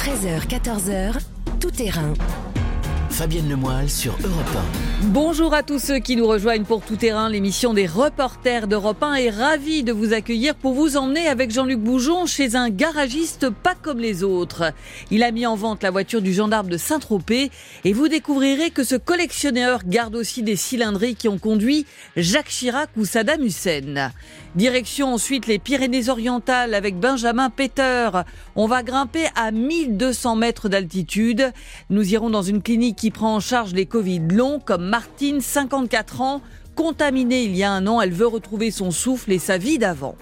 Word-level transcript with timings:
13h, 0.00 0.48
14h, 0.48 1.12
tout 1.60 1.70
terrain. 1.70 2.14
Fabienne 3.10 3.50
Lemoyle 3.50 3.90
sur 3.90 4.12
Europe 4.24 4.64
Bonjour 5.02 5.52
à 5.52 5.62
tous 5.62 5.78
ceux 5.78 5.98
qui 5.98 6.16
nous 6.16 6.26
rejoignent 6.26 6.64
pour 6.64 6.80
Tout 6.80 6.96
Terrain, 6.96 7.28
l'émission 7.28 7.74
des 7.74 7.86
reporters 7.86 8.66
d'Europe 8.66 9.02
1 9.02 9.14
est 9.16 9.30
ravie 9.30 9.82
de 9.82 9.92
vous 9.92 10.14
accueillir 10.14 10.54
pour 10.54 10.72
vous 10.72 10.96
emmener 10.96 11.26
avec 11.26 11.50
Jean-Luc 11.50 11.80
Boujon 11.80 12.24
chez 12.24 12.56
un 12.56 12.70
garagiste 12.70 13.50
pas 13.50 13.74
comme 13.74 13.98
les 13.98 14.22
autres. 14.22 14.72
Il 15.10 15.22
a 15.22 15.32
mis 15.32 15.44
en 15.46 15.54
vente 15.54 15.82
la 15.82 15.90
voiture 15.90 16.22
du 16.22 16.32
gendarme 16.32 16.68
de 16.68 16.78
Saint-Tropez 16.78 17.50
et 17.84 17.92
vous 17.92 18.08
découvrirez 18.08 18.70
que 18.70 18.84
ce 18.84 18.96
collectionneur 18.96 19.80
garde 19.84 20.16
aussi 20.16 20.42
des 20.42 20.56
cylindries 20.56 21.16
qui 21.16 21.28
ont 21.28 21.38
conduit 21.38 21.84
Jacques 22.16 22.48
Chirac 22.48 22.88
ou 22.96 23.04
Saddam 23.04 23.42
Hussein. 23.42 24.12
Direction 24.56 25.14
ensuite 25.14 25.46
les 25.46 25.60
Pyrénées-Orientales 25.60 26.74
avec 26.74 26.98
Benjamin 26.98 27.50
Peter. 27.50 28.10
On 28.56 28.66
va 28.66 28.82
grimper 28.82 29.26
à 29.36 29.52
1200 29.52 30.34
mètres 30.34 30.68
d'altitude. 30.68 31.52
Nous 31.88 32.12
irons 32.14 32.30
dans 32.30 32.42
une 32.42 32.60
clinique 32.60 32.96
qui 32.96 33.12
prend 33.12 33.36
en 33.36 33.40
charge 33.40 33.74
les 33.74 33.86
Covid 33.86 34.18
longs 34.18 34.58
comme 34.58 34.88
Martine, 34.88 35.40
54 35.40 36.20
ans, 36.20 36.42
contaminée 36.74 37.44
il 37.44 37.56
y 37.56 37.62
a 37.62 37.70
un 37.70 37.86
an. 37.86 38.00
Elle 38.00 38.12
veut 38.12 38.26
retrouver 38.26 38.72
son 38.72 38.90
souffle 38.90 39.30
et 39.30 39.38
sa 39.38 39.56
vie 39.56 39.78
d'avant. 39.78 40.16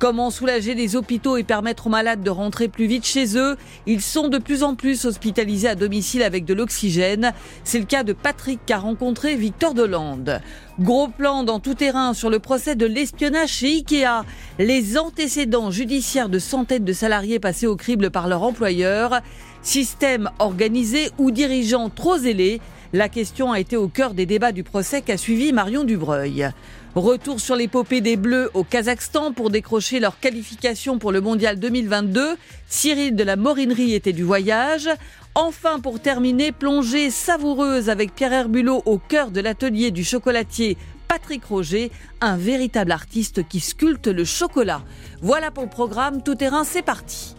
Comment 0.00 0.30
soulager 0.30 0.74
les 0.74 0.96
hôpitaux 0.96 1.36
et 1.36 1.42
permettre 1.42 1.88
aux 1.88 1.90
malades 1.90 2.22
de 2.22 2.30
rentrer 2.30 2.68
plus 2.68 2.86
vite 2.86 3.04
chez 3.04 3.36
eux 3.36 3.58
Ils 3.84 4.00
sont 4.00 4.28
de 4.28 4.38
plus 4.38 4.62
en 4.62 4.74
plus 4.74 5.04
hospitalisés 5.04 5.68
à 5.68 5.74
domicile 5.74 6.22
avec 6.22 6.46
de 6.46 6.54
l'oxygène. 6.54 7.34
C'est 7.64 7.78
le 7.78 7.84
cas 7.84 8.02
de 8.02 8.14
Patrick 8.14 8.60
qu'a 8.64 8.78
rencontré 8.78 9.36
Victor 9.36 9.74
Delande. 9.74 10.40
Gros 10.78 11.08
plan 11.08 11.42
dans 11.42 11.60
tout 11.60 11.74
terrain 11.74 12.14
sur 12.14 12.30
le 12.30 12.38
procès 12.38 12.76
de 12.76 12.86
l'espionnage 12.86 13.50
chez 13.50 13.66
Ikea. 13.66 14.24
Les 14.58 14.96
antécédents 14.96 15.70
judiciaires 15.70 16.30
de 16.30 16.38
centaines 16.38 16.86
de 16.86 16.94
salariés 16.94 17.38
passés 17.38 17.66
au 17.66 17.76
crible 17.76 18.10
par 18.10 18.26
leur 18.26 18.42
employeur. 18.42 19.20
Système 19.60 20.30
organisé 20.38 21.10
ou 21.18 21.30
dirigeants 21.30 21.90
trop 21.90 22.16
zélés 22.16 22.62
La 22.94 23.10
question 23.10 23.52
a 23.52 23.60
été 23.60 23.76
au 23.76 23.88
cœur 23.88 24.14
des 24.14 24.24
débats 24.24 24.52
du 24.52 24.62
procès 24.62 25.02
qu'a 25.02 25.18
suivi 25.18 25.52
Marion 25.52 25.84
Dubreuil. 25.84 26.48
Retour 26.96 27.38
sur 27.38 27.54
l'épopée 27.54 28.00
des 28.00 28.16
Bleus 28.16 28.50
au 28.52 28.64
Kazakhstan 28.64 29.32
pour 29.32 29.50
décrocher 29.50 30.00
leur 30.00 30.18
qualification 30.18 30.98
pour 30.98 31.12
le 31.12 31.20
Mondial 31.20 31.60
2022. 31.60 32.36
Cyril 32.68 33.14
de 33.14 33.22
la 33.22 33.36
Morinerie 33.36 33.94
était 33.94 34.12
du 34.12 34.24
voyage. 34.24 34.88
Enfin, 35.36 35.78
pour 35.78 36.00
terminer, 36.00 36.50
plongée 36.50 37.10
savoureuse 37.10 37.88
avec 37.88 38.14
Pierre 38.14 38.32
Herbulot 38.32 38.82
au 38.86 38.98
cœur 38.98 39.30
de 39.30 39.40
l'atelier 39.40 39.92
du 39.92 40.02
chocolatier 40.02 40.76
Patrick 41.06 41.44
Roger, 41.44 41.92
un 42.20 42.36
véritable 42.36 42.90
artiste 42.90 43.46
qui 43.48 43.60
sculpte 43.60 44.08
le 44.08 44.24
chocolat. 44.24 44.82
Voilà 45.22 45.52
pour 45.52 45.62
le 45.62 45.70
programme 45.70 46.22
Tout 46.22 46.34
Terrain, 46.34 46.64
c'est 46.64 46.82
parti. 46.82 47.36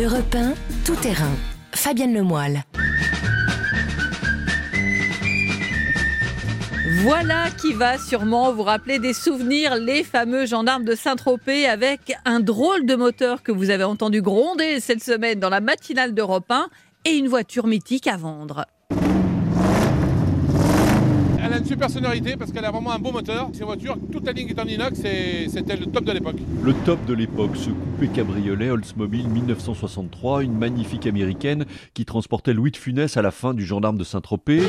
Europe 0.00 0.34
1, 0.34 0.54
tout 0.84 0.94
terrain. 0.94 1.34
Fabienne. 1.72 2.24
Voilà 7.02 7.50
qui 7.50 7.74
va 7.74 7.96
sûrement 7.96 8.52
vous 8.52 8.64
rappeler 8.64 8.98
des 8.98 9.12
souvenirs, 9.12 9.76
les 9.76 10.02
fameux 10.02 10.46
gendarmes 10.46 10.84
de 10.84 10.96
Saint-Tropez 10.96 11.66
avec 11.66 12.12
un 12.24 12.40
drôle 12.40 12.86
de 12.86 12.96
moteur 12.96 13.44
que 13.44 13.52
vous 13.52 13.70
avez 13.70 13.84
entendu 13.84 14.20
gronder 14.20 14.80
cette 14.80 15.02
semaine 15.02 15.38
dans 15.38 15.48
la 15.48 15.60
matinale 15.60 16.12
d'Europe 16.12 16.50
1 16.50 16.68
et 17.04 17.10
une 17.10 17.28
voiture 17.28 17.68
mythique 17.68 18.08
à 18.08 18.16
vendre. 18.16 18.64
Elle 21.40 21.52
a 21.52 21.58
une 21.58 21.66
super 21.66 21.88
sonorité 21.88 22.36
parce 22.36 22.50
qu'elle 22.50 22.64
a 22.64 22.72
vraiment 22.72 22.90
un 22.90 22.98
beau 22.98 23.12
moteur. 23.12 23.48
C'est 23.52 23.60
une 23.60 23.66
voiture, 23.66 23.96
toute 24.10 24.26
la 24.26 24.32
ligne 24.32 24.48
est 24.48 24.58
en 24.58 24.66
inox 24.66 24.98
et 25.04 25.48
c'était 25.48 25.76
le 25.76 25.86
top 25.86 26.04
de 26.04 26.12
l'époque. 26.12 26.36
Le 26.64 26.74
top 26.84 27.04
de 27.06 27.14
l'époque, 27.14 27.54
ce 27.54 27.70
coupé 27.70 28.08
cabriolet 28.08 28.70
Oldsmobile 28.70 29.28
1963, 29.28 30.42
une 30.42 30.58
magnifique 30.58 31.06
américaine 31.06 31.64
qui 31.94 32.04
transportait 32.04 32.54
Louis 32.54 32.72
de 32.72 32.76
Funès 32.76 33.16
à 33.16 33.22
la 33.22 33.30
fin 33.30 33.54
du 33.54 33.64
gendarme 33.64 33.98
de 33.98 34.04
Saint-Tropez. 34.04 34.62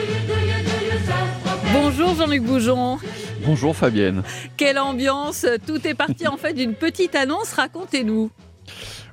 Bonjour 1.82 2.14
Jean-Luc 2.14 2.44
Boujon. 2.44 2.98
Bonjour 3.46 3.74
Fabienne. 3.74 4.22
Quelle 4.58 4.78
ambiance 4.78 5.46
Tout 5.66 5.88
est 5.88 5.94
parti 5.94 6.28
en 6.28 6.36
fait 6.36 6.54
d'une 6.54 6.74
petite 6.74 7.16
annonce, 7.16 7.54
racontez-nous. 7.54 8.30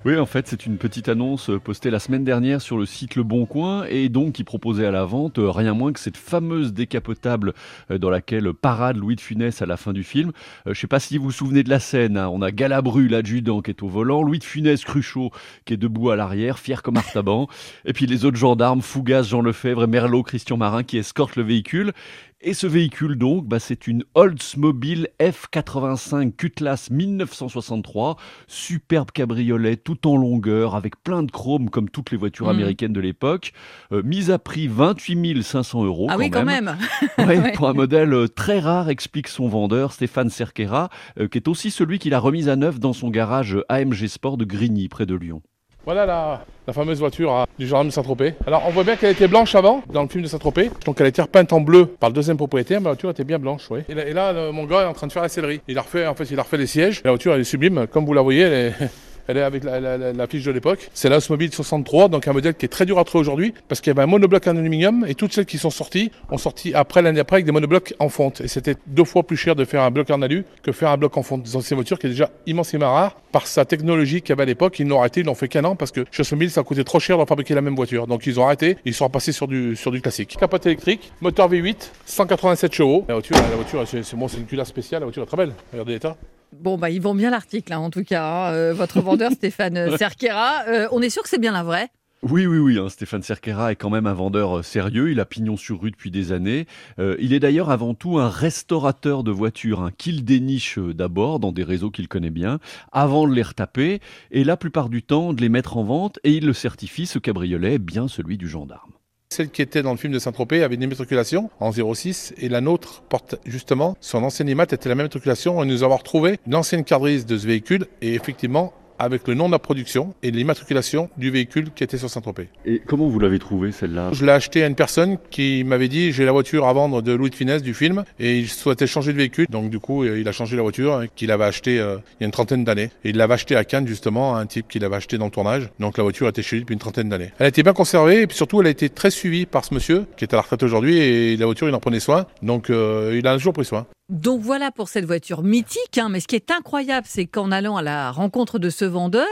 Oui, 0.05 0.17
en 0.19 0.27
fait, 0.27 0.47
c'est 0.47 0.67
une 0.67 0.77
petite 0.77 1.09
annonce 1.09 1.51
postée 1.65 1.91
la 1.91 1.99
semaine 1.99 2.23
dernière 2.23 2.61
sur 2.61 2.77
le 2.79 2.87
site 2.87 3.17
Le 3.17 3.25
Bon 3.25 3.45
Coin 3.45 3.87
et 3.89 4.09
donc 4.09 4.35
qui 4.35 4.45
proposait 4.45 4.87
à 4.87 4.93
la 4.93 5.05
vente 5.05 5.39
euh, 5.39 5.51
rien 5.51 5.75
moins 5.75 5.93
que 5.93 5.99
cette 5.99 6.17
fameuse 6.17 6.73
décapotable 6.73 7.55
euh, 7.91 7.99
dans 7.99 8.11
laquelle 8.11 8.53
parade 8.53 8.97
Louis 8.97 9.17
de 9.17 9.21
Funès 9.21 9.63
à 9.63 9.67
la 9.67 9.77
fin 9.77 9.93
du 9.93 10.05
film. 10.05 10.29
Euh, 10.29 10.33
je 10.67 10.71
ne 10.71 10.75
sais 10.75 10.87
pas 10.87 11.01
si 11.01 11.19
vous 11.19 11.25
vous 11.25 11.33
souvenez 11.33 11.65
de 11.65 11.71
la 11.71 11.81
scène. 11.81 12.19
Hein. 12.19 12.29
On 12.33 12.41
a 12.41 12.53
Galabru, 12.53 13.09
l'adjudant, 13.09 13.63
qui 13.63 13.71
est 13.71 13.83
au 13.83 13.89
volant, 13.89 14.23
Louis 14.23 14.39
de 14.39 14.45
Funès, 14.45 14.85
Cruchot, 14.85 15.31
qui 15.65 15.75
est 15.75 15.77
debout 15.77 16.11
à 16.11 16.17
l'arrière, 16.17 16.61
fier 16.61 16.83
comme 16.83 16.99
Artaban, 16.99 17.49
et 17.85 17.93
puis 17.93 18.07
les 18.07 18.25
autres 18.25 18.37
gendarmes, 18.37 18.83
Fougas, 18.83 19.23
Jean 19.23 19.41
Lefebvre 19.41 19.85
et 19.85 19.89
Merlot, 19.89 20.23
Christian 20.23 20.57
Marin, 20.57 20.85
qui 20.85 20.99
escortent 20.99 21.37
le 21.37 21.43
véhicule. 21.43 21.93
Et 22.43 22.53
ce 22.53 22.67
véhicule 22.67 23.17
donc, 23.17 23.47
bah, 23.47 23.59
c'est 23.59 23.87
une 23.87 24.05
Oldsmobile 24.15 25.09
F85 25.19 26.33
Cutlass 26.37 26.91
1963, 26.91 28.17
superbe 28.47 29.11
cabriolet 29.11 29.77
tout 29.77 30.07
en 30.07 30.19
longueur 30.19 30.75
avec 30.75 31.03
plein 31.03 31.23
de 31.23 31.31
chrome 31.31 31.71
comme 31.71 31.89
toutes 31.89 32.11
les 32.11 32.19
voitures 32.19 32.47
Mm. 32.47 32.51
américaines 32.51 32.93
de 32.93 33.01
l'époque, 33.01 33.53
euh, 33.91 34.03
mise 34.03 34.31
à 34.31 34.39
prix 34.39 34.69
28 34.69 35.43
500 35.43 35.85
euros. 35.85 36.09
ah 36.11 36.13
quand 36.15 36.19
oui, 36.19 36.31
quand 36.31 36.45
même. 36.45 36.67
même. 36.67 36.79
Ouais, 37.27 37.39
Ouais. 37.39 37.53
Pour 37.53 37.69
un 37.69 37.73
modèle 37.73 38.13
euh, 38.13 38.29
très 38.29 38.61
rare, 38.61 38.91
explique 38.91 39.29
son 39.29 39.49
vendeur 39.49 39.93
Stéphane 39.93 40.29
Cerquera, 40.29 40.91
euh, 41.19 41.29
qui 41.29 41.39
est 41.39 41.49
aussi 41.49 41.71
celui 41.71 41.99
qui 41.99 42.11
l'a 42.11 42.19
remise 42.21 42.51
à 42.51 42.57
neuf 42.57 42.79
dans 42.79 42.93
son 42.93 43.09
garage 43.09 43.57
AMG 43.71 44.07
Sport 44.09 44.37
de 44.37 44.45
Grigny, 44.45 44.89
près 44.89 45.07
de 45.07 45.15
Lyon. 45.15 45.41
Voilà 45.87 46.05
la, 46.05 46.73
fameuse 46.73 46.99
voiture 46.99 47.33
hein, 47.33 47.47
du 47.61 47.65
gendarme 47.69 47.87
de 47.87 47.93
Saint-Tropez. 47.93 48.35
Alors 48.45 48.65
on 48.67 48.71
voit 48.71 48.83
bien 48.83 48.97
qu'elle 48.97 49.13
était 49.13 49.29
blanche 49.29 49.55
avant, 49.55 49.85
dans 49.89 50.03
le 50.03 50.09
film 50.09 50.25
de 50.25 50.29
Saint-Tropez. 50.29 50.73
Donc 50.85 50.97
elle 50.99 51.07
a 51.07 51.09
été 51.11 51.23
repeinte 51.23 51.53
en 51.53 51.61
bleu 51.61 51.87
par 51.87 52.11
le 52.11 52.15
deuxième 52.15 52.37
propriétaire, 52.37 52.81
mais 52.81 52.87
la 52.87 52.91
voiture 52.91 53.11
était 53.11 53.23
bien 53.23 53.39
blanche. 53.39 53.71
oui. 53.71 53.83
Et 53.89 54.13
là, 54.13 54.33
et 54.33 54.51
mon 54.51 54.65
gars 54.65 54.83
est 54.83 54.87
en 54.87 54.95
train 54.95 55.07
de 55.07 55.13
faire 55.13 55.23
la 55.23 55.29
sellerie. 55.29 55.61
Il 55.69 55.79
a 55.79 55.83
refait, 55.83 56.05
en 56.09 56.17
fait, 56.17 56.25
il 56.25 56.41
a 56.41 56.43
refait 56.43 56.57
les 56.57 56.67
sièges. 56.67 57.03
La 57.05 57.13
voiture 57.13 57.35
elle 57.35 57.43
est 57.43 57.45
sublime, 57.45 57.87
comme 57.87 58.05
vous 58.05 58.15
la 58.15 58.23
voyez, 58.23 58.41
elle 58.41 58.53
est... 58.53 58.75
Elle 59.29 59.39
est 59.39 59.43
avec 59.43 59.65
la, 59.65 59.81
la- 59.81 59.97
la- 60.13 60.27
fiche 60.27 60.45
de 60.45 60.51
l'époque. 60.51 60.89
C'est 60.95 61.09
la 61.09 61.17
Oldsmobile 61.17 61.53
63, 61.53 62.09
donc 62.09 62.27
un 62.29 62.33
modèle 62.33 62.55
qui 62.55 62.65
est 62.67 62.69
très 62.69 62.85
dur 62.87 62.99
à 62.99 63.05
trouver 63.05 63.21
aujourd'hui 63.23 63.55
parce 63.69 63.81
qu'il 63.81 63.91
y 63.91 63.95
avait 63.95 64.03
un 64.03 64.07
monobloc 64.07 64.47
en 64.47 64.57
aluminium 64.57 65.05
et 65.09 65.15
toutes 65.15 65.33
celles 65.33 65.47
qui 65.47 65.59
sont 65.59 65.71
sorties 65.71 66.11
ont 66.31 66.39
sorti 66.39 66.75
après 66.75 67.03
l'année 67.03 67.21
après 67.21 67.37
avec 67.37 67.47
des 67.47 67.53
monoblocs 67.53 67.95
en 67.99 68.09
fonte. 68.09 68.41
Et 68.41 68.49
c'était 68.49 68.77
deux 68.87 69.05
fois 69.05 69.23
plus 69.23 69.37
cher 69.37 69.55
de 69.57 69.65
faire 69.65 69.83
un 69.83 69.91
bloc 69.91 70.11
en 70.11 70.23
alu 70.23 70.45
que 70.63 70.73
faire 70.73 70.91
un 70.91 70.97
bloc 70.97 71.17
en 71.17 71.23
fonte. 71.23 71.51
Dans 71.53 71.61
ces 71.61 71.75
voitures 71.75 71.99
qui 71.99 72.07
est 72.07 72.11
déjà 72.11 72.31
immensément 72.47 72.93
rare 72.93 73.17
par 73.33 73.47
sa 73.47 73.65
technologie 73.65 74.21
qu'il 74.23 74.31
y 74.31 74.33
avait 74.33 74.43
à 74.43 74.47
l'époque. 74.47 74.79
Ils 74.79 74.87
l'ont 74.89 74.99
arrêté, 75.01 75.21
ils 75.21 75.27
l'ont 75.27 75.35
fait 75.35 75.49
qu'un 75.49 75.65
an 75.65 75.77
parce 75.77 75.91
que 75.93 76.05
chez 76.11 76.21
Oldsmobile 76.23 76.51
ça 76.51 76.63
coûtait 76.63 76.85
trop 76.85 77.01
cher 77.01 77.19
de 77.19 77.25
fabriquer 77.25 77.55
la 77.55 77.61
même 77.61 77.77
voiture. 77.77 78.07
Donc 78.07 78.27
ils 78.27 78.39
ont 78.41 78.45
arrêté, 78.45 78.77
ils 78.85 78.95
sont 78.95 79.05
repassés 79.07 79.33
sur 79.33 79.47
du, 79.49 79.77
sur 79.77 79.91
du 79.91 80.01
classique. 80.01 80.37
Capote 80.39 80.65
électrique, 80.67 81.13
moteur 81.21 81.51
V8, 81.51 81.91
187 82.07 82.73
chevaux. 82.75 83.05
La 83.09 83.15
voiture, 83.15 83.37
la 83.37 83.57
voiture 83.57 83.83
c'est 83.87 84.03
c'est 84.03 84.17
bon, 84.17 84.29
c'est 84.29 84.39
une 84.39 84.47
culasse 84.47 84.69
spéciale, 84.69 85.01
la 85.01 85.07
voiture 85.07 85.23
est 85.23 85.27
très 85.27 85.37
belle. 85.37 85.53
Regardez 85.73 85.93
l'état. 85.95 86.17
Bon, 86.53 86.79
bah, 86.79 86.91
ils 86.91 87.01
vont 87.01 87.15
bien 87.15 87.31
l'article, 87.31 87.73
hein, 87.73 87.79
en 87.79 87.91
tout 87.91 88.05
cas. 88.05 88.49
hein. 88.49 88.53
Euh, 88.53 88.73
votre 88.75 89.01
vendeur, 89.01 89.31
Stéphane 89.33 89.97
Cerquera. 89.97 90.65
Euh, 90.69 90.89
on 90.93 91.03
est 91.03 91.11
sûr 91.11 91.23
que 91.23 91.29
c'est 91.29 91.41
bien 91.41 91.53
la 91.53 91.63
vraie? 91.63 91.91
Oui, 92.23 92.47
oui, 92.47 92.59
oui, 92.59 92.79
hein, 92.79 92.89
Stéphane 92.89 93.23
Cerquera 93.23 93.73
est 93.73 93.77
quand 93.77 93.91
même 93.91 94.07
un 94.07 94.15
vendeur 94.15 94.59
euh, 94.59 94.63
sérieux, 94.63 95.11
il 95.13 95.21
a 95.21 95.27
pignon 95.27 95.57
sur 95.59 95.83
rue 95.83 95.91
depuis 95.91 96.11
des 96.11 96.33
années. 96.33 96.67
Euh, 96.99 97.15
il 97.21 97.35
est 97.35 97.41
d'ailleurs 97.41 97.71
avant 97.71 97.93
tout 97.93 98.19
un 98.19 98.31
restaurateur 98.31 99.23
de 99.23 99.31
voitures, 99.31 99.83
hein, 99.83 99.91
qu'il 99.97 100.25
déniche 100.25 100.79
euh, 100.79 100.95
d'abord 100.95 101.41
dans 101.41 101.53
des 101.53 101.63
réseaux 101.63 101.91
qu'il 101.91 102.09
connaît 102.09 102.31
bien, 102.31 102.59
avant 102.91 103.29
de 103.29 103.35
les 103.35 103.43
retaper, 103.43 104.01
et 104.31 104.45
la 104.45 104.57
plupart 104.57 104.89
du 104.89 105.03
temps 105.03 105.35
de 105.35 105.43
les 105.43 105.51
mettre 105.51 105.77
en 105.77 105.85
vente, 105.85 106.19
et 106.25 106.33
il 106.33 106.47
le 106.47 106.55
certifie, 106.55 107.07
ce 107.07 107.19
cabriolet 107.19 107.75
est 107.75 107.79
bien 107.79 108.09
celui 108.09 108.39
du 108.39 108.49
gendarme. 108.49 108.96
Celle 109.29 109.51
qui 109.51 109.61
était 109.61 109.83
dans 109.83 109.91
le 109.91 109.97
film 109.97 110.13
de 110.13 110.19
Saint-Tropez 110.19 110.63
avait 110.63 110.77
une 110.77 110.83
immatriculation 110.83 111.51
en 111.61 111.73
06 111.73 112.35
et 112.39 112.49
la 112.49 112.61
nôtre 112.61 113.03
porte 113.03 113.37
justement 113.45 113.97
son 114.01 114.23
ancienne 114.23 114.49
immat 114.49 114.65
était 114.65 114.89
la 114.89 114.95
même 114.95 115.05
immatriculation 115.05 115.63
et 115.63 115.67
nous 115.67 115.83
avons 115.83 115.97
retrouvé 115.97 116.39
une 116.47 116.55
ancienne 116.55 116.85
carte 116.85 117.03
grise 117.03 117.27
de 117.27 117.37
ce 117.37 117.47
véhicule 117.47 117.87
et 118.01 118.15
effectivement 118.15 118.73
avec 118.99 119.29
le 119.29 119.35
nom 119.35 119.47
de 119.47 119.53
la 119.53 119.59
production 119.59 120.15
et 120.23 120.31
l'immatriculation 120.31 121.11
du 121.17 121.31
véhicule 121.31 121.71
qui 121.75 121.85
était 121.85 121.99
sur 121.99 122.11
Saint-Tropez. 122.11 122.49
Et 122.65 122.81
comment 122.85 123.09
vous 123.09 123.19
l'avez 123.19 123.39
trouvé 123.39 123.73
celle-là? 123.73 124.11
Je 124.13 124.25
l'ai 124.25 124.33
acheté 124.33 124.63
à 124.63 124.67
une 124.67 124.75
personne 124.75 125.19
qui 125.31 125.65
m'avait 125.65 125.89
dit 125.89 126.13
j'ai 126.13 126.25
la 126.25 126.33
voiture 126.33 126.67
à 126.67 126.73
vendre 126.73 127.03
de 127.03 127.13
Louis 127.13 127.31
de 127.31 127.35
Finesse 127.35 127.63
du 127.63 127.75
film 127.75 128.05
et 128.19 128.39
il 128.39 128.49
souhaitait 128.49 128.87
changer 128.87 129.13
de 129.13 129.19
véhicule 129.19 129.47
donc 129.51 129.71
du 129.71 129.79
coup 129.79 130.05
euh, 130.05 130.19
il 130.19 130.29
a 130.29 130.33
changé 130.33 130.57
la 130.57 130.63
voiture 130.63 130.95
hein, 130.95 131.07
qu'il 131.15 131.31
avait 131.31 131.45
acheté 131.45 131.79
euh, 131.79 131.97
il 132.19 132.23
y 132.23 132.25
a 132.25 132.27
une 132.27 132.33
trentaine 132.33 132.65
d'années 132.65 132.91
et 133.05 133.11
il 133.11 133.17
l'avait 133.17 133.35
acheté 133.35 133.57
à 133.57 133.65
Cannes 133.65 133.87
justement 133.87 134.37
à 134.37 134.41
un 134.41 134.47
type 134.47 134.69
qui 134.69 134.79
l'avait 134.79 134.97
acheté 134.97 135.19
dans 135.19 135.27
le 135.27 135.31
tournage 135.31 135.71
donc 135.79 135.97
la 135.97 136.03
voiture 136.03 136.29
était 136.29 136.43
chez 136.43 136.57
lui 136.57 136.63
depuis 136.63 136.75
une 136.75 136.79
trentaine 136.79 137.09
d'années. 137.09 137.31
Elle 137.39 137.47
a 137.47 137.49
été 137.49 137.63
bien 137.63 137.73
conservée 137.73 138.23
et 138.23 138.27
puis 138.27 138.37
surtout 138.37 138.61
elle 138.61 138.67
a 138.67 138.71
été 138.71 138.89
très 138.89 139.11
suivie 139.11 139.47
par 139.47 139.65
ce 139.65 139.75
monsieur 139.75 140.07
qui 140.17 140.25
est 140.25 140.33
à 140.33 140.37
la 140.37 140.43
retraite 140.43 140.63
aujourd'hui 140.63 140.99
et 140.99 141.37
la 141.37 141.47
voiture 141.47 141.69
il 141.69 141.75
en 141.75 141.81
prenait 141.81 142.01
soin 142.01 142.27
donc 142.43 142.71
euh, 142.71 143.17
il 143.17 143.27
a 143.27 143.35
toujours 143.35 143.53
pris 143.53 143.65
soin. 143.65 143.87
Donc 144.09 144.41
voilà 144.41 144.71
pour 144.71 144.89
cette 144.89 145.05
voiture 145.05 145.43
mythique. 145.43 145.99
hein. 145.99 146.09
Mais 146.09 146.21
ce 146.21 146.29
qui 146.29 146.37
est 146.37 146.51
incroyable, 146.53 147.07
c'est 147.11 147.27
qu'en 147.27 147.51
allant 147.51 147.77
à 147.77 147.83
la 147.83 148.13
rencontre 148.13 148.59
de 148.61 148.71
ce 148.71 148.85
vendeur, 148.85 149.27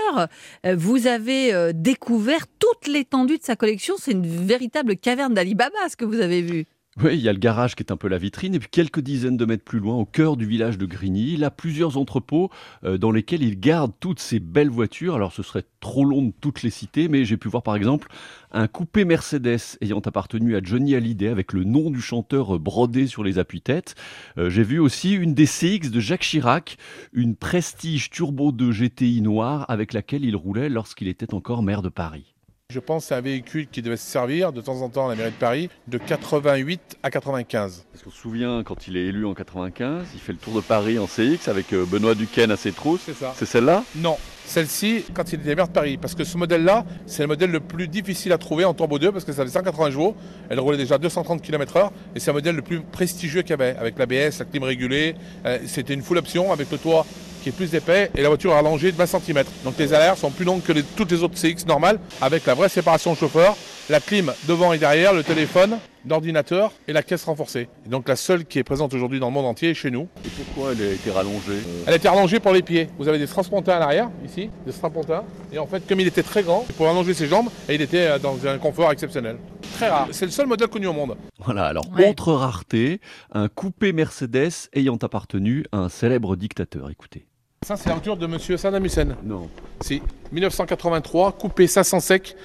euh, 0.67 0.75
vous 0.77 1.07
avez 1.07 1.55
euh, 1.55 1.71
découvert 1.73 2.47
toute 2.59 2.89
l'étendue 2.89 3.39
de 3.39 3.45
sa 3.45 3.55
collection. 3.55 3.95
C'est 3.99 4.13
une 4.13 4.27
véritable 4.27 4.97
caverne 4.97 5.33
d'Alibaba, 5.33 5.77
ce 5.89 5.97
que 5.97 6.05
vous 6.05 6.21
avez 6.21 6.43
vu. 6.43 6.67
Oui, 7.03 7.15
il 7.15 7.21
y 7.21 7.29
a 7.29 7.33
le 7.33 7.41
garage 7.41 7.75
qui 7.75 7.83
est 7.83 7.91
un 7.91 7.97
peu 7.97 8.07
la 8.07 8.19
vitrine, 8.19 8.55
et 8.55 8.61
puis 8.61 8.69
quelques 8.71 9.01
dizaines 9.01 9.37
de 9.37 9.45
mètres 9.45 9.65
plus 9.65 9.81
loin, 9.81 9.97
au 9.97 10.05
cœur 10.05 10.37
du 10.37 10.47
village 10.47 10.79
de 10.79 10.87
Grigny, 10.87 11.33
il 11.33 11.43
a 11.43 11.51
plusieurs 11.51 11.97
entrepôts 11.97 12.51
euh, 12.85 12.99
dans 12.99 13.11
lesquels 13.11 13.43
il 13.43 13.59
garde 13.59 13.91
toutes 13.99 14.21
ces 14.21 14.39
belles 14.39 14.71
voitures. 14.71 15.17
Alors 15.17 15.33
ce 15.33 15.43
serait 15.43 15.65
trop 15.81 16.05
long 16.05 16.23
de 16.23 16.33
toutes 16.41 16.63
les 16.63 16.71
citer, 16.71 17.09
mais 17.09 17.25
j'ai 17.25 17.37
pu 17.37 17.49
voir 17.49 17.65
par 17.65 17.75
exemple 17.75 18.07
un 18.53 18.69
coupé 18.69 19.05
Mercedes 19.05 19.77
ayant 19.81 19.99
appartenu 19.99 20.55
à 20.55 20.63
Johnny 20.63 20.95
Hallyday 20.95 21.29
avec 21.29 21.53
le 21.53 21.65
nom 21.65 21.91
du 21.91 22.01
chanteur 22.01 22.61
brodé 22.61 23.09
sur 23.09 23.25
les 23.25 23.41
appuis-têtes. 23.41 23.97
Euh, 24.39 24.49
j'ai 24.49 24.63
vu 24.63 24.79
aussi 24.79 25.15
une 25.15 25.35
des 25.35 25.47
CX 25.47 25.91
de 25.91 25.99
Jacques 25.99 26.23
Chirac, 26.23 26.77
une 27.13 27.35
Prestige 27.35 28.09
Turbo 28.09 28.53
2 28.53 28.71
GTI 28.71 29.21
noire 29.21 29.67
avec 29.69 29.95
laquelle 29.95 30.25
il 30.25 30.37
roulait 30.37 30.69
lorsqu'il 30.69 31.09
était 31.09 31.35
encore 31.35 31.65
maire 31.65 31.83
de 31.83 31.89
Paris. 31.89 32.34
Je 32.73 32.81
pense 32.81 33.03
que 33.05 33.09
c'est 33.09 33.15
un 33.15 33.21
véhicule 33.21 33.69
qui 33.69 33.83
devait 33.83 33.99
se 33.99 34.07
servir 34.11 34.51
de 34.51 34.63
temps 34.63 34.81
en 34.81 34.89
temps 34.89 35.07
à 35.07 35.11
la 35.11 35.17
mairie 35.17 35.33
de 35.33 35.37
Paris 35.37 35.69
de 35.87 35.99
88 35.99 36.97
à 37.03 37.11
95. 37.11 37.85
Parce 37.93 38.03
qu'on 38.03 38.11
se 38.11 38.17
souvient, 38.17 38.63
quand 38.65 38.89
il 38.89 38.97
est 38.97 39.05
élu 39.05 39.27
en 39.27 39.35
95, 39.35 40.07
il 40.15 40.19
fait 40.19 40.33
le 40.33 40.39
tour 40.39 40.55
de 40.55 40.63
Paris 40.63 40.99
en 40.99 41.07
CX 41.07 41.47
avec 41.49 41.75
euh, 41.75 41.85
Benoît 41.85 42.15
Duquesne 42.15 42.51
à 42.51 42.57
ses 42.57 42.73
trousses. 42.73 43.03
C'est 43.05 43.15
ça. 43.17 43.35
C'est 43.37 43.45
celle-là? 43.45 43.85
Non, 43.97 44.17
celle-ci, 44.47 45.05
quand 45.13 45.31
il 45.31 45.41
était 45.41 45.55
maire 45.55 45.69
de 45.69 45.73
Paris, 45.75 45.99
parce 45.99 46.15
que 46.15 46.25
ce 46.25 46.39
modèle-là, 46.39 46.87
c'est 47.05 47.25
le 47.25 47.29
modèle 47.29 47.51
le 47.51 47.61
plus 47.61 47.87
difficile 47.87 48.33
à 48.33 48.39
trouver 48.39 48.65
en 48.65 48.73
turbo 48.73 48.99
2 48.99 49.13
parce 49.13 49.27
que 49.27 49.33
ça 49.35 49.43
avait 49.43 49.51
180 49.51 49.91
chevaux, 49.91 50.17
elle 50.49 50.59
roulait 50.59 50.79
déjà 50.79 50.97
230 50.97 51.43
km/h 51.43 51.91
et 52.17 52.19
c'est 52.19 52.31
un 52.31 52.35
modèle 52.35 52.57
le 52.57 52.63
plus 52.63 52.81
prestigieux 52.81 53.43
qu'il 53.43 53.51
y 53.51 53.53
avait, 53.53 53.77
avec 53.77 53.99
l'ABS, 53.99 54.39
la 54.39 54.47
clim 54.47 54.63
régulée. 54.63 55.17
Euh, 55.45 55.59
C'était 55.67 55.93
une 55.93 56.03
full 56.03 56.17
option 56.17 56.51
avec 56.51 56.71
le 56.71 56.79
toit 56.79 57.05
qui 57.45 57.51
est 57.51 57.53
plus 57.53 57.75
épais 57.75 58.11
et 58.17 58.23
la 58.23 58.29
voiture 58.29 58.53
est 58.53 58.57
allongée 58.59 58.91
de 58.91 58.97
20 58.97 59.07
cm. 59.07 59.45
Donc 59.65 59.75
les 59.79 59.93
alertes 59.93 60.19
sont 60.19 60.31
plus 60.31 60.45
longues 60.47 60.63
que 60.63 60.73
les- 60.73 60.83
toutes 60.83 61.11
les 61.13 61.23
autres 61.23 61.37
CX 61.39 61.67
normales 61.67 62.01
avec 62.23 62.47
la 62.47 62.55
vraie 62.55 62.69
séparation 62.71 63.15
chauffeur, 63.15 63.55
la 63.91 64.01
clim 64.01 64.33
devant 64.49 64.73
et 64.73 64.79
derrière, 64.79 65.13
le 65.13 65.23
téléphone, 65.23 65.77
l'ordinateur 66.09 66.73
et 66.89 66.93
la 66.95 67.03
caisse 67.03 67.25
renforcée. 67.25 67.69
Et 67.85 67.89
donc 67.91 68.09
la 68.09 68.17
seule 68.17 68.47
qui 68.47 68.59
est 68.59 68.65
présente 68.65 68.95
aujourd'hui 68.95 69.21
dans 69.21 69.29
le 69.29 69.35
monde 69.35 69.45
entier 69.45 69.71
est 69.71 69.75
chez 69.75 69.91
nous. 69.91 70.09
Et 70.25 70.29
pourquoi 70.29 70.73
elle 70.73 70.83
a 70.89 70.93
été 70.93 71.11
rallongée? 71.11 71.59
Elle 71.87 71.93
a 71.93 71.97
été 71.97 72.09
rallongée 72.09 72.41
pour 72.41 72.53
les 72.53 72.63
pieds. 72.63 72.89
Vous 72.99 73.09
avez 73.09 73.19
des 73.19 73.27
transpontins 73.27 73.75
à 73.77 73.79
l'arrière, 73.79 74.09
ici, 74.25 74.49
des 74.67 74.73
strapontins. 74.73 75.23
Et 75.53 75.59
en 75.59 75.67
fait, 75.67 75.87
comme 75.87 76.01
il 76.01 76.07
était 76.07 76.23
très 76.23 76.43
grand, 76.43 76.65
il 76.69 76.75
pouvait 76.75 76.89
allonger 76.89 77.13
ses 77.15 77.27
jambes 77.27 77.49
et 77.69 77.75
il 77.75 77.83
était 77.83 78.07
euh, 78.07 78.19
dans 78.19 78.39
un 78.47 78.57
confort 78.59 78.91
exceptionnel. 78.91 79.37
Très 79.77 79.89
rare. 79.89 80.09
C'est 80.13 80.25
le 80.27 80.31
seul 80.31 80.47
modèle 80.47 80.69
connu 80.69 80.87
au 80.87 80.93
monde. 80.93 81.17
Voilà, 81.39 81.67
alors 81.67 81.85
Ouais. 81.95 82.09
autre 82.09 82.33
rareté, 82.33 83.01
un 83.33 83.49
coupé 83.49 83.93
Mercedes 83.93 84.69
ayant 84.73 84.97
appartenu 85.03 85.65
à 85.73 85.79
un 85.79 85.89
célèbre 85.89 86.37
dictateur. 86.37 86.89
Écoutez. 86.91 87.27
Ça, 87.65 87.77
c'est 87.77 87.89
la 87.89 87.95
voiture 87.95 88.17
de 88.17 88.27
monsieur 88.27 88.57
Saddam 88.57 88.85
Hussein. 88.85 89.17
Non. 89.25 89.49
Si, 89.81 90.03
1983, 90.33 91.33
coupé 91.33 91.67
500 91.67 92.01
sec, 92.01 92.37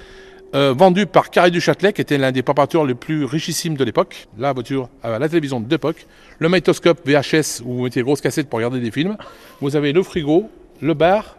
euh, 0.56 0.74
vendu 0.76 1.06
par 1.06 1.30
Carré 1.30 1.52
du 1.52 1.60
Châtelet, 1.60 1.92
qui 1.94 2.02
était 2.02 2.18
l'un 2.18 2.32
des 2.32 2.42
préparateurs 2.42 2.86
les 2.86 2.96
plus 2.96 3.26
richissimes 3.26 3.76
de 3.76 3.84
l'époque. 3.84 4.28
La 4.38 4.54
voiture 4.54 4.88
à 5.04 5.20
la 5.20 5.28
télévision 5.28 5.60
d'époque. 5.60 6.08
Le 6.40 6.48
magnétoscope 6.48 7.06
VHS, 7.06 7.62
où 7.66 7.74
vous 7.76 7.84
mettez 7.84 8.02
grosses 8.02 8.22
cassettes 8.22 8.50
pour 8.50 8.58
regarder 8.58 8.80
des 8.80 8.92
films. 8.92 9.18
Vous 9.60 9.76
avez 9.76 9.92
le 9.92 10.02
frigo, 10.04 10.50
le 10.82 10.94
bar 10.94 11.36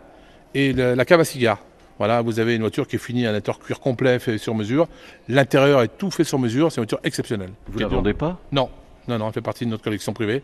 et 0.55 0.73
le- 0.75 0.94
la 0.94 1.05
cave 1.06 1.21
à 1.21 1.25
cigares. 1.25 1.59
Voilà, 1.99 2.21
vous 2.23 2.38
avez 2.38 2.55
une 2.56 2.61
voiture 2.62 2.87
qui 2.87 2.97
est 2.97 3.00
finie, 3.00 3.26
un 3.26 3.35
intérieur 3.35 3.59
cuir 3.61 3.81
complet 3.81 4.19
fait 4.19 4.37
sur 4.38 4.55
mesure. 4.55 4.88
L'intérieur 5.29 5.83
est 5.83 5.88
tout 5.99 6.11
fait 6.11 6.25
sur 6.25 6.38
mesure. 6.38 6.71
C'est 6.71 6.76
une 6.81 6.85
voiture 6.85 7.00
exceptionnelle. 7.03 7.50
Vous 7.67 7.79
Qui 7.79 7.83
la 7.83 7.88
vendez 7.88 8.15
pas? 8.15 8.38
Non, 8.53 8.69
non, 9.09 9.19
non, 9.19 9.26
elle 9.29 9.33
fait 9.35 9.41
partie 9.41 9.65
de 9.65 9.71
notre 9.71 9.83
collection 9.85 10.12
privée. 10.12 10.43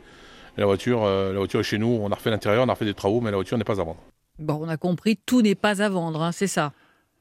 La 0.56 0.64
voiture, 0.64 1.04
euh, 1.04 1.32
la 1.32 1.38
voiture 1.38 1.60
est 1.60 1.64
chez 1.64 1.78
nous. 1.78 1.88
On 1.88 2.10
a 2.10 2.14
refait 2.14 2.30
l'intérieur, 2.30 2.64
on 2.64 2.68
a 2.68 2.72
refait 2.72 2.84
des 2.84 2.94
travaux, 2.94 3.20
mais 3.20 3.30
la 3.30 3.36
voiture 3.36 3.58
n'est 3.58 3.64
pas 3.64 3.80
à 3.80 3.84
vendre. 3.84 4.00
Bon, 4.38 4.58
on 4.62 4.68
a 4.68 4.76
compris, 4.76 5.16
tout 5.16 5.42
n'est 5.42 5.54
pas 5.54 5.82
à 5.82 5.88
vendre, 5.88 6.22
hein, 6.22 6.32
c'est 6.32 6.46
ça. 6.46 6.72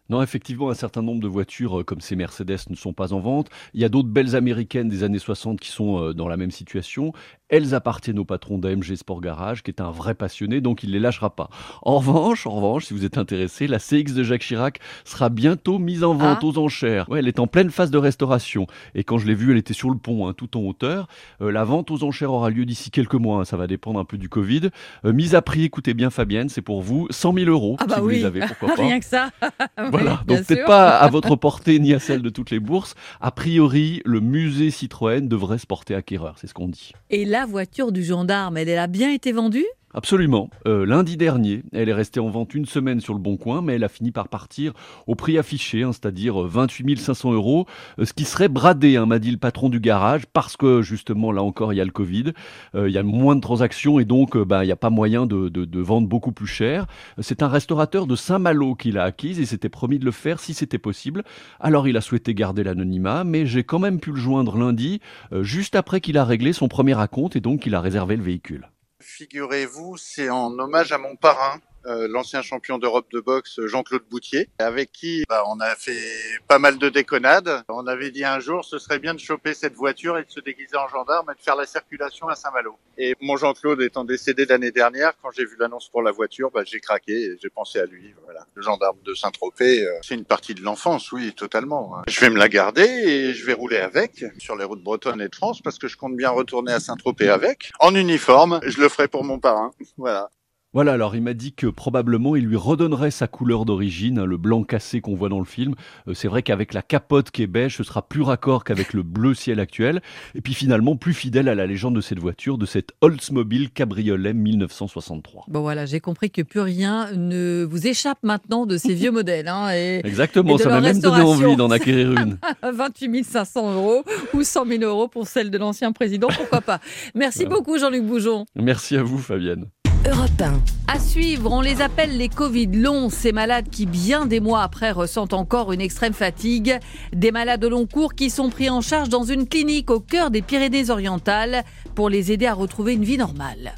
Non, 0.09 0.21
effectivement, 0.21 0.69
un 0.69 0.73
certain 0.75 1.01
nombre 1.01 1.21
de 1.21 1.27
voitures 1.27 1.79
euh, 1.79 1.83
comme 1.83 2.01
ces 2.01 2.15
Mercedes 2.15 2.57
ne 2.69 2.75
sont 2.75 2.93
pas 2.93 3.11
en 3.13 3.19
vente. 3.19 3.49
Il 3.73 3.81
y 3.81 3.85
a 3.85 3.89
d'autres 3.89 4.09
belles 4.09 4.35
américaines 4.35 4.87
des 4.89 5.03
années 5.03 5.19
60 5.19 5.59
qui 5.59 5.69
sont 5.69 5.99
euh, 5.99 6.13
dans 6.13 6.27
la 6.27 6.37
même 6.37 6.51
situation. 6.51 7.11
Elles 7.49 7.75
appartiennent 7.75 8.17
au 8.19 8.25
patron 8.25 8.57
d'AMG 8.57 8.95
Sport 8.95 9.21
Garage, 9.21 9.61
qui 9.63 9.69
est 9.69 9.79
un 9.81 9.91
vrai 9.91 10.15
passionné, 10.15 10.61
donc 10.61 10.81
il 10.83 10.89
ne 10.89 10.93
les 10.93 10.99
lâchera 10.99 11.35
pas. 11.35 11.49
En 11.83 11.97
revanche, 11.99 12.47
en 12.47 12.51
revanche, 12.51 12.85
si 12.85 12.93
vous 12.93 13.05
êtes 13.05 13.17
intéressé, 13.19 13.67
la 13.67 13.77
CX 13.77 14.13
de 14.15 14.23
Jacques 14.23 14.41
Chirac 14.41 14.79
sera 15.05 15.29
bientôt 15.29 15.77
mise 15.77 16.03
en 16.03 16.13
vente 16.15 16.39
Ah. 16.41 16.45
aux 16.45 16.57
enchères. 16.57 17.07
Ouais, 17.09 17.19
elle 17.19 17.27
est 17.27 17.39
en 17.39 17.45
pleine 17.47 17.69
phase 17.69 17.91
de 17.91 17.97
restauration. 17.99 18.65
Et 18.95 19.03
quand 19.03 19.17
je 19.19 19.27
l'ai 19.27 19.35
vue, 19.35 19.51
elle 19.51 19.57
était 19.57 19.73
sur 19.75 19.89
le 19.91 19.97
pont, 19.97 20.27
hein, 20.27 20.33
tout 20.33 20.57
en 20.57 20.61
hauteur. 20.61 21.07
Euh, 21.41 21.51
la 21.51 21.63
vente 21.63 21.91
aux 21.91 22.03
enchères 22.03 22.31
aura 22.31 22.49
lieu 22.49 22.65
d'ici 22.65 22.89
quelques 22.91 23.13
mois. 23.15 23.41
hein, 23.41 23.45
ça 23.45 23.57
va 23.57 23.67
dépendre 23.67 23.99
un 23.99 24.05
peu 24.05 24.17
du 24.17 24.27
Covid. 24.29 24.69
Euh, 25.05 25.13
mise 25.13 25.35
à 25.35 25.41
prix, 25.43 25.63
écoutez 25.65 25.93
bien 25.93 26.09
Fabienne, 26.09 26.49
c'est 26.49 26.61
pour 26.63 26.81
vous 26.81 27.07
100 27.11 27.33
000 27.33 27.49
euros. 27.51 27.77
Ah 27.79 27.85
bah 27.85 27.95
si 27.95 28.01
vous 28.01 28.07
oui, 28.07 28.15
les 28.17 28.25
avez, 28.25 28.39
pourquoi 28.41 28.69
pas. 28.75 28.81
rien 28.81 28.99
que 28.99 29.05
ça. 29.05 29.29
Voilà, 29.95 30.21
donc 30.27 30.45
peut-être 30.45 30.65
pas 30.65 30.97
à 30.97 31.07
votre 31.11 31.35
portée 31.35 31.79
ni 31.79 31.93
à 31.93 31.99
celle 31.99 32.21
de 32.21 32.29
toutes 32.29 32.51
les 32.51 32.59
bourses. 32.59 32.95
A 33.21 33.31
priori, 33.31 34.01
le 34.05 34.19
musée 34.19 34.71
Citroën 34.71 35.27
devrait 35.27 35.57
se 35.57 35.67
porter 35.67 35.95
acquéreur, 35.95 36.35
c'est 36.37 36.47
ce 36.47 36.53
qu'on 36.53 36.67
dit. 36.67 36.93
Et 37.09 37.25
la 37.25 37.45
voiture 37.45 37.91
du 37.91 38.03
gendarme, 38.03 38.57
elle, 38.57 38.69
elle 38.69 38.79
a 38.79 38.87
bien 38.87 39.11
été 39.11 39.31
vendue? 39.31 39.65
Absolument. 39.95 40.49
Euh, 40.67 40.85
lundi 40.85 41.15
dernier, 41.15 41.63
elle 41.71 41.87
est 41.87 41.93
restée 41.93 42.19
en 42.19 42.29
vente 42.29 42.53
une 42.53 42.65
semaine 42.65 42.99
sur 42.99 43.13
le 43.13 43.19
Bon 43.19 43.37
Coin, 43.37 43.61
mais 43.61 43.75
elle 43.75 43.83
a 43.83 43.89
fini 43.89 44.11
par 44.11 44.27
partir 44.27 44.73
au 45.07 45.15
prix 45.15 45.37
affiché, 45.37 45.83
hein, 45.83 45.93
c'est-à-dire 45.93 46.43
euh, 46.43 46.47
28 46.47 46.99
500 46.99 47.31
euros, 47.31 47.65
euh, 47.99 48.05
ce 48.05 48.11
qui 48.13 48.25
serait 48.25 48.49
bradé, 48.49 48.97
hein, 48.97 49.05
m'a 49.05 49.19
dit 49.19 49.31
le 49.31 49.37
patron 49.37 49.69
du 49.69 49.79
garage, 49.79 50.25
parce 50.27 50.57
que 50.57 50.81
justement 50.81 51.31
là 51.31 51.41
encore 51.41 51.71
il 51.73 51.77
y 51.77 51.81
a 51.81 51.85
le 51.85 51.91
Covid, 51.91 52.33
Euh, 52.75 52.89
il 52.89 52.93
y 52.93 52.97
a 52.97 53.03
moins 53.03 53.35
de 53.35 53.41
transactions 53.41 53.99
et 53.99 54.05
donc 54.05 54.35
euh, 54.35 54.45
bah, 54.45 54.63
il 54.63 54.67
n'y 54.67 54.73
a 54.73 54.77
pas 54.77 54.89
moyen 54.89 55.25
de, 55.25 55.79
vendre 55.79 56.07
beaucoup 56.07 56.31
plus 56.31 56.47
cher. 56.47 56.87
C'est 57.19 57.43
un 57.43 57.47
restaurateur 57.47 58.07
de 58.07 58.15
Saint-Malo 58.15 58.75
qui 58.75 58.91
l'a 58.91 59.03
acquise 59.03 59.39
et 59.39 59.45
s'était 59.45 59.69
promis 59.69 59.99
de 59.99 60.05
le 60.05 60.11
faire 60.11 60.39
si 60.39 60.53
c'était 60.53 60.77
possible. 60.77 61.23
Alors 61.59 61.87
il 61.87 61.97
a 61.97 62.01
souhaité 62.01 62.33
garder 62.33 62.63
l'anonymat, 62.63 63.23
mais 63.23 63.45
j'ai 63.45 63.63
quand 63.63 63.79
même 63.79 63.99
pu 63.99 64.11
le 64.11 64.17
joindre 64.17 64.57
lundi, 64.57 64.99
euh, 65.31 65.43
juste 65.43 65.75
après 65.75 66.01
qu'il 66.01 66.17
a 66.17 66.25
réglé 66.25 66.53
son 66.53 66.67
premier 66.67 66.99
acompte 66.99 67.35
et 67.35 67.41
donc 67.41 67.61
qu'il 67.61 67.75
a 67.75 67.81
réservé 67.81 68.15
le 68.15 68.23
véhicule. 68.23 68.67
Figurez-vous, 69.07 69.97
c'est 69.97 70.29
en 70.31 70.57
hommage 70.57 70.91
à 70.91 70.97
mon 70.97 71.15
parrain, 71.15 71.61
euh, 71.87 72.07
l'ancien 72.07 72.41
champion 72.41 72.77
d'Europe 72.77 73.07
de 73.11 73.19
boxe 73.19 73.59
Jean-Claude 73.65 74.03
Boutier, 74.09 74.49
avec 74.59 74.91
qui 74.91 75.23
bah, 75.29 75.43
on 75.47 75.59
a 75.59 75.75
fait 75.75 76.01
pas 76.47 76.59
mal 76.59 76.77
de 76.77 76.89
déconnades. 76.89 77.63
On 77.69 77.87
avait 77.87 78.11
dit 78.11 78.23
un 78.23 78.39
jour, 78.39 78.65
ce 78.65 78.79
serait 78.79 78.99
bien 78.99 79.13
de 79.13 79.19
choper 79.19 79.53
cette 79.53 79.75
voiture 79.75 80.17
et 80.17 80.23
de 80.23 80.31
se 80.31 80.39
déguiser 80.39 80.77
en 80.77 80.87
gendarme 80.87 81.31
et 81.31 81.37
de 81.37 81.41
faire 81.41 81.55
la 81.55 81.65
circulation 81.65 82.27
à 82.27 82.35
Saint-Malo. 82.35 82.77
Et 82.97 83.15
mon 83.21 83.37
Jean-Claude 83.37 83.81
étant 83.81 84.03
décédé 84.03 84.45
l'année 84.45 84.71
dernière, 84.71 85.13
quand 85.21 85.31
j'ai 85.31 85.45
vu 85.45 85.55
l'annonce 85.59 85.89
pour 85.89 86.01
la 86.01 86.11
voiture, 86.11 86.51
bah, 86.51 86.63
j'ai 86.65 86.79
craqué 86.79 87.13
et 87.13 87.37
j'ai 87.41 87.49
pensé 87.49 87.79
à 87.79 87.85
lui. 87.85 88.13
Voilà, 88.23 88.45
le 88.53 88.61
gendarme 88.61 88.97
de 89.03 89.13
Saint-Tropez, 89.13 89.85
euh, 89.85 89.91
c'est 90.01 90.15
une 90.15 90.25
partie 90.25 90.53
de 90.53 90.61
l'enfance, 90.61 91.11
oui, 91.11 91.33
totalement. 91.33 92.01
Je 92.07 92.19
vais 92.19 92.29
me 92.29 92.37
la 92.37 92.49
garder 92.49 92.83
et 92.83 93.33
je 93.33 93.45
vais 93.45 93.53
rouler 93.53 93.77
avec 93.77 94.25
sur 94.37 94.55
les 94.55 94.63
routes 94.63 94.83
bretonnes 94.83 95.21
et 95.21 95.29
de 95.29 95.35
France 95.35 95.61
parce 95.61 95.77
que 95.77 95.87
je 95.87 95.97
compte 95.97 96.15
bien 96.15 96.29
retourner 96.29 96.71
à 96.71 96.79
Saint-Tropez 96.79 97.29
avec, 97.29 97.71
en 97.79 97.93
uniforme. 97.95 98.59
Je 98.63 98.79
le 98.79 98.89
ferai 98.89 99.07
pour 99.07 99.23
mon 99.23 99.39
parrain. 99.39 99.71
Voilà. 99.97 100.29
Voilà, 100.75 100.91
alors 100.91 101.15
il 101.15 101.21
m'a 101.21 101.33
dit 101.33 101.53
que 101.53 101.67
probablement 101.67 102.35
il 102.35 102.43
lui 102.47 102.57
redonnerait 102.57 103.09
sa 103.09 103.27
couleur 103.27 103.63
d'origine, 103.63 104.19
hein, 104.19 104.25
le 104.25 104.35
blanc 104.35 104.63
cassé 104.63 104.99
qu'on 104.99 105.15
voit 105.15 105.29
dans 105.29 105.39
le 105.39 105.45
film. 105.45 105.73
Euh, 106.09 106.13
c'est 106.13 106.27
vrai 106.27 106.43
qu'avec 106.43 106.73
la 106.73 106.81
capote 106.81 107.31
qui 107.31 107.43
est 107.43 107.47
beige, 107.47 107.77
ce 107.77 107.83
sera 107.85 108.01
plus 108.01 108.23
raccord 108.23 108.65
qu'avec 108.65 108.91
le 108.91 109.01
bleu 109.01 109.33
ciel 109.33 109.61
actuel. 109.61 110.01
Et 110.35 110.41
puis 110.41 110.53
finalement, 110.53 110.97
plus 110.97 111.13
fidèle 111.13 111.47
à 111.47 111.55
la 111.55 111.65
légende 111.65 111.95
de 111.95 112.01
cette 112.01 112.19
voiture, 112.19 112.57
de 112.57 112.65
cette 112.65 112.91
Oldsmobile 112.99 113.69
Cabriolet 113.71 114.33
1963. 114.33 115.45
Bon 115.47 115.61
voilà, 115.61 115.85
j'ai 115.85 116.01
compris 116.01 116.29
que 116.29 116.41
plus 116.41 116.59
rien 116.59 117.09
ne 117.13 117.63
vous 117.63 117.87
échappe 117.87 118.19
maintenant 118.21 118.65
de 118.65 118.75
ces 118.75 118.93
vieux 118.93 119.11
modèles. 119.13 119.47
Hein, 119.47 119.69
et 119.73 120.01
Exactement, 120.03 120.57
Et 120.57 120.61
ça 120.61 120.67
m'a 120.67 120.81
même 120.81 120.99
donné 120.99 121.21
envie 121.21 121.55
d'en 121.55 121.71
acquérir 121.71 122.11
une. 122.11 122.37
28 122.69 123.23
500 123.23 123.75
euros 123.75 124.03
ou 124.33 124.43
100 124.43 124.65
000 124.65 124.83
euros 124.83 125.07
pour 125.07 125.25
celle 125.25 125.51
de 125.51 125.57
l'ancien 125.57 125.93
président, 125.93 126.27
pourquoi 126.35 126.59
pas. 126.59 126.81
Merci 127.15 127.45
Voilà. 127.45 127.55
beaucoup 127.55 127.77
Jean-Luc 127.77 128.03
Bougeon. 128.03 128.45
Merci 128.57 128.97
à 128.97 129.03
vous, 129.03 129.19
Fabienne. 129.19 129.67
Europe 130.07 130.39
1. 130.39 130.61
À 130.87 130.99
suivre, 130.99 131.51
on 131.51 131.61
les 131.61 131.81
appelle 131.81 132.15
les 132.15 132.29
Covid 132.29 132.67
longs, 132.67 133.09
ces 133.09 133.31
malades 133.31 133.69
qui, 133.71 133.87
bien 133.87 134.27
des 134.27 134.39
mois 134.39 134.61
après, 134.61 134.91
ressentent 134.91 135.33
encore 135.33 135.73
une 135.73 135.81
extrême 135.81 136.13
fatigue. 136.13 136.77
Des 137.11 137.31
malades 137.31 137.63
au 137.65 137.69
long 137.69 137.87
cours 137.87 138.13
qui 138.13 138.29
sont 138.29 138.49
pris 138.49 138.69
en 138.69 138.81
charge 138.81 139.09
dans 139.09 139.23
une 139.23 139.47
clinique 139.47 139.89
au 139.89 139.99
cœur 139.99 140.29
des 140.29 140.43
Pyrénées-Orientales 140.43 141.63
pour 141.95 142.09
les 142.09 142.31
aider 142.31 142.45
à 142.45 142.53
retrouver 142.53 142.93
une 142.93 143.03
vie 143.03 143.17
normale. 143.17 143.73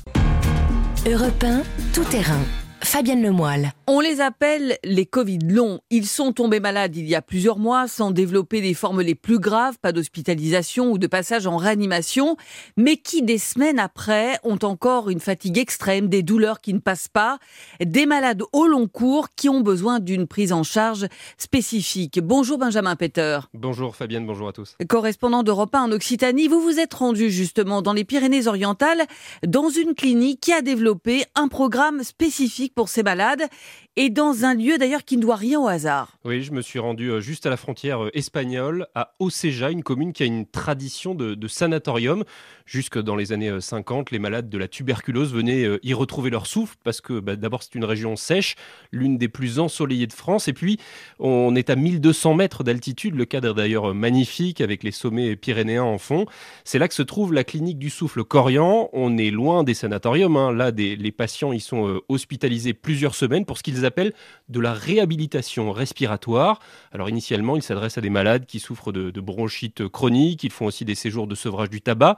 Europe 1.09 1.43
1, 1.43 1.61
tout 1.93 2.03
terrain. 2.03 2.43
Fabienne 2.87 3.21
Lemoyle. 3.21 3.73
On 3.85 3.99
les 3.99 4.21
appelle 4.21 4.77
les 4.81 5.05
Covid 5.05 5.39
longs. 5.39 5.81
Ils 5.89 6.07
sont 6.07 6.31
tombés 6.31 6.61
malades 6.61 6.95
il 6.95 7.05
y 7.07 7.15
a 7.15 7.21
plusieurs 7.21 7.59
mois 7.59 7.89
sans 7.89 8.11
développer 8.11 8.61
les 8.61 8.73
formes 8.73 9.01
les 9.01 9.13
plus 9.13 9.39
graves, 9.39 9.77
pas 9.77 9.91
d'hospitalisation 9.91 10.89
ou 10.91 10.97
de 10.97 11.05
passage 11.05 11.47
en 11.47 11.57
réanimation, 11.57 12.37
mais 12.77 12.95
qui 12.95 13.23
des 13.23 13.39
semaines 13.39 13.77
après 13.77 14.39
ont 14.43 14.57
encore 14.63 15.09
une 15.09 15.19
fatigue 15.19 15.57
extrême, 15.57 16.07
des 16.07 16.23
douleurs 16.23 16.61
qui 16.61 16.73
ne 16.73 16.79
passent 16.79 17.09
pas, 17.09 17.39
des 17.83 18.05
malades 18.05 18.41
au 18.53 18.67
long 18.67 18.87
cours 18.87 19.27
qui 19.35 19.49
ont 19.49 19.61
besoin 19.61 19.99
d'une 19.99 20.25
prise 20.25 20.53
en 20.53 20.63
charge 20.63 21.07
spécifique. 21.37 22.21
Bonjour 22.23 22.57
Benjamin 22.57 22.95
Peter. 22.95 23.39
Bonjour 23.53 23.97
Fabienne, 23.97 24.25
bonjour 24.25 24.47
à 24.47 24.53
tous. 24.53 24.77
Correspondant 24.87 25.43
d'Europe 25.43 25.75
1 25.75 25.83
en 25.83 25.91
Occitanie, 25.91 26.47
vous 26.47 26.61
vous 26.61 26.79
êtes 26.79 26.93
rendu 26.93 27.31
justement 27.31 27.81
dans 27.81 27.93
les 27.93 28.05
Pyrénées-Orientales 28.05 29.03
dans 29.45 29.69
une 29.69 29.93
clinique 29.93 30.39
qui 30.39 30.53
a 30.53 30.61
développé 30.61 31.25
un 31.35 31.49
programme 31.49 32.01
spécifique 32.03 32.73
pour 32.77 32.89
ces 32.89 33.01
malades 33.01 33.41
et 33.97 34.11
dans 34.11 34.45
un 34.45 34.53
lieu 34.53 34.77
d'ailleurs 34.77 35.03
qui 35.03 35.17
ne 35.17 35.23
doit 35.23 35.35
rien 35.35 35.59
au 35.59 35.67
hasard. 35.67 36.19
Oui, 36.23 36.43
je 36.43 36.51
me 36.51 36.61
suis 36.61 36.77
rendu 36.77 37.09
euh, 37.09 37.19
juste 37.19 37.47
à 37.47 37.49
la 37.49 37.57
frontière 37.57 38.05
euh, 38.05 38.11
espagnole, 38.13 38.85
à 38.93 39.15
Oceja, 39.19 39.71
une 39.71 39.81
commune 39.81 40.13
qui 40.13 40.21
a 40.21 40.27
une 40.27 40.45
tradition 40.45 41.15
de, 41.15 41.47
sanatorium. 41.47 42.23
Jusque 42.65 43.01
dans 43.01 43.15
les 43.15 43.31
années 43.31 43.59
50, 43.59 44.11
les 44.11 44.19
malades 44.19 44.49
de 44.49 44.57
la 44.57 44.67
tuberculose 44.67 45.33
venaient 45.33 45.79
y 45.81 45.93
retrouver 45.93 46.29
leur 46.29 46.45
souffle 46.45 46.75
parce 46.83 46.99
que 46.99 47.21
bah, 47.21 47.37
d'abord 47.37 47.63
c'est 47.63 47.75
une 47.75 47.85
région 47.85 48.17
sèche, 48.17 48.55
l'une 48.91 49.17
des 49.17 49.29
plus 49.29 49.57
ensoleillées 49.59 50.05
de 50.05 50.13
France, 50.13 50.49
et 50.49 50.53
puis 50.53 50.77
on 51.17 51.55
est 51.55 51.69
à 51.69 51.77
1200 51.77 52.33
mètres 52.33 52.65
d'altitude, 52.65 53.15
le 53.15 53.23
cadre 53.23 53.53
d'ailleurs 53.53 53.95
magnifique 53.95 54.59
avec 54.59 54.83
les 54.83 54.91
sommets 54.91 55.37
pyrénéens 55.37 55.83
en 55.83 55.97
fond. 55.97 56.25
C'est 56.65 56.77
là 56.77 56.89
que 56.89 56.93
se 56.93 57.03
trouve 57.03 57.33
la 57.33 57.45
clinique 57.45 57.79
du 57.79 57.89
souffle 57.89 58.25
Corian. 58.25 58.89
On 58.91 59.17
est 59.17 59.31
loin 59.31 59.63
des 59.63 59.73
sanatoriums, 59.73 60.35
hein. 60.35 60.51
là 60.51 60.71
les 60.71 61.11
patients 61.13 61.53
y 61.53 61.61
sont 61.61 62.01
hospitalisés 62.09 62.73
plusieurs 62.73 63.15
semaines 63.15 63.45
pour 63.45 63.57
ce 63.57 63.63
qu'ils 63.63 63.85
appelle 63.87 64.13
de 64.49 64.59
la 64.59 64.73
réhabilitation 64.73 65.71
respiratoire. 65.71 66.59
Alors 66.91 67.09
initialement, 67.09 67.55
il 67.55 67.63
s'adresse 67.63 67.97
à 67.97 68.01
des 68.01 68.11
malades 68.11 68.45
qui 68.45 68.59
souffrent 68.59 68.91
de, 68.91 69.09
de 69.09 69.21
bronchite 69.21 69.87
chronique, 69.87 70.43
ils 70.43 70.51
font 70.51 70.67
aussi 70.67 70.85
des 70.85 70.93
séjours 70.93 71.25
de 71.25 71.33
sevrage 71.33 71.71
du 71.71 71.81
tabac, 71.81 72.17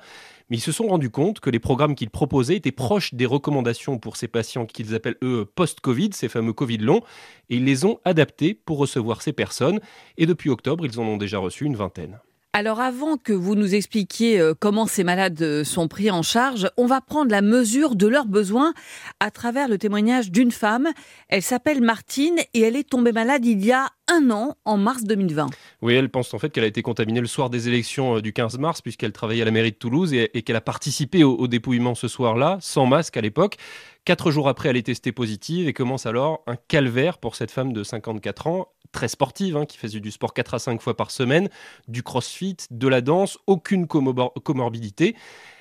mais 0.49 0.57
ils 0.57 0.61
se 0.61 0.71
sont 0.71 0.87
rendus 0.87 1.11
compte 1.11 1.39
que 1.39 1.49
les 1.49 1.59
programmes 1.59 1.95
qu'ils 1.95 2.09
proposaient 2.09 2.55
étaient 2.55 2.71
proches 2.71 3.13
des 3.13 3.25
recommandations 3.25 3.99
pour 3.99 4.17
ces 4.17 4.27
patients 4.27 4.65
qu'ils 4.65 4.95
appellent 4.95 5.17
eux 5.23 5.45
post-Covid, 5.55 6.09
ces 6.13 6.27
fameux 6.27 6.53
Covid 6.53 6.79
longs, 6.79 7.01
et 7.49 7.57
ils 7.57 7.65
les 7.65 7.85
ont 7.85 7.99
adaptés 8.03 8.53
pour 8.53 8.77
recevoir 8.77 9.21
ces 9.21 9.33
personnes, 9.33 9.79
et 10.17 10.25
depuis 10.25 10.49
octobre, 10.49 10.85
ils 10.85 10.99
en 10.99 11.03
ont 11.03 11.17
déjà 11.17 11.37
reçu 11.37 11.65
une 11.65 11.75
vingtaine. 11.75 12.19
Alors 12.51 12.81
avant 12.81 13.15
que 13.15 13.31
vous 13.31 13.53
nous 13.53 13.75
expliquiez 13.75 14.39
euh, 14.39 14.55
comment 14.59 14.87
ces 14.87 15.03
malades 15.03 15.39
euh, 15.43 15.63
sont 15.63 15.87
pris 15.87 16.09
en 16.09 16.23
charge, 16.23 16.67
on 16.77 16.87
va 16.87 16.99
prendre 16.99 17.29
la 17.29 17.43
mesure 17.43 17.95
de 17.95 18.07
leurs 18.07 18.25
besoins 18.25 18.73
à 19.19 19.29
travers 19.29 19.67
le 19.67 19.77
témoignage 19.77 20.31
d'une 20.31 20.49
femme. 20.49 20.87
Elle 21.27 21.43
s'appelle 21.43 21.79
Martine 21.79 22.39
et 22.55 22.61
elle 22.61 22.75
est 22.75 22.89
tombée 22.89 23.11
malade 23.11 23.45
il 23.45 23.63
y 23.63 23.71
a 23.71 23.85
un 24.07 24.31
an, 24.31 24.57
en 24.65 24.77
mars 24.77 25.03
2020. 25.03 25.45
Oui, 25.83 25.93
elle 25.93 26.09
pense 26.09 26.33
en 26.33 26.39
fait 26.39 26.49
qu'elle 26.49 26.63
a 26.63 26.67
été 26.67 26.81
contaminée 26.81 27.21
le 27.21 27.27
soir 27.27 27.51
des 27.51 27.67
élections 27.67 28.17
euh, 28.17 28.21
du 28.23 28.33
15 28.33 28.57
mars 28.57 28.81
puisqu'elle 28.81 29.11
travaillait 29.11 29.43
à 29.43 29.45
la 29.45 29.51
mairie 29.51 29.71
de 29.71 29.77
Toulouse 29.77 30.11
et, 30.11 30.27
qu'elle 30.41 30.55
a 30.55 30.61
participé 30.61 31.23
au, 31.23 31.47
dépouillement 31.47 31.93
ce 31.93 32.07
soir-là, 32.07 32.57
sans 32.61 32.87
masque 32.87 33.15
à 33.15 33.21
l'époque. 33.21 33.57
Quatre 34.05 34.31
jours 34.31 34.49
après, 34.49 34.69
elle 34.69 34.77
est 34.77 34.87
testée 34.87 35.11
positive 35.11 35.67
et 35.67 35.73
commence 35.73 36.07
alors 36.07 36.43
un 36.47 36.55
calvaire 36.55 37.19
pour 37.19 37.35
cette 37.35 37.51
femme 37.51 37.73
de 37.73 37.83
54 37.83 38.47
ans 38.47 38.69
très 38.91 39.07
sportive, 39.07 39.57
hein, 39.57 39.65
qui 39.65 39.77
faisait 39.77 39.99
du 39.99 40.11
sport 40.11 40.33
4 40.33 40.53
à 40.55 40.59
5 40.59 40.81
fois 40.81 40.97
par 40.97 41.11
semaine, 41.11 41.49
du 41.87 42.03
crossfit, 42.03 42.57
de 42.71 42.87
la 42.87 43.01
danse, 43.01 43.37
aucune 43.47 43.87
comorbidité. 43.87 45.15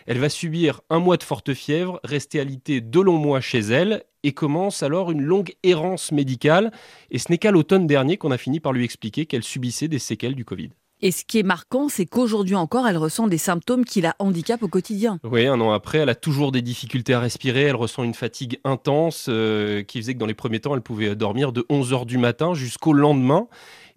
Elle 0.07 0.19
va 0.19 0.29
subir 0.29 0.81
un 0.91 0.99
mois 0.99 1.19
de 1.19 1.23
forte 1.23 1.53
fièvre, 1.53 2.01
rester 2.05 2.41
alitée 2.41 2.81
de 2.81 3.01
longs 3.01 3.19
mois 3.19 3.41
chez 3.41 3.61
elle, 3.61 4.05
et 4.23 4.33
commence 4.33 4.83
alors 4.83 5.11
une 5.11 5.23
longue 5.23 5.55
errance 5.63 6.13
médicale. 6.13 6.73
Et 7.11 7.19
ce 7.19 7.31
n'est 7.31 7.39
qu'à 7.39 7.51
l'automne 7.51 7.87
dernier 7.87 8.17
qu'on 8.17 8.31
a 8.31 8.39
fini 8.39 8.61
par 8.61 8.73
lui 8.73 8.85
expliquer 8.85 9.27
qu'elle 9.27 9.45
subissait 9.45 9.89
des 9.89 9.99
séquelles 9.99 10.35
du 10.35 10.45
Covid. 10.45 10.71
Et 11.01 11.13
ce 11.13 11.25
qui 11.25 11.39
est 11.39 11.45
marquant, 11.45 11.89
c'est 11.89 12.07
qu'aujourd'hui 12.07 12.57
encore, 12.57 12.89
elle 12.89 12.97
ressent 12.97 13.29
des 13.29 13.39
symptômes 13.39 13.85
qui 13.85 14.01
la 14.01 14.17
handicapent 14.19 14.65
au 14.65 14.69
quotidien. 14.69 15.21
Oui, 15.23 15.47
un 15.47 15.61
an 15.61 15.71
après, 15.71 15.99
elle 15.99 16.09
a 16.09 16.17
toujours 16.17 16.51
des 16.51 16.61
difficultés 16.61 17.15
à 17.15 17.21
respirer, 17.21 17.63
elle 17.63 17.77
ressent 17.77 18.03
une 18.03 18.15
fatigue 18.15 18.59
intense 18.65 19.27
euh, 19.29 19.85
qui 19.85 20.01
faisait 20.01 20.15
que 20.15 20.19
dans 20.19 20.27
les 20.27 20.35
premiers 20.35 20.59
temps, 20.59 20.75
elle 20.75 20.83
pouvait 20.83 21.15
dormir 21.15 21.53
de 21.53 21.63
11h 21.71 22.05
du 22.05 22.19
matin 22.19 22.53
jusqu'au 22.55 22.93
lendemain 22.93 23.47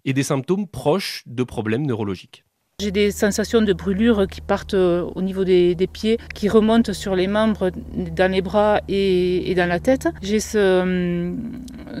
et 0.04 0.12
des 0.12 0.22
symptômes 0.22 0.68
proches 0.68 1.24
de 1.26 1.42
problèmes 1.42 1.86
neurologiques. 1.86 2.44
J'ai 2.82 2.90
des 2.90 3.12
sensations 3.12 3.62
de 3.62 3.72
brûlure 3.72 4.26
qui 4.26 4.40
partent 4.40 4.74
euh, 4.74 5.08
au 5.14 5.22
niveau 5.22 5.44
des, 5.44 5.76
pieds, 5.92 6.18
qui 6.34 6.48
remontent 6.48 6.92
sur 6.92 7.14
les 7.14 7.28
membres, 7.28 7.70
dans 7.94 8.28
les 8.28 8.42
bras 8.42 8.80
et, 8.88 9.54
dans 9.54 9.68
la 9.68 9.78
tête. 9.78 10.08
J'ai 10.20 10.40
ce, 10.40 11.32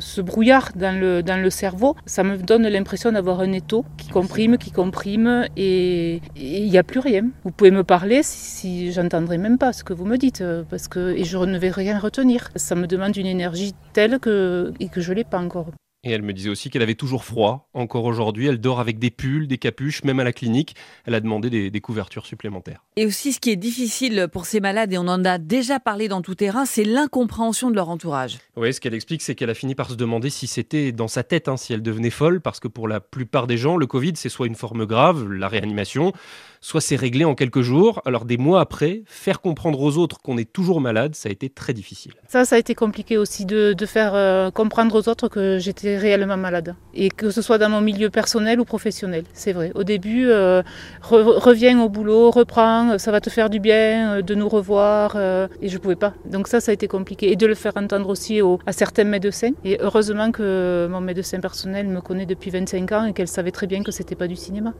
ce, 0.00 0.20
brouillard 0.20 0.72
dans 0.74 0.98
le, 0.98 1.22
dans 1.22 1.40
le 1.40 1.50
cerveau. 1.50 1.94
Ça 2.04 2.24
me 2.24 2.36
donne 2.36 2.66
l'impression 2.66 3.12
d'avoir 3.12 3.38
un 3.42 3.52
étau 3.52 3.84
qui 3.96 4.08
comprime, 4.08 4.58
qui 4.58 4.72
comprime 4.72 5.46
et 5.56 6.20
il 6.34 6.68
n'y 6.68 6.78
a 6.78 6.82
plus 6.82 6.98
rien. 6.98 7.28
Vous 7.44 7.52
pouvez 7.52 7.70
me 7.70 7.84
parler 7.84 8.24
si, 8.24 8.38
si 8.38 8.92
j'entendrai 8.92 9.38
même 9.38 9.58
pas 9.58 9.72
ce 9.72 9.84
que 9.84 9.92
vous 9.92 10.04
me 10.04 10.18
dites 10.18 10.40
euh, 10.40 10.64
parce 10.68 10.88
que, 10.88 11.14
et 11.16 11.22
je 11.22 11.38
ne 11.38 11.58
vais 11.58 11.70
rien 11.70 11.96
retenir. 12.00 12.50
Ça 12.56 12.74
me 12.74 12.88
demande 12.88 13.16
une 13.16 13.26
énergie 13.26 13.72
telle 13.92 14.18
que, 14.18 14.72
et 14.80 14.88
que 14.88 15.00
je 15.00 15.12
ne 15.12 15.18
l'ai 15.18 15.24
pas 15.24 15.38
encore. 15.38 15.68
Et 16.04 16.10
elle 16.10 16.22
me 16.22 16.32
disait 16.32 16.50
aussi 16.50 16.68
qu'elle 16.68 16.82
avait 16.82 16.96
toujours 16.96 17.24
froid. 17.24 17.68
Encore 17.74 18.06
aujourd'hui, 18.06 18.48
elle 18.48 18.58
dort 18.58 18.80
avec 18.80 18.98
des 18.98 19.12
pulls, 19.12 19.46
des 19.46 19.58
capuches, 19.58 20.02
même 20.02 20.18
à 20.18 20.24
la 20.24 20.32
clinique. 20.32 20.74
Elle 21.04 21.14
a 21.14 21.20
demandé 21.20 21.70
des, 21.70 21.80
couvertures 21.80 22.26
supplémentaires. 22.26 22.84
Et 22.96 23.06
aussi, 23.06 23.32
ce 23.32 23.38
qui 23.38 23.50
est 23.50 23.56
difficile 23.56 24.28
pour 24.32 24.46
ces 24.46 24.58
malades, 24.58 24.92
et 24.92 24.98
on 24.98 25.06
en 25.06 25.24
a 25.24 25.38
déjà 25.38 25.78
parlé 25.78 26.08
dans 26.08 26.20
tout 26.20 26.34
terrain, 26.34 26.64
c'est 26.64 26.82
l'incompréhension 26.82 27.70
de 27.70 27.76
leur 27.76 27.88
entourage. 27.88 28.38
Oui, 28.56 28.74
ce 28.74 28.80
qu'elle 28.80 28.94
explique, 28.94 29.22
c'est 29.22 29.36
qu'elle 29.36 29.50
a 29.50 29.54
fini 29.54 29.76
par 29.76 29.90
se 29.90 29.94
demander 29.94 30.28
si 30.28 30.48
c'était 30.48 30.90
dans 30.90 31.06
sa 31.06 31.22
tête, 31.22 31.46
hein, 31.46 31.56
si 31.56 31.72
elle 31.72 31.82
devenait 31.82 32.10
folle, 32.10 32.40
parce 32.40 32.58
que 32.58 32.66
pour 32.66 32.88
la 32.88 32.98
plupart 32.98 33.46
des 33.46 33.56
gens, 33.56 33.76
le 33.76 33.86
Covid, 33.86 34.14
c'est 34.16 34.28
soit 34.28 34.48
une 34.48 34.56
forme 34.56 34.86
grave, 34.86 35.30
la 35.30 35.46
réanimation, 35.46 36.12
soit 36.62 36.80
c'est 36.80 36.96
réglé 36.96 37.26
en 37.26 37.34
quelques 37.34 37.60
jours. 37.60 38.00
Alors 38.06 38.24
des 38.24 38.38
mois 38.38 38.60
après, 38.60 39.02
faire 39.06 39.42
comprendre 39.42 39.80
aux 39.80 39.98
autres 39.98 40.18
qu'on 40.22 40.38
est 40.38 40.50
toujours 40.50 40.80
malade, 40.80 41.14
ça 41.14 41.28
a 41.28 41.32
été 41.32 41.50
très 41.50 41.74
difficile. 41.74 42.12
Ça, 42.28 42.46
ça 42.46 42.56
a 42.56 42.58
été 42.58 42.74
compliqué 42.74 43.18
aussi 43.18 43.44
de, 43.44 43.74
faire 43.84 44.14
euh, 44.14 44.50
comprendre 44.50 44.94
aux 44.94 45.08
autres 45.08 45.28
que 45.28 45.58
j'étais 45.58 45.98
réellement 45.98 46.36
malade. 46.36 46.76
Et 46.94 47.10
que 47.10 47.30
ce 47.30 47.42
soit 47.42 47.58
dans 47.58 47.68
mon 47.68 47.80
milieu 47.80 48.08
personnel 48.08 48.60
ou 48.60 48.64
professionnel, 48.64 49.24
c'est 49.32 49.52
vrai. 49.52 49.72
Au 49.74 49.82
début, 49.82 50.28
euh, 50.28 50.62
reviens 51.10 51.82
au 51.82 51.88
boulot, 51.88 52.30
reprends, 52.30 52.96
ça 52.98 53.10
va 53.10 53.20
te 53.20 53.28
faire 53.28 53.50
du 53.50 53.58
bien 53.58 54.18
euh, 54.18 54.22
de 54.22 54.34
nous 54.34 54.48
revoir. 54.48 55.16
et 55.16 55.68
je 55.68 55.74
ne 55.74 55.78
pouvais 55.78 55.96
pas. 55.96 56.14
Donc 56.24 56.46
ça, 56.46 56.60
ça 56.60 56.70
a 56.70 56.74
été 56.74 56.86
compliqué. 56.86 57.32
Et 57.32 57.36
de 57.36 57.46
le 57.46 57.56
faire 57.56 57.72
entendre 57.76 58.08
aussi 58.08 58.40
à 58.66 58.72
certains 58.72 59.04
médecins. 59.04 59.50
Et 59.64 59.78
heureusement 59.80 60.30
que 60.30 60.86
mon 60.88 61.00
médecin 61.00 61.40
personnel 61.40 61.88
me 61.88 62.00
connaît 62.00 62.26
depuis 62.26 62.50
25 62.50 62.92
ans 62.92 63.04
et 63.06 63.12
qu'elle 63.12 63.28
savait 63.28 63.50
très 63.50 63.66
bien 63.66 63.82
que 63.82 63.90
c'était 63.90 64.14
pas 64.14 64.28
du 64.28 64.36
cinéma. 64.36 64.72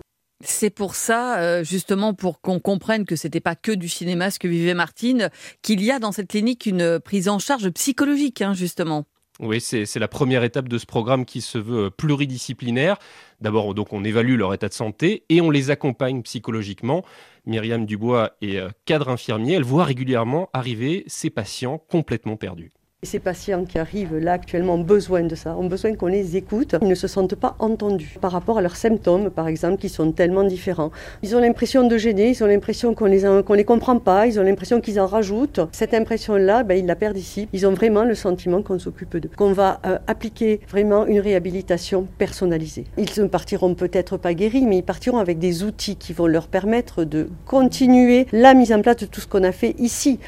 C'est 0.44 0.70
pour 0.70 0.94
ça, 0.94 1.38
euh, 1.38 1.64
justement, 1.64 2.14
pour 2.14 2.40
qu'on 2.40 2.60
comprenne 2.60 3.04
que 3.04 3.16
c'était 3.16 3.40
pas 3.40 3.54
que 3.54 3.72
du 3.72 3.88
cinéma 3.88 4.30
ce 4.30 4.38
que 4.38 4.48
vivait 4.48 4.74
Martine, 4.74 5.30
qu'il 5.62 5.82
y 5.82 5.90
a 5.90 5.98
dans 5.98 6.12
cette 6.12 6.28
clinique 6.28 6.66
une 6.66 6.98
prise 7.00 7.28
en 7.28 7.38
charge 7.38 7.70
psychologique, 7.70 8.42
hein, 8.42 8.54
justement. 8.54 9.04
Oui, 9.40 9.60
c'est 9.60 9.98
la 9.98 10.08
première 10.08 10.44
étape 10.44 10.68
de 10.68 10.78
ce 10.78 10.86
programme 10.86 11.24
qui 11.24 11.40
se 11.40 11.58
veut 11.58 11.90
pluridisciplinaire. 11.90 12.98
D'abord, 13.40 13.74
donc, 13.74 13.92
on 13.92 14.04
évalue 14.04 14.36
leur 14.36 14.52
état 14.52 14.68
de 14.68 14.74
santé 14.74 15.24
et 15.30 15.40
on 15.40 15.50
les 15.50 15.70
accompagne 15.70 16.22
psychologiquement. 16.22 17.02
Myriam 17.46 17.86
Dubois 17.86 18.32
est 18.42 18.58
euh, 18.58 18.68
cadre 18.84 19.08
infirmier. 19.08 19.54
Elle 19.54 19.64
voit 19.64 19.84
régulièrement 19.84 20.50
arriver 20.52 21.04
ses 21.06 21.30
patients 21.30 21.78
complètement 21.78 22.36
perdus. 22.36 22.72
Ces 23.04 23.18
patients 23.18 23.64
qui 23.64 23.80
arrivent 23.80 24.16
là 24.16 24.34
actuellement 24.34 24.74
ont 24.74 24.84
besoin 24.84 25.24
de 25.24 25.34
ça, 25.34 25.56
ont 25.56 25.66
besoin 25.66 25.92
qu'on 25.96 26.06
les 26.06 26.36
écoute. 26.36 26.76
Ils 26.80 26.86
ne 26.86 26.94
se 26.94 27.08
sentent 27.08 27.34
pas 27.34 27.56
entendus 27.58 28.16
par 28.20 28.30
rapport 28.30 28.58
à 28.58 28.62
leurs 28.62 28.76
symptômes, 28.76 29.28
par 29.28 29.48
exemple, 29.48 29.78
qui 29.78 29.88
sont 29.88 30.12
tellement 30.12 30.44
différents. 30.44 30.92
Ils 31.24 31.34
ont 31.34 31.40
l'impression 31.40 31.84
de 31.88 31.98
gêner, 31.98 32.28
ils 32.28 32.44
ont 32.44 32.46
l'impression 32.46 32.94
qu'on 32.94 33.06
les, 33.06 33.24
les 33.56 33.64
comprend 33.64 33.98
pas, 33.98 34.28
ils 34.28 34.38
ont 34.38 34.44
l'impression 34.44 34.80
qu'ils 34.80 35.00
en 35.00 35.08
rajoutent. 35.08 35.58
Cette 35.72 35.94
impression-là, 35.94 36.62
ben, 36.62 36.78
ils 36.78 36.86
la 36.86 36.94
perdent 36.94 37.18
ici. 37.18 37.48
Ils 37.52 37.66
ont 37.66 37.72
vraiment 37.72 38.04
le 38.04 38.14
sentiment 38.14 38.62
qu'on 38.62 38.78
s'occupe 38.78 39.16
d'eux, 39.16 39.30
qu'on 39.36 39.52
va 39.52 39.80
euh, 39.84 39.98
appliquer 40.06 40.60
vraiment 40.68 41.04
une 41.04 41.18
réhabilitation 41.18 42.06
personnalisée. 42.18 42.84
Ils 42.98 43.20
ne 43.20 43.26
partiront 43.26 43.74
peut-être 43.74 44.16
pas 44.16 44.32
guéris, 44.32 44.64
mais 44.64 44.78
ils 44.78 44.84
partiront 44.84 45.18
avec 45.18 45.40
des 45.40 45.64
outils 45.64 45.96
qui 45.96 46.12
vont 46.12 46.28
leur 46.28 46.46
permettre 46.46 47.02
de 47.02 47.28
continuer 47.46 48.28
la 48.30 48.54
mise 48.54 48.72
en 48.72 48.80
place 48.80 48.98
de 48.98 49.06
tout 49.06 49.20
ce 49.20 49.26
qu'on 49.26 49.42
a 49.42 49.50
fait 49.50 49.74
ici. 49.80 50.20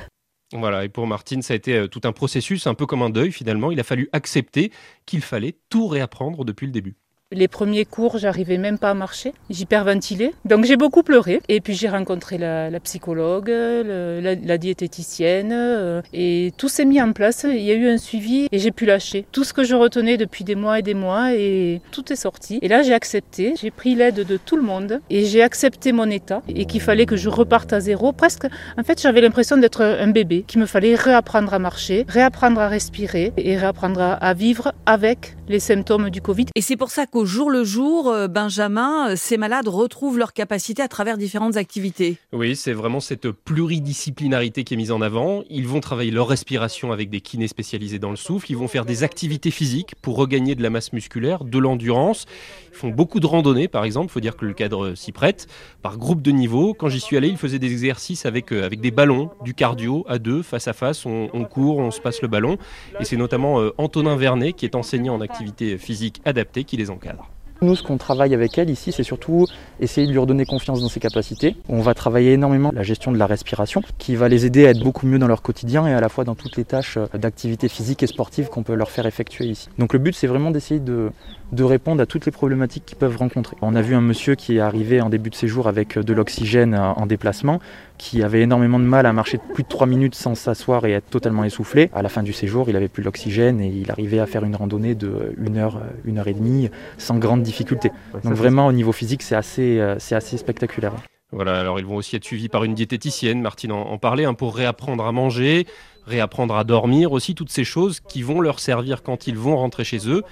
Voilà, 0.54 0.84
et 0.84 0.88
pour 0.88 1.06
Martine, 1.08 1.42
ça 1.42 1.52
a 1.52 1.56
été 1.56 1.74
euh, 1.76 1.88
tout 1.88 2.00
un 2.04 2.12
processus, 2.12 2.68
un 2.68 2.74
peu 2.74 2.86
comme 2.86 3.02
un 3.02 3.10
deuil 3.10 3.32
finalement. 3.32 3.72
Il 3.72 3.80
a 3.80 3.84
fallu 3.84 4.08
accepter 4.12 4.72
qu'il 5.04 5.20
fallait 5.20 5.58
tout 5.68 5.88
réapprendre 5.88 6.44
depuis 6.44 6.66
le 6.66 6.72
début. 6.72 6.96
Les 7.34 7.48
premiers 7.48 7.84
cours, 7.84 8.18
j'arrivais 8.18 8.58
même 8.58 8.78
pas 8.78 8.90
à 8.90 8.94
marcher, 8.94 9.34
j'hyperventilais. 9.50 10.32
Donc 10.44 10.64
j'ai 10.64 10.76
beaucoup 10.76 11.02
pleuré. 11.02 11.40
Et 11.48 11.60
puis 11.60 11.74
j'ai 11.74 11.88
rencontré 11.88 12.38
la, 12.38 12.78
psychologue, 12.80 13.48
la, 13.48 14.58
diététicienne, 14.58 15.50
euh, 15.52 16.00
et 16.12 16.52
tout 16.56 16.68
s'est 16.68 16.84
mis 16.84 17.02
en 17.02 17.12
place. 17.12 17.44
Il 17.48 17.62
y 17.62 17.72
a 17.72 17.74
eu 17.74 17.88
un 17.88 17.98
suivi 17.98 18.46
et 18.52 18.58
j'ai 18.60 18.70
pu 18.70 18.86
lâcher 18.86 19.26
tout 19.32 19.42
ce 19.42 19.52
que 19.52 19.64
je 19.64 19.74
retenais 19.74 20.16
depuis 20.16 20.44
des 20.44 20.54
mois 20.54 20.78
et 20.78 20.82
des 20.82 20.94
mois, 20.94 21.34
et 21.34 21.80
tout 21.90 22.12
est 22.12 22.16
sorti. 22.16 22.60
Et 22.62 22.68
là, 22.68 22.82
j'ai 22.82 22.94
accepté, 22.94 23.54
j'ai 23.60 23.72
pris 23.72 23.96
l'aide 23.96 24.24
de 24.26 24.36
tout 24.36 24.56
le 24.56 24.62
monde, 24.62 25.00
et 25.10 25.24
j'ai 25.24 25.42
accepté 25.42 25.90
mon 25.90 26.08
état, 26.10 26.40
et 26.48 26.66
qu'il 26.66 26.80
fallait 26.80 27.06
que 27.06 27.16
je 27.16 27.28
reparte 27.28 27.72
à 27.72 27.80
zéro. 27.80 28.12
Presque, 28.12 28.46
en 28.78 28.82
fait, 28.84 29.00
j'avais 29.00 29.20
l'impression 29.20 29.56
d'être 29.56 29.82
un 29.82 30.08
bébé, 30.08 30.44
qu'il 30.46 30.60
me 30.60 30.66
fallait 30.66 30.94
réapprendre 30.94 31.52
à 31.52 31.58
marcher, 31.58 32.04
réapprendre 32.08 32.60
à 32.60 32.68
respirer, 32.68 33.32
et 33.36 33.56
réapprendre 33.56 34.18
à 34.20 34.34
vivre 34.34 34.72
avec 34.86 35.34
les 35.48 35.60
symptômes 35.60 36.10
du 36.10 36.20
Covid. 36.20 36.46
Et 36.54 36.60
c'est 36.62 36.76
pour 36.76 36.90
ça 36.90 37.06
qu'au 37.06 37.26
jour 37.26 37.50
le 37.50 37.64
jour, 37.64 38.08
euh, 38.08 38.28
Benjamin, 38.28 39.10
euh, 39.10 39.16
ces 39.16 39.36
malades 39.36 39.68
retrouvent 39.68 40.18
leur 40.18 40.32
capacité 40.32 40.82
à 40.82 40.88
travers 40.88 41.18
différentes 41.18 41.56
activités. 41.56 42.16
Oui, 42.32 42.56
c'est 42.56 42.72
vraiment 42.72 43.00
cette 43.00 43.30
pluridisciplinarité 43.30 44.64
qui 44.64 44.74
est 44.74 44.76
mise 44.76 44.92
en 44.92 45.02
avant. 45.02 45.42
Ils 45.50 45.68
vont 45.68 45.80
travailler 45.80 46.10
leur 46.10 46.28
respiration 46.28 46.92
avec 46.92 47.10
des 47.10 47.20
kinés 47.20 47.48
spécialisés 47.48 47.98
dans 47.98 48.10
le 48.10 48.16
souffle. 48.16 48.50
Ils 48.50 48.56
vont 48.56 48.68
faire 48.68 48.86
des 48.86 49.02
activités 49.02 49.50
physiques 49.50 49.94
pour 50.00 50.16
regagner 50.16 50.54
de 50.54 50.62
la 50.62 50.70
masse 50.70 50.92
musculaire, 50.92 51.44
de 51.44 51.58
l'endurance. 51.58 52.24
Ils 52.72 52.76
font 52.76 52.88
beaucoup 52.88 53.20
de 53.20 53.26
randonnées, 53.26 53.68
par 53.68 53.84
exemple. 53.84 54.06
Il 54.06 54.12
faut 54.12 54.20
dire 54.20 54.36
que 54.36 54.46
le 54.46 54.54
cadre 54.54 54.94
s'y 54.94 55.12
prête. 55.12 55.46
Par 55.82 55.98
groupe 55.98 56.22
de 56.22 56.30
niveau. 56.30 56.72
Quand 56.72 56.88
j'y 56.88 57.00
suis 57.00 57.16
allé, 57.16 57.28
ils 57.28 57.36
faisaient 57.36 57.58
des 57.58 57.70
exercices 57.70 58.24
avec, 58.24 58.52
euh, 58.52 58.64
avec 58.64 58.80
des 58.80 58.90
ballons, 58.90 59.30
du 59.42 59.52
cardio 59.52 60.04
à 60.08 60.18
deux, 60.18 60.42
face 60.42 60.68
à 60.68 60.72
face. 60.72 61.04
On, 61.04 61.28
on 61.34 61.44
court, 61.44 61.78
on 61.78 61.90
se 61.90 62.00
passe 62.00 62.22
le 62.22 62.28
ballon. 62.28 62.56
Et 62.98 63.04
c'est 63.04 63.16
notamment 63.16 63.60
euh, 63.60 63.74
Antonin 63.76 64.16
Vernet, 64.16 64.54
qui 64.54 64.64
est 64.64 64.74
enseignant 64.74 65.14
en 65.14 65.20
activité 65.20 65.33
physique 65.78 66.22
adaptée, 66.24 66.64
qui 66.64 66.76
les 66.76 66.90
encadre. 66.90 67.28
Nous, 67.62 67.76
ce 67.76 67.82
qu'on 67.82 67.96
travaille 67.96 68.34
avec 68.34 68.58
elle 68.58 68.68
ici, 68.68 68.92
c'est 68.92 69.04
surtout 69.04 69.46
essayer 69.80 70.06
de 70.06 70.12
lui 70.12 70.18
redonner 70.18 70.44
confiance 70.44 70.82
dans 70.82 70.88
ses 70.88 71.00
capacités. 71.00 71.56
On 71.68 71.80
va 71.80 71.94
travailler 71.94 72.32
énormément 72.32 72.70
la 72.74 72.82
gestion 72.82 73.12
de 73.12 73.16
la 73.16 73.26
respiration, 73.26 73.80
qui 73.96 74.16
va 74.16 74.28
les 74.28 74.44
aider 74.44 74.66
à 74.66 74.70
être 74.70 74.82
beaucoup 74.82 75.06
mieux 75.06 75.18
dans 75.18 75.28
leur 75.28 75.40
quotidien 75.40 75.86
et 75.86 75.94
à 75.94 76.00
la 76.00 76.08
fois 76.08 76.24
dans 76.24 76.34
toutes 76.34 76.56
les 76.56 76.64
tâches 76.64 76.98
euh, 76.98 77.06
d'activité 77.16 77.68
physique 77.68 78.02
et 78.02 78.06
sportive 78.06 78.48
qu'on 78.48 78.64
peut 78.64 78.74
leur 78.74 78.90
faire 78.90 79.06
effectuer 79.06 79.46
ici. 79.46 79.68
Donc 79.78 79.92
le 79.92 79.98
but, 79.98 80.14
c'est 80.14 80.26
vraiment 80.26 80.50
d'essayer 80.50 80.80
de, 80.80 81.10
de 81.52 81.64
répondre 81.64 82.02
à 82.02 82.06
toutes 82.06 82.26
les 82.26 82.32
problématiques 82.32 82.84
qu'ils 82.84 82.98
peuvent 82.98 83.16
rencontrer. 83.16 83.56
On 83.62 83.74
a 83.74 83.82
vu 83.82 83.94
un 83.94 84.00
monsieur 84.00 84.34
qui 84.34 84.56
est 84.56 84.60
arrivé 84.60 85.00
en 85.00 85.08
début 85.08 85.30
de 85.30 85.34
séjour 85.34 85.68
avec 85.68 85.98
de 85.98 86.12
l'oxygène 86.12 86.74
euh, 86.74 86.92
en 86.92 87.06
déplacement, 87.06 87.60
qui 87.98 88.22
avait 88.22 88.42
énormément 88.42 88.78
de 88.78 88.84
mal 88.84 89.06
à 89.06 89.12
marcher 89.12 89.38
plus 89.54 89.62
de 89.62 89.68
3 89.68 89.86
minutes 89.86 90.14
sans 90.14 90.34
s'asseoir 90.34 90.84
et 90.86 90.92
être 90.92 91.08
totalement 91.10 91.44
essoufflé. 91.44 91.90
À 91.94 92.02
la 92.02 92.08
fin 92.08 92.22
du 92.22 92.32
séjour, 92.32 92.68
il 92.68 92.76
avait 92.76 92.88
plus 92.88 93.02
l'oxygène 93.02 93.60
et 93.60 93.68
il 93.68 93.90
arrivait 93.90 94.18
à 94.18 94.26
faire 94.26 94.44
une 94.44 94.56
randonnée 94.56 94.94
de 94.94 95.34
1 95.38 95.56
heure, 95.56 95.80
1 96.08 96.16
heure 96.16 96.28
et 96.28 96.34
demie 96.34 96.70
sans 96.98 97.18
grande 97.18 97.42
difficulté. 97.42 97.90
Donc 98.24 98.34
vraiment 98.34 98.66
au 98.66 98.72
niveau 98.72 98.92
physique, 98.92 99.22
c'est 99.22 99.36
assez, 99.36 99.78
euh, 99.80 99.96
c'est 99.98 100.14
assez 100.14 100.36
spectaculaire. 100.36 100.94
Voilà, 101.32 101.58
alors 101.58 101.80
ils 101.80 101.86
vont 101.86 101.96
aussi 101.96 102.14
être 102.14 102.24
suivis 102.24 102.48
par 102.48 102.62
une 102.64 102.74
diététicienne, 102.74 103.40
Martine 103.40 103.72
en, 103.72 103.82
en 103.82 103.98
parlait, 103.98 104.24
hein, 104.24 104.34
pour 104.34 104.54
réapprendre 104.54 105.04
à 105.04 105.10
manger, 105.10 105.66
réapprendre 106.06 106.54
à 106.56 106.64
dormir 106.64 107.12
aussi, 107.12 107.34
toutes 107.34 107.50
ces 107.50 107.64
choses 107.64 108.00
qui 108.00 108.22
vont 108.22 108.40
leur 108.40 108.60
servir 108.60 109.02
quand 109.02 109.26
ils 109.26 109.36
vont 109.36 109.56
rentrer 109.56 109.84
chez 109.84 110.08
eux. 110.08 110.22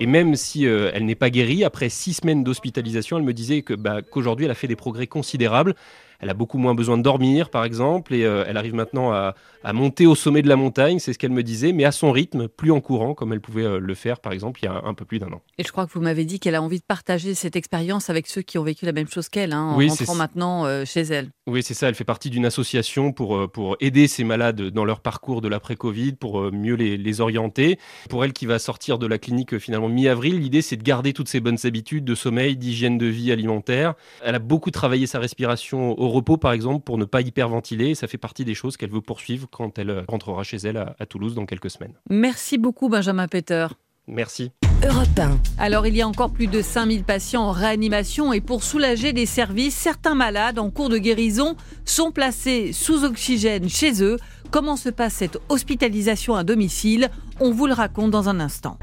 Et 0.00 0.06
même 0.06 0.34
si 0.34 0.66
euh, 0.66 0.90
elle 0.94 1.04
n'est 1.04 1.14
pas 1.14 1.28
guérie, 1.28 1.62
après 1.62 1.90
six 1.90 2.14
semaines 2.14 2.42
d'hospitalisation, 2.42 3.18
elle 3.18 3.22
me 3.22 3.34
disait 3.34 3.60
que 3.60 3.74
bah, 3.74 4.00
qu'aujourd'hui 4.00 4.46
elle 4.46 4.50
a 4.50 4.54
fait 4.54 4.66
des 4.66 4.76
progrès 4.76 5.06
considérables. 5.06 5.74
Elle 6.20 6.30
a 6.30 6.34
beaucoup 6.34 6.58
moins 6.58 6.74
besoin 6.74 6.96
de 6.98 7.02
dormir, 7.02 7.50
par 7.50 7.64
exemple, 7.64 8.14
et 8.14 8.24
euh, 8.24 8.44
elle 8.46 8.56
arrive 8.56 8.74
maintenant 8.74 9.12
à, 9.12 9.34
à 9.62 9.72
monter 9.72 10.06
au 10.06 10.14
sommet 10.14 10.42
de 10.42 10.48
la 10.48 10.56
montagne, 10.56 10.98
c'est 10.98 11.12
ce 11.12 11.18
qu'elle 11.18 11.30
me 11.32 11.42
disait, 11.42 11.72
mais 11.72 11.84
à 11.84 11.92
son 11.92 12.12
rythme, 12.12 12.48
plus 12.48 12.70
en 12.70 12.80
courant, 12.80 13.14
comme 13.14 13.32
elle 13.32 13.40
pouvait 13.40 13.64
euh, 13.64 13.78
le 13.78 13.94
faire, 13.94 14.20
par 14.20 14.32
exemple, 14.32 14.60
il 14.62 14.66
y 14.66 14.68
a 14.68 14.82
un 14.84 14.94
peu 14.94 15.04
plus 15.04 15.18
d'un 15.18 15.32
an. 15.32 15.42
Et 15.58 15.64
je 15.64 15.72
crois 15.72 15.86
que 15.86 15.92
vous 15.92 16.00
m'avez 16.00 16.24
dit 16.24 16.40
qu'elle 16.40 16.54
a 16.54 16.62
envie 16.62 16.78
de 16.78 16.84
partager 16.84 17.34
cette 17.34 17.56
expérience 17.56 18.10
avec 18.10 18.26
ceux 18.26 18.42
qui 18.42 18.58
ont 18.58 18.62
vécu 18.62 18.86
la 18.86 18.92
même 18.92 19.08
chose 19.08 19.28
qu'elle, 19.28 19.52
hein, 19.52 19.62
en 19.62 19.76
Oui, 19.76 19.88
rentrant 19.88 20.14
maintenant 20.14 20.64
euh, 20.64 20.84
chez 20.84 21.02
elle. 21.02 21.30
Oui, 21.46 21.62
c'est 21.62 21.74
ça. 21.74 21.88
Elle 21.88 21.94
fait 21.94 22.04
partie 22.04 22.30
d'une 22.30 22.46
association 22.46 23.12
pour, 23.12 23.36
euh, 23.36 23.48
pour 23.48 23.76
aider 23.80 24.08
ces 24.08 24.24
malades 24.24 24.60
dans 24.70 24.84
leur 24.84 25.00
parcours 25.00 25.40
de 25.40 25.48
l'après-Covid, 25.48 26.12
pour 26.12 26.52
mieux 26.52 26.74
les, 26.74 26.96
les 26.96 27.20
orienter. 27.20 27.78
Pour 28.08 28.24
elle 28.24 28.32
qui 28.32 28.46
va 28.46 28.58
sortir 28.58 28.98
de 28.98 29.06
la 29.06 29.18
clinique 29.18 29.58
finalement 29.58 29.88
mi-avril, 29.88 30.38
l'idée 30.40 30.62
c'est 30.62 30.76
de 30.76 30.82
garder 30.82 31.12
toutes 31.12 31.28
ses 31.28 31.40
bonnes 31.40 31.58
habitudes 31.64 32.04
de 32.04 32.14
sommeil, 32.14 32.56
d'hygiène 32.56 32.98
de 32.98 33.06
vie 33.06 33.32
alimentaire. 33.32 33.94
Elle 34.24 34.34
a 34.34 34.38
beaucoup 34.38 34.70
travaillé 34.70 35.06
sa 35.06 35.18
respiration 35.18 35.98
au 36.00 36.08
repos, 36.08 36.36
par 36.36 36.52
exemple, 36.52 36.84
pour 36.84 36.98
ne 36.98 37.04
pas 37.04 37.20
hyperventiler. 37.20 37.94
Ça 37.94 38.06
fait 38.06 38.18
partie 38.18 38.44
des 38.44 38.54
choses 38.54 38.76
qu'elle 38.76 38.90
veut 38.90 39.00
poursuivre 39.00 39.49
quand 39.50 39.78
elle 39.78 39.90
euh, 39.90 40.02
rentrera 40.08 40.42
chez 40.42 40.58
elle 40.58 40.76
à, 40.76 40.96
à 40.98 41.06
Toulouse 41.06 41.34
dans 41.34 41.46
quelques 41.46 41.70
semaines. 41.70 41.94
Merci 42.08 42.58
beaucoup, 42.58 42.88
Benjamin 42.88 43.28
Peter. 43.28 43.66
Merci. 44.06 44.50
Europe 44.82 45.18
1. 45.18 45.38
Alors, 45.58 45.86
il 45.86 45.94
y 45.94 46.00
a 46.00 46.08
encore 46.08 46.30
plus 46.30 46.46
de 46.46 46.62
5000 46.62 47.04
patients 47.04 47.42
en 47.42 47.52
réanimation 47.52 48.32
et 48.32 48.40
pour 48.40 48.64
soulager 48.64 49.12
les 49.12 49.26
services, 49.26 49.74
certains 49.74 50.14
malades 50.14 50.58
en 50.58 50.70
cours 50.70 50.88
de 50.88 50.96
guérison 50.96 51.54
sont 51.84 52.12
placés 52.12 52.72
sous 52.72 53.04
oxygène 53.04 53.68
chez 53.68 54.02
eux. 54.02 54.16
Comment 54.50 54.76
se 54.76 54.88
passe 54.88 55.14
cette 55.14 55.38
hospitalisation 55.48 56.34
à 56.34 56.44
domicile? 56.44 57.10
On 57.40 57.50
vous 57.52 57.66
le 57.66 57.74
raconte 57.74 58.10
dans 58.10 58.28
un 58.28 58.40
instant. 58.40 58.78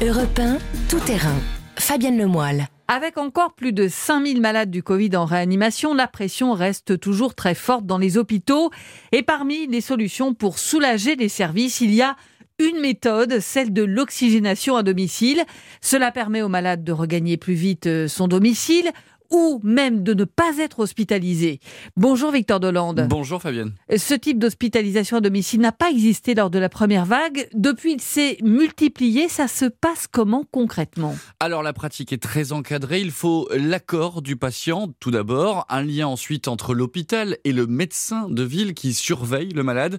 Europe 0.00 0.38
1, 0.38 0.58
tout 0.88 1.00
terrain. 1.00 1.36
Fabienne 1.76 2.18
Lemoyle. 2.18 2.68
Avec 2.88 3.16
encore 3.16 3.54
plus 3.54 3.72
de 3.72 3.88
5000 3.88 4.40
malades 4.40 4.70
du 4.70 4.82
Covid 4.82 5.16
en 5.16 5.24
réanimation, 5.24 5.94
la 5.94 6.08
pression 6.08 6.52
reste 6.52 6.98
toujours 6.98 7.34
très 7.34 7.54
forte 7.54 7.86
dans 7.86 7.98
les 7.98 8.18
hôpitaux. 8.18 8.70
Et 9.12 9.22
parmi 9.22 9.66
les 9.66 9.80
solutions 9.80 10.34
pour 10.34 10.58
soulager 10.58 11.16
les 11.16 11.28
services, 11.28 11.80
il 11.80 11.94
y 11.94 12.02
a 12.02 12.16
une 12.58 12.80
méthode, 12.80 13.40
celle 13.40 13.72
de 13.72 13.82
l'oxygénation 13.82 14.76
à 14.76 14.82
domicile. 14.82 15.42
Cela 15.80 16.12
permet 16.12 16.42
aux 16.42 16.48
malades 16.48 16.84
de 16.84 16.92
regagner 16.92 17.36
plus 17.36 17.54
vite 17.54 17.86
euh, 17.86 18.08
son 18.08 18.28
domicile 18.28 18.90
ou 19.32 19.60
même 19.64 20.04
de 20.04 20.14
ne 20.14 20.24
pas 20.24 20.58
être 20.58 20.80
hospitalisé. 20.80 21.58
Bonjour 21.96 22.30
Victor 22.30 22.60
Dolande. 22.60 23.06
Bonjour 23.08 23.42
Fabienne. 23.42 23.74
Ce 23.96 24.14
type 24.14 24.38
d'hospitalisation 24.38 25.16
à 25.16 25.20
domicile 25.20 25.60
n'a 25.60 25.72
pas 25.72 25.90
existé 25.90 26.34
lors 26.34 26.50
de 26.50 26.58
la 26.58 26.68
première 26.68 27.06
vague. 27.06 27.48
Depuis, 27.54 27.94
il 27.94 28.00
s'est 28.00 28.36
multiplié. 28.42 29.28
Ça 29.28 29.48
se 29.48 29.64
passe 29.64 30.06
comment 30.06 30.44
concrètement? 30.50 31.16
Alors 31.40 31.62
la 31.62 31.72
pratique 31.72 32.12
est 32.12 32.22
très 32.22 32.52
encadrée, 32.52 33.00
il 33.00 33.10
faut 33.10 33.48
l'accord 33.56 34.22
du 34.22 34.36
patient 34.36 34.92
tout 35.00 35.10
d'abord, 35.10 35.64
un 35.68 35.82
lien 35.82 36.06
ensuite 36.06 36.46
entre 36.46 36.74
l'hôpital 36.74 37.38
et 37.44 37.52
le 37.52 37.66
médecin 37.66 38.28
de 38.28 38.42
ville 38.42 38.74
qui 38.74 38.92
surveille 38.92 39.48
le 39.50 39.62
malade 39.62 39.98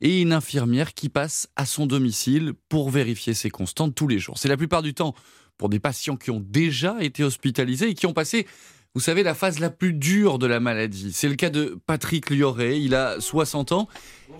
et 0.00 0.20
une 0.20 0.32
infirmière 0.32 0.92
qui 0.92 1.08
passe 1.08 1.48
à 1.56 1.64
son 1.64 1.86
domicile 1.86 2.52
pour 2.68 2.90
vérifier 2.90 3.32
ses 3.32 3.48
constantes 3.48 3.94
tous 3.94 4.08
les 4.08 4.18
jours. 4.18 4.36
C'est 4.36 4.48
la 4.48 4.56
plupart 4.56 4.82
du 4.82 4.92
temps 4.92 5.14
pour 5.56 5.68
des 5.68 5.78
patients 5.78 6.16
qui 6.16 6.30
ont 6.30 6.44
déjà 6.44 6.96
été 7.00 7.22
hospitalisés 7.22 7.90
et 7.90 7.94
qui 7.94 8.06
ont 8.06 8.12
passé 8.12 8.46
vous 8.94 9.00
savez, 9.00 9.24
la 9.24 9.34
phase 9.34 9.58
la 9.58 9.70
plus 9.70 9.92
dure 9.92 10.38
de 10.38 10.46
la 10.46 10.60
maladie. 10.60 11.10
C'est 11.12 11.28
le 11.28 11.34
cas 11.34 11.50
de 11.50 11.76
Patrick 11.84 12.30
Lioré. 12.30 12.78
Il 12.78 12.94
a 12.94 13.20
60 13.20 13.72
ans 13.72 13.88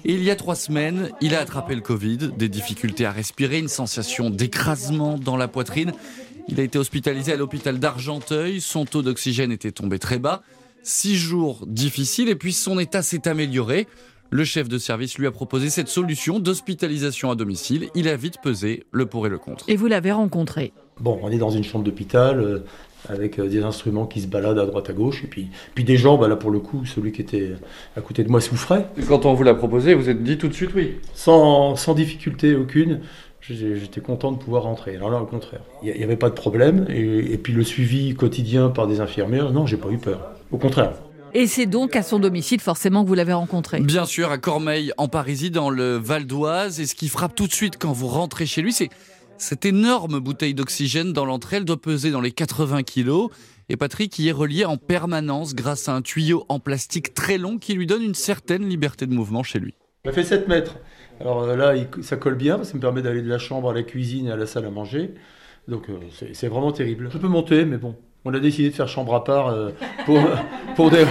et 0.04 0.12
il 0.12 0.22
y 0.22 0.30
a 0.30 0.36
trois 0.36 0.54
semaines, 0.54 1.10
il 1.20 1.34
a 1.34 1.40
attrapé 1.40 1.74
le 1.74 1.80
Covid, 1.80 2.30
des 2.38 2.48
difficultés 2.48 3.04
à 3.04 3.10
respirer, 3.10 3.58
une 3.58 3.66
sensation 3.66 4.30
d'écrasement 4.30 5.18
dans 5.18 5.36
la 5.36 5.48
poitrine. 5.48 5.92
Il 6.46 6.60
a 6.60 6.62
été 6.62 6.78
hospitalisé 6.78 7.32
à 7.32 7.36
l'hôpital 7.36 7.80
d'Argenteuil. 7.80 8.60
Son 8.60 8.84
taux 8.84 9.02
d'oxygène 9.02 9.50
était 9.50 9.72
tombé 9.72 9.98
très 9.98 10.20
bas. 10.20 10.42
Six 10.84 11.16
jours 11.16 11.64
difficiles 11.66 12.28
et 12.28 12.36
puis 12.36 12.52
son 12.52 12.78
état 12.78 13.02
s'est 13.02 13.26
amélioré. 13.26 13.88
Le 14.30 14.44
chef 14.44 14.68
de 14.68 14.78
service 14.78 15.18
lui 15.18 15.26
a 15.26 15.32
proposé 15.32 15.68
cette 15.68 15.88
solution 15.88 16.38
d'hospitalisation 16.38 17.28
à 17.28 17.34
domicile. 17.34 17.88
Il 17.96 18.08
a 18.08 18.16
vite 18.16 18.36
pesé 18.40 18.84
le 18.92 19.06
pour 19.06 19.26
et 19.26 19.30
le 19.30 19.38
contre. 19.38 19.64
Et 19.68 19.74
vous 19.74 19.88
l'avez 19.88 20.12
rencontré? 20.12 20.72
Bon, 21.00 21.18
on 21.22 21.30
est 21.32 21.38
dans 21.38 21.50
une 21.50 21.64
chambre 21.64 21.84
d'hôpital 21.84 22.38
euh, 22.38 22.60
avec 23.08 23.38
euh, 23.38 23.48
des 23.48 23.62
instruments 23.62 24.06
qui 24.06 24.20
se 24.20 24.26
baladent 24.26 24.58
à 24.58 24.66
droite 24.66 24.90
à 24.90 24.92
gauche, 24.92 25.24
et 25.24 25.26
puis, 25.26 25.48
puis 25.74 25.84
des 25.84 25.96
gens, 25.96 26.16
bah 26.16 26.28
là 26.28 26.36
pour 26.36 26.50
le 26.50 26.60
coup, 26.60 26.84
celui 26.84 27.12
qui 27.12 27.22
était 27.22 27.52
à 27.96 28.00
côté 28.00 28.24
de 28.24 28.28
moi 28.30 28.40
souffrait. 28.40 28.86
Quand 29.08 29.26
on 29.26 29.34
vous 29.34 29.42
l'a 29.42 29.54
proposé, 29.54 29.94
vous 29.94 30.08
êtes 30.08 30.22
dit 30.22 30.38
tout 30.38 30.48
de 30.48 30.54
suite 30.54 30.70
oui. 30.74 30.96
Sans, 31.14 31.76
sans 31.76 31.94
difficulté 31.94 32.54
aucune, 32.54 33.00
j'étais 33.40 34.00
content 34.00 34.32
de 34.32 34.38
pouvoir 34.38 34.62
rentrer. 34.62 34.96
Alors 34.96 35.10
là, 35.10 35.20
au 35.20 35.26
contraire, 35.26 35.60
il 35.82 35.94
n'y 35.94 36.02
avait 36.02 36.16
pas 36.16 36.30
de 36.30 36.34
problème, 36.34 36.86
et, 36.88 37.32
et 37.32 37.38
puis 37.38 37.52
le 37.52 37.64
suivi 37.64 38.14
quotidien 38.14 38.68
par 38.70 38.86
des 38.86 39.00
infirmières, 39.00 39.52
non, 39.52 39.66
j'ai 39.66 39.76
pas 39.76 39.90
eu 39.90 39.98
peur. 39.98 40.32
Au 40.50 40.56
contraire. 40.56 40.92
Et 41.36 41.48
c'est 41.48 41.66
donc 41.66 41.96
à 41.96 42.04
son 42.04 42.20
domicile 42.20 42.60
forcément 42.60 43.02
que 43.02 43.08
vous 43.08 43.14
l'avez 43.14 43.32
rencontré. 43.32 43.80
Bien 43.80 44.04
sûr, 44.04 44.30
à 44.30 44.38
Cormeil, 44.38 44.92
en 44.98 45.08
Parisie, 45.08 45.50
dans 45.50 45.68
le 45.68 45.96
Val 45.96 46.26
d'Oise. 46.26 46.78
Et 46.78 46.86
ce 46.86 46.94
qui 46.94 47.08
frappe 47.08 47.34
tout 47.34 47.48
de 47.48 47.52
suite 47.52 47.76
quand 47.76 47.90
vous 47.90 48.06
rentrez 48.06 48.46
chez 48.46 48.62
lui, 48.62 48.72
c'est 48.72 48.88
cette 49.44 49.66
énorme 49.66 50.20
bouteille 50.20 50.54
d'oxygène 50.54 51.12
dans 51.12 51.26
l'entrée. 51.26 51.56
Elle 51.56 51.64
doit 51.64 51.80
peser 51.80 52.10
dans 52.10 52.20
les 52.20 52.32
80 52.32 52.82
kilos. 52.82 53.30
Et 53.68 53.76
Patrick 53.76 54.18
y 54.18 54.28
est 54.28 54.32
relié 54.32 54.64
en 54.64 54.76
permanence 54.76 55.54
grâce 55.54 55.88
à 55.88 55.94
un 55.94 56.02
tuyau 56.02 56.44
en 56.48 56.58
plastique 56.58 57.14
très 57.14 57.38
long 57.38 57.58
qui 57.58 57.74
lui 57.74 57.86
donne 57.86 58.02
une 58.02 58.14
certaine 58.14 58.68
liberté 58.68 59.06
de 59.06 59.14
mouvement 59.14 59.42
chez 59.42 59.58
lui. 59.58 59.74
Ça 60.04 60.12
fait 60.12 60.24
7 60.24 60.48
mètres. 60.48 60.76
Alors 61.20 61.42
euh, 61.42 61.56
là, 61.56 61.74
ça 62.02 62.16
colle 62.16 62.34
bien, 62.34 62.64
ça 62.64 62.74
me 62.74 62.80
permet 62.80 63.02
d'aller 63.02 63.22
de 63.22 63.28
la 63.28 63.38
chambre 63.38 63.70
à 63.70 63.74
la 63.74 63.82
cuisine 63.82 64.26
et 64.26 64.32
à 64.32 64.36
la 64.36 64.46
salle 64.46 64.64
à 64.64 64.70
manger. 64.70 65.14
Donc 65.68 65.88
euh, 65.88 65.94
c'est 66.18 66.34
c'est 66.34 66.48
vraiment 66.48 66.72
terrible. 66.72 67.08
Je 67.12 67.18
peux 67.18 67.28
monter, 67.28 67.64
mais 67.64 67.78
bon, 67.78 67.94
on 68.24 68.34
a 68.34 68.40
décidé 68.40 68.70
de 68.70 68.74
faire 68.74 68.88
chambre 68.88 69.14
à 69.14 69.24
part 69.24 69.48
euh, 69.48 69.70
pour, 70.04 70.18
pour, 70.76 70.90
des, 70.90 71.04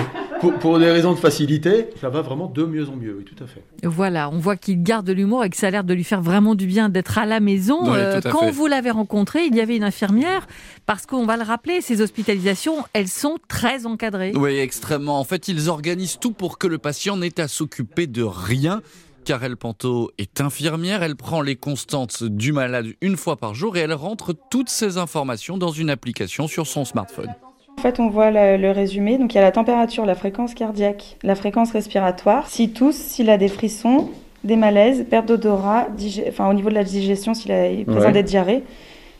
pour, 0.43 0.59
pour 0.59 0.77
des 0.79 0.91
raisons 0.91 1.13
de 1.13 1.17
facilité. 1.17 1.87
Ça 2.01 2.09
va 2.09 2.21
vraiment 2.21 2.47
de 2.47 2.63
mieux 2.65 2.89
en 2.89 2.95
mieux, 2.97 3.15
oui, 3.17 3.23
tout 3.23 3.41
à 3.41 3.47
fait. 3.47 3.63
Voilà, 3.83 4.29
on 4.29 4.39
voit 4.39 4.57
qu'il 4.57 4.83
garde 4.83 5.05
de 5.05 5.13
l'humour 5.13 5.45
et 5.45 5.49
que 5.49 5.55
ça 5.55 5.67
a 5.67 5.71
l'air 5.71 5.85
de 5.85 5.93
lui 5.93 6.03
faire 6.03 6.21
vraiment 6.21 6.53
du 6.53 6.67
bien 6.67 6.89
d'être 6.89 7.17
à 7.17 7.25
la 7.25 7.39
maison. 7.39 7.79
Oui, 7.83 7.97
Euh, 7.97 8.19
quand 8.21 8.39
fait. 8.47 8.51
vous 8.51 8.67
l'avez 8.67 8.91
rencontré, 8.91 9.45
il 9.45 9.55
y 9.55 9.61
avait 9.61 9.77
une 9.77 9.85
infirmière, 9.85 10.45
parce 10.85 11.05
qu'on 11.05 11.25
va 11.25 11.37
le 11.37 11.43
rappeler, 11.43 11.79
ces 11.79 12.01
hospitalisations, 12.01 12.83
elles 12.91 13.07
sont 13.07 13.37
très 13.47 13.85
encadrées. 13.85 14.33
Oui, 14.35 14.57
extrêmement. 14.57 15.17
En 15.19 15.23
fait, 15.23 15.47
ils 15.47 15.69
organisent 15.69 16.19
tout 16.19 16.31
pour 16.33 16.57
que 16.57 16.67
le 16.67 16.77
patient 16.77 17.15
n'ait 17.15 17.39
à 17.39 17.47
s'occuper 17.47 18.07
de 18.07 18.23
rien. 18.23 18.81
Karel 19.23 19.55
Panto 19.55 20.11
est 20.17 20.41
infirmière, 20.41 21.01
elle 21.01 21.15
prend 21.15 21.41
les 21.41 21.55
constantes 21.55 22.25
du 22.25 22.51
malade 22.51 22.87
une 22.99 23.15
fois 23.15 23.37
par 23.37 23.53
jour 23.55 23.77
et 23.77 23.79
elle 23.79 23.93
rentre 23.93 24.35
toutes 24.51 24.67
ces 24.69 24.97
informations 24.97 25.57
dans 25.57 25.71
une 25.71 25.89
application 25.89 26.49
sur 26.49 26.67
son 26.67 26.83
smartphone. 26.83 27.33
En 27.77 27.81
fait, 27.81 27.99
on 27.99 28.07
voit 28.09 28.31
le, 28.31 28.57
le 28.57 28.71
résumé. 28.71 29.17
Donc, 29.17 29.33
il 29.33 29.37
y 29.37 29.39
a 29.39 29.43
la 29.43 29.51
température, 29.51 30.05
la 30.05 30.15
fréquence 30.15 30.53
cardiaque, 30.53 31.17
la 31.21 31.35
fréquence 31.35 31.71
respiratoire, 31.71 32.47
s'il 32.47 32.71
tousse, 32.71 32.95
s'il 32.95 33.29
a 33.29 33.37
des 33.37 33.49
frissons, 33.49 34.09
des 34.43 34.55
malaises, 34.55 35.05
perte 35.09 35.27
d'odorat, 35.27 35.87
enfin, 36.27 36.49
au 36.49 36.53
niveau 36.53 36.69
de 36.69 36.75
la 36.75 36.83
digestion, 36.83 37.33
s'il 37.33 37.51
a 37.51 37.69
présent 37.85 38.11
des 38.11 38.23
diarrhées, 38.23 38.63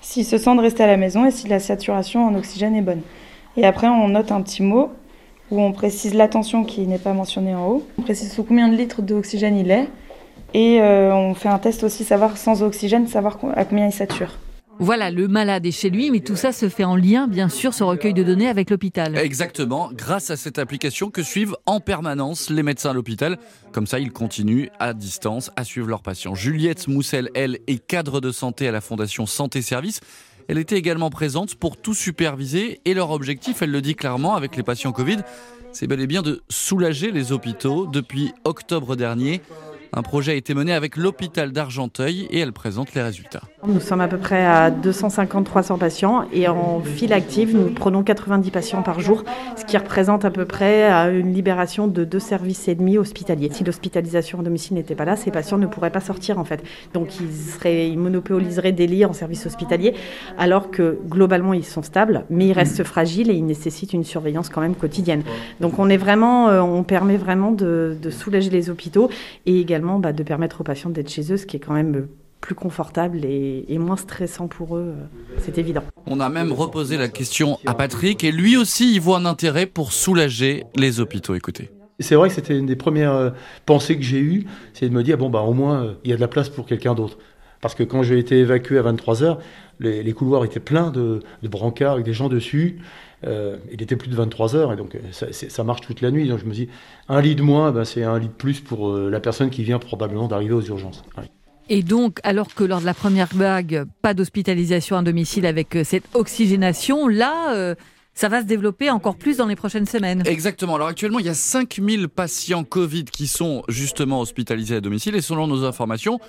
s'il 0.01 0.25
se 0.25 0.37
sent 0.37 0.55
de 0.55 0.61
rester 0.61 0.83
à 0.83 0.87
la 0.87 0.97
maison 0.97 1.25
et 1.25 1.31
si 1.31 1.47
la 1.47 1.59
saturation 1.59 2.25
en 2.25 2.35
oxygène 2.35 2.75
est 2.75 2.81
bonne. 2.81 3.01
Et 3.55 3.65
après, 3.65 3.87
on 3.87 4.09
note 4.09 4.31
un 4.31 4.41
petit 4.41 4.63
mot 4.63 4.91
où 5.51 5.61
on 5.61 5.71
précise 5.71 6.13
l'attention 6.13 6.63
qui 6.63 6.81
n'est 6.87 6.97
pas 6.97 7.13
mentionnée 7.13 7.55
en 7.55 7.67
haut. 7.67 7.83
On 7.99 8.01
précise 8.01 8.33
sous 8.33 8.43
combien 8.43 8.67
de 8.67 8.75
litres 8.75 9.01
d'oxygène 9.01 9.57
il 9.57 9.71
est. 9.71 9.87
Et 10.53 10.79
euh, 10.81 11.13
on 11.13 11.33
fait 11.33 11.49
un 11.49 11.59
test 11.59 11.83
aussi, 11.83 12.03
savoir 12.03 12.37
sans 12.37 12.63
oxygène, 12.63 13.07
savoir 13.07 13.39
à 13.55 13.65
combien 13.65 13.87
il 13.87 13.91
sature. 13.93 14.37
Voilà, 14.79 15.12
le 15.12 15.27
malade 15.27 15.65
est 15.65 15.71
chez 15.71 15.89
lui, 15.89 16.09
mais 16.09 16.19
tout 16.19 16.36
ça 16.36 16.51
se 16.51 16.67
fait 16.67 16.83
en 16.83 16.95
lien, 16.95 17.27
bien 17.27 17.47
sûr, 17.47 17.73
ce 17.73 17.83
recueil 17.83 18.13
de 18.13 18.23
données 18.23 18.47
avec 18.47 18.69
l'hôpital. 18.69 19.17
Exactement, 19.17 19.89
grâce 19.93 20.29
à 20.29 20.38
cette 20.38 20.57
application 20.57 21.09
que 21.09 21.21
suivent 21.21 21.55
en 21.65 21.79
permanence 21.79 22.49
les 22.49 22.63
médecins 22.63 22.89
à 22.89 22.93
l'hôpital. 22.93 23.38
Comme 23.71 23.88
ça, 23.88 23.99
ils 23.99 24.12
continuent 24.12 24.67
à 24.79 24.93
distance 24.93 25.51
à 25.55 25.63
suivre 25.63 25.88
leurs 25.88 26.01
patients. 26.01 26.36
Juliette 26.36 26.88
Moussel, 26.88 27.29
elle, 27.36 27.59
est 27.67 27.86
cadre 27.86 28.19
de 28.19 28.31
santé 28.31 28.67
à 28.67 28.71
la 28.71 28.81
Fondation 28.81 29.25
Santé 29.25 29.62
Service. 29.62 30.01
Elle 30.47 30.57
était 30.57 30.77
également 30.77 31.09
présente 31.09 31.55
pour 31.55 31.77
tout 31.77 31.93
superviser 31.93 32.81
et 32.86 32.93
leur 32.93 33.12
objectif, 33.12 33.62
elle 33.62 33.71
le 33.71 33.81
dit 33.81 33.95
clairement 33.95 34.36
avec 34.36 34.57
les 34.57 34.63
patients 34.63 34.91
Covid, 34.91 35.19
c'est 35.71 35.88
bel 35.88 36.01
et 36.01 36.07
bien 36.07 36.21
de 36.21 36.43
soulager 36.49 37.12
les 37.12 37.31
hôpitaux. 37.31 37.88
Depuis 37.88 38.31
octobre 38.43 38.95
dernier, 38.95 39.41
un 39.95 40.01
projet 40.01 40.32
a 40.32 40.36
été 40.36 40.53
mené 40.56 40.73
avec 40.73 40.97
l'hôpital 40.97 41.51
d'Argenteuil 41.51 42.27
et 42.32 42.39
elle 42.39 42.51
présente 42.51 42.93
les 42.95 43.01
résultats. 43.01 43.43
Nous 43.65 43.79
sommes 43.79 44.01
à 44.01 44.08
peu 44.08 44.17
près 44.17 44.43
à 44.43 44.71
250-300 44.71 45.77
patients 45.77 46.25
et 46.34 46.47
en 46.47 46.82
file 46.82 47.13
active, 47.13 47.56
nous 47.56 47.69
prenons 47.69 48.03
90 48.03 48.49
patients 48.49 48.82
par 48.82 48.99
jour, 48.99 49.23
ce 49.56 49.65
qui 49.65 49.77
représente 49.77 50.25
à 50.25 50.32
peu 50.32 50.45
près 50.45 50.89
une 51.12 51.34
libération 51.34 51.88
de 51.88 52.03
deux 52.03 52.19
services 52.19 52.67
et 52.67 52.75
demi 52.75 52.97
hospitaliers. 52.97 53.49
Si 53.51 53.63
l'hospitalisation 53.63 54.39
à 54.39 54.43
domicile 54.43 54.75
n'était 54.75 54.95
pas 54.95 55.06
là, 55.06 55.15
ces 55.15 55.29
patients 55.29 55.60
ne 55.60 55.67
pourraient 55.67 55.91
pas 55.91 56.01
sortir 56.01 56.39
en 56.39 56.43
fait. 56.43 56.63
Donc 56.93 57.19
ils, 57.19 57.32
seraient, 57.32 57.88
ils 57.88 57.99
monopoliseraient 57.99 58.71
des 58.71 58.88
lits 58.88 59.06
en 59.06 59.13
service 59.13 59.45
hospitalier 59.45 59.93
alors 60.38 60.71
que 60.71 60.97
globalement 61.08 61.53
ils 61.53 61.65
sont 61.65 61.84
stables, 61.84 62.25
mais 62.32 62.47
ils 62.47 62.53
restent 62.53 62.84
fragiles 62.84 63.29
et 63.29 63.36
ils 63.36 63.45
nécessitent 63.45 63.93
une 63.93 64.03
surveillance 64.03 64.49
quand 64.49 64.62
même 64.62 64.75
quotidienne. 64.75 65.23
Donc 65.62 65.77
on 65.77 65.89
est 65.89 65.97
vraiment, 65.97 66.49
euh, 66.49 66.62
on 66.62 66.84
permet 66.84 67.17
vraiment 67.17 67.51
de, 67.51 67.95
de 68.01 68.10
soulager 68.10 68.49
les 68.49 68.69
hôpitaux 68.69 69.10
et 69.45 69.60
également 69.60 69.83
bah, 70.00 70.13
de 70.13 70.24
permettre 70.24 70.62
aux 70.62 70.63
patients 70.63 70.89
d'être 70.89 71.10
chez 71.10 71.32
eux, 71.32 71.38
ce 71.38 71.46
qui 71.46 71.58
est 71.58 71.60
quand 71.60 71.74
même 71.74 72.08
plus 72.41 72.56
confortable 72.56 73.24
et, 73.24 73.78
moins 73.78 73.96
stressant 73.96 74.48
pour 74.48 74.76
eux, 74.76 74.93
c'est 75.38 75.58
évident. 75.58 75.82
On 76.08 76.19
a 76.19 76.28
même 76.28 76.52
reposé 76.52 76.98
la 76.98 77.08
question 77.08 77.58
à 77.65 77.74
Patrick 77.74 78.24
et 78.26 78.34
lui 78.34 78.58
aussi 78.58 78.93
il 78.93 79.00
voit 79.00 79.17
un 79.17 79.26
intérêt 79.26 79.65
pour 79.65 79.93
soulager 79.93 80.65
les 80.76 81.00
hôpitaux. 81.00 81.36
Écoutez. 81.36 81.69
C'est 82.00 82.15
vrai 82.15 82.28
que 82.28 82.36
c'était 82.36 82.58
une 82.58 82.65
des 82.65 82.76
premières 82.76 83.13
euh, 83.13 83.30
pensées 83.65 83.96
que 83.96 84.04
j'ai 84.04 84.19
eues, 84.19 84.46
c'est 84.74 84.89
de 84.89 84.93
me 84.93 85.04
dire, 85.04 85.17
bon, 85.17 85.30
bah, 85.30 85.41
au 85.41 85.54
moins, 85.54 85.84
euh, 85.84 85.93
il 86.04 86.10
y 86.10 86.13
a 86.13 86.17
de 86.17 86.22
la 86.22 86.28
place 86.28 86.50
pour 86.50 86.65
quelqu'un 86.65 86.96
d'autre. 86.96 87.17
Parce 87.62 87.76
que 87.76 87.84
quand 87.84 88.04
j'ai 88.04 88.19
été 88.19 88.39
évacué 88.39 88.78
à 88.78 88.82
23h, 88.82 89.38
les, 89.80 90.13
couloirs 90.13 90.43
étaient 90.43 90.60
pleins 90.60 90.91
de, 90.91 91.22
brancards 91.43 91.93
avec 91.93 92.06
des 92.06 92.13
gens 92.13 92.30
dessus. 92.30 92.80
Euh, 93.25 93.57
il 93.71 93.81
était 93.81 93.95
plus 93.95 94.09
de 94.09 94.15
23 94.15 94.55
heures 94.55 94.73
et 94.73 94.75
donc 94.75 94.95
euh, 94.95 94.99
ça, 95.12 95.63
marche 95.63 95.81
toute 95.81 96.01
la 96.01 96.12
nuit. 96.12 96.27
Donc 96.27 96.39
je 96.39 96.45
me 96.45 96.53
dis, 96.53 96.69
un 97.07 97.21
lit 97.21 97.36
de 97.36 97.41
moins, 97.41 97.71
ben, 97.71 97.86
c'est 97.86 98.03
un 98.03 98.19
lit 98.19 98.27
de 98.27 98.33
plus 98.33 98.59
pour 98.59 98.89
euh, 98.89 99.09
la 99.09 99.19
personne 99.19 99.49
qui 99.49 99.63
vient 99.63 99.79
probablement 99.79 100.27
d'arriver 100.27 100.53
aux 100.53 100.62
urgences. 100.62 101.03
Et 101.69 101.81
donc, 101.81 102.19
alors 102.23 102.53
que 102.53 102.63
lors 102.63 102.81
de 102.81 102.86
la 102.86 102.93
première 102.93 103.29
vague, 103.33 103.86
pas 104.01 104.13
d'hospitalisation 104.13 104.97
à 104.97 105.01
domicile 105.01 105.45
avec 105.45 105.77
cette 105.86 106.03
oxygénation, 106.13 107.07
là, 107.07 107.75
ça 108.13 108.27
va 108.27 108.41
se 108.41 108.45
développer 108.45 108.89
encore 108.89 109.15
plus 109.15 109.38
dans 109.38 109.47
les 109.47 109.55
prochaines 109.55 109.86
semaines. 109.86 110.23
Exactement. 110.25 110.75
Alors 110.75 110.89
actuellement, 110.89 111.19
il 111.19 111.25
y 111.25 111.29
a 111.29 111.33
5000 111.33 112.09
patients 112.09 112.65
Covid 112.65 113.05
qui 113.05 113.27
sont 113.27 113.63
justement 113.69 114.19
hospitalisés 114.19 114.75
à 114.75 114.81
domicile 114.81 115.15
et 115.15 115.21
selon 115.21 115.47
nos 115.47 115.63
informations, 115.63 116.19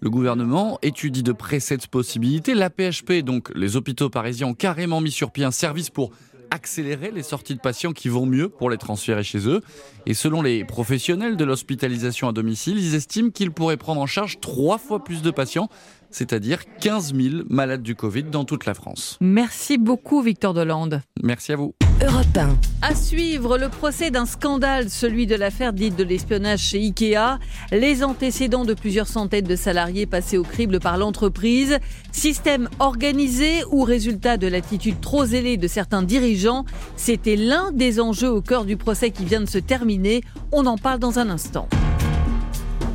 le 0.00 0.10
gouvernement 0.10 0.78
étudie 0.82 1.22
de 1.22 1.32
près 1.32 1.60
cette 1.60 1.88
possibilité. 1.88 2.54
La 2.54 2.70
PHP, 2.70 3.24
donc 3.24 3.50
les 3.54 3.76
hôpitaux 3.76 4.10
parisiens, 4.10 4.48
ont 4.48 4.54
carrément 4.54 5.00
mis 5.00 5.10
sur 5.10 5.32
pied 5.32 5.44
un 5.44 5.50
service 5.50 5.90
pour 5.90 6.10
accélérer 6.50 7.10
les 7.10 7.22
sorties 7.22 7.54
de 7.54 7.60
patients 7.60 7.92
qui 7.92 8.08
vont 8.08 8.26
mieux 8.26 8.48
pour 8.48 8.70
les 8.70 8.78
transférer 8.78 9.22
chez 9.22 9.48
eux. 9.48 9.60
Et 10.06 10.14
selon 10.14 10.42
les 10.42 10.64
professionnels 10.64 11.36
de 11.36 11.44
l'hospitalisation 11.44 12.28
à 12.28 12.32
domicile, 12.32 12.78
ils 12.78 12.94
estiment 12.94 13.30
qu'ils 13.30 13.50
pourraient 13.50 13.76
prendre 13.76 14.00
en 14.00 14.06
charge 14.06 14.40
trois 14.40 14.78
fois 14.78 15.02
plus 15.04 15.22
de 15.22 15.30
patients 15.30 15.68
c'est-à-dire 16.14 16.60
15 16.80 17.12
000 17.12 17.44
malades 17.50 17.82
du 17.82 17.96
Covid 17.96 18.22
dans 18.24 18.44
toute 18.44 18.66
la 18.66 18.74
France. 18.74 19.18
Merci 19.20 19.78
beaucoup 19.78 20.22
Victor 20.22 20.54
Delande. 20.54 21.02
Merci 21.22 21.52
à 21.52 21.56
vous. 21.56 21.74
Europe 22.02 22.36
1. 22.36 22.56
À 22.82 22.94
suivre 22.94 23.56
le 23.56 23.68
procès 23.68 24.10
d'un 24.10 24.26
scandale, 24.26 24.90
celui 24.90 25.26
de 25.26 25.36
l'affaire 25.36 25.72
dite 25.72 25.96
de 25.96 26.02
l'espionnage 26.02 26.60
chez 26.60 26.78
Ikea, 26.78 27.38
les 27.70 28.02
antécédents 28.02 28.64
de 28.64 28.74
plusieurs 28.74 29.06
centaines 29.06 29.44
de 29.44 29.54
salariés 29.54 30.06
passés 30.06 30.36
au 30.36 30.42
crible 30.42 30.80
par 30.80 30.98
l'entreprise, 30.98 31.78
système 32.10 32.68
organisé 32.80 33.62
ou 33.70 33.84
résultat 33.84 34.36
de 34.36 34.48
l'attitude 34.48 35.00
trop 35.00 35.24
zélée 35.24 35.56
de 35.56 35.68
certains 35.68 36.02
dirigeants, 36.02 36.64
c'était 36.96 37.36
l'un 37.36 37.70
des 37.70 38.00
enjeux 38.00 38.30
au 38.30 38.42
cœur 38.42 38.64
du 38.64 38.76
procès 38.76 39.10
qui 39.10 39.24
vient 39.24 39.40
de 39.40 39.48
se 39.48 39.58
terminer. 39.58 40.22
On 40.50 40.66
en 40.66 40.76
parle 40.76 40.98
dans 40.98 41.20
un 41.20 41.30
instant. 41.30 41.68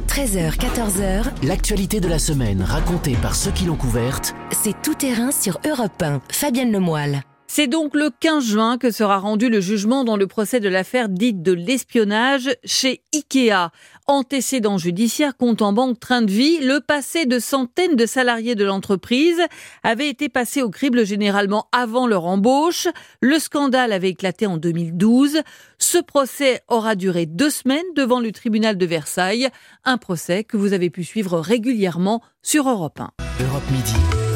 13h, 0.10 0.58
14h. 0.58 1.48
L'actualité 1.48 2.02
de 2.02 2.10
la 2.10 2.20
semaine 2.20 2.62
racontée 2.62 3.16
par 3.22 3.36
ceux 3.36 3.52
qui 3.52 3.64
l'ont 3.66 3.76
couverte. 3.78 4.36
C'est 4.52 4.82
tout 4.82 4.96
terrain 4.96 5.32
sur 5.32 5.60
Europe 5.66 6.02
1. 6.02 6.20
Fabienne 6.32 6.74
Lemoyle. 6.74 7.22
C'est 7.52 7.66
donc 7.66 7.96
le 7.96 8.12
15 8.12 8.46
juin 8.46 8.78
que 8.78 8.92
sera 8.92 9.18
rendu 9.18 9.50
le 9.50 9.60
jugement 9.60 10.04
dans 10.04 10.18
le 10.18 10.28
procès 10.28 10.60
de 10.60 10.70
l'affaire 10.70 11.10
dite 11.10 11.42
de 11.42 11.52
l'espionnage 11.52 12.52
chez 12.64 13.02
Ikea. 13.12 13.72
Antécédents 14.06 14.78
judiciaires, 14.78 15.36
compte 15.36 15.64
en 15.64 15.74
banque, 15.74 16.00
train 16.00 16.22
de 16.22 16.30
vie, 16.30 16.60
le 16.60 16.80
passé 16.80 17.26
de 17.26 17.40
centaines 17.40 17.96
de 17.96 18.06
salariés 18.06 18.54
de 18.54 18.66
l'entreprise 18.66 19.42
avait 19.82 20.10
été 20.10 20.30
passé 20.30 20.62
au 20.62 20.70
crible 20.70 21.08
généralement 21.08 21.68
avant 21.72 22.06
leur 22.06 22.26
embauche. 22.26 22.88
Le 23.20 23.40
scandale 23.40 23.94
avait 23.94 24.10
éclaté 24.10 24.46
en 24.46 24.58
2012. 24.58 25.40
Ce 25.80 25.98
procès 25.98 26.62
aura 26.68 26.94
duré 26.94 27.26
deux 27.26 27.50
semaines 27.50 27.82
devant 27.96 28.20
le 28.20 28.32
tribunal 28.32 28.78
de 28.78 28.86
Versailles. 28.86 29.50
Un 29.86 29.98
procès 29.98 30.44
que 30.44 30.56
vous 30.56 30.74
avez 30.74 30.92
pu 30.92 31.04
suivre 31.04 31.40
régulièrement 31.40 32.22
sur 32.44 32.70
Europe 32.70 33.00
1. 33.00 33.10
Europe 33.44 33.64
Midi. 33.72 34.29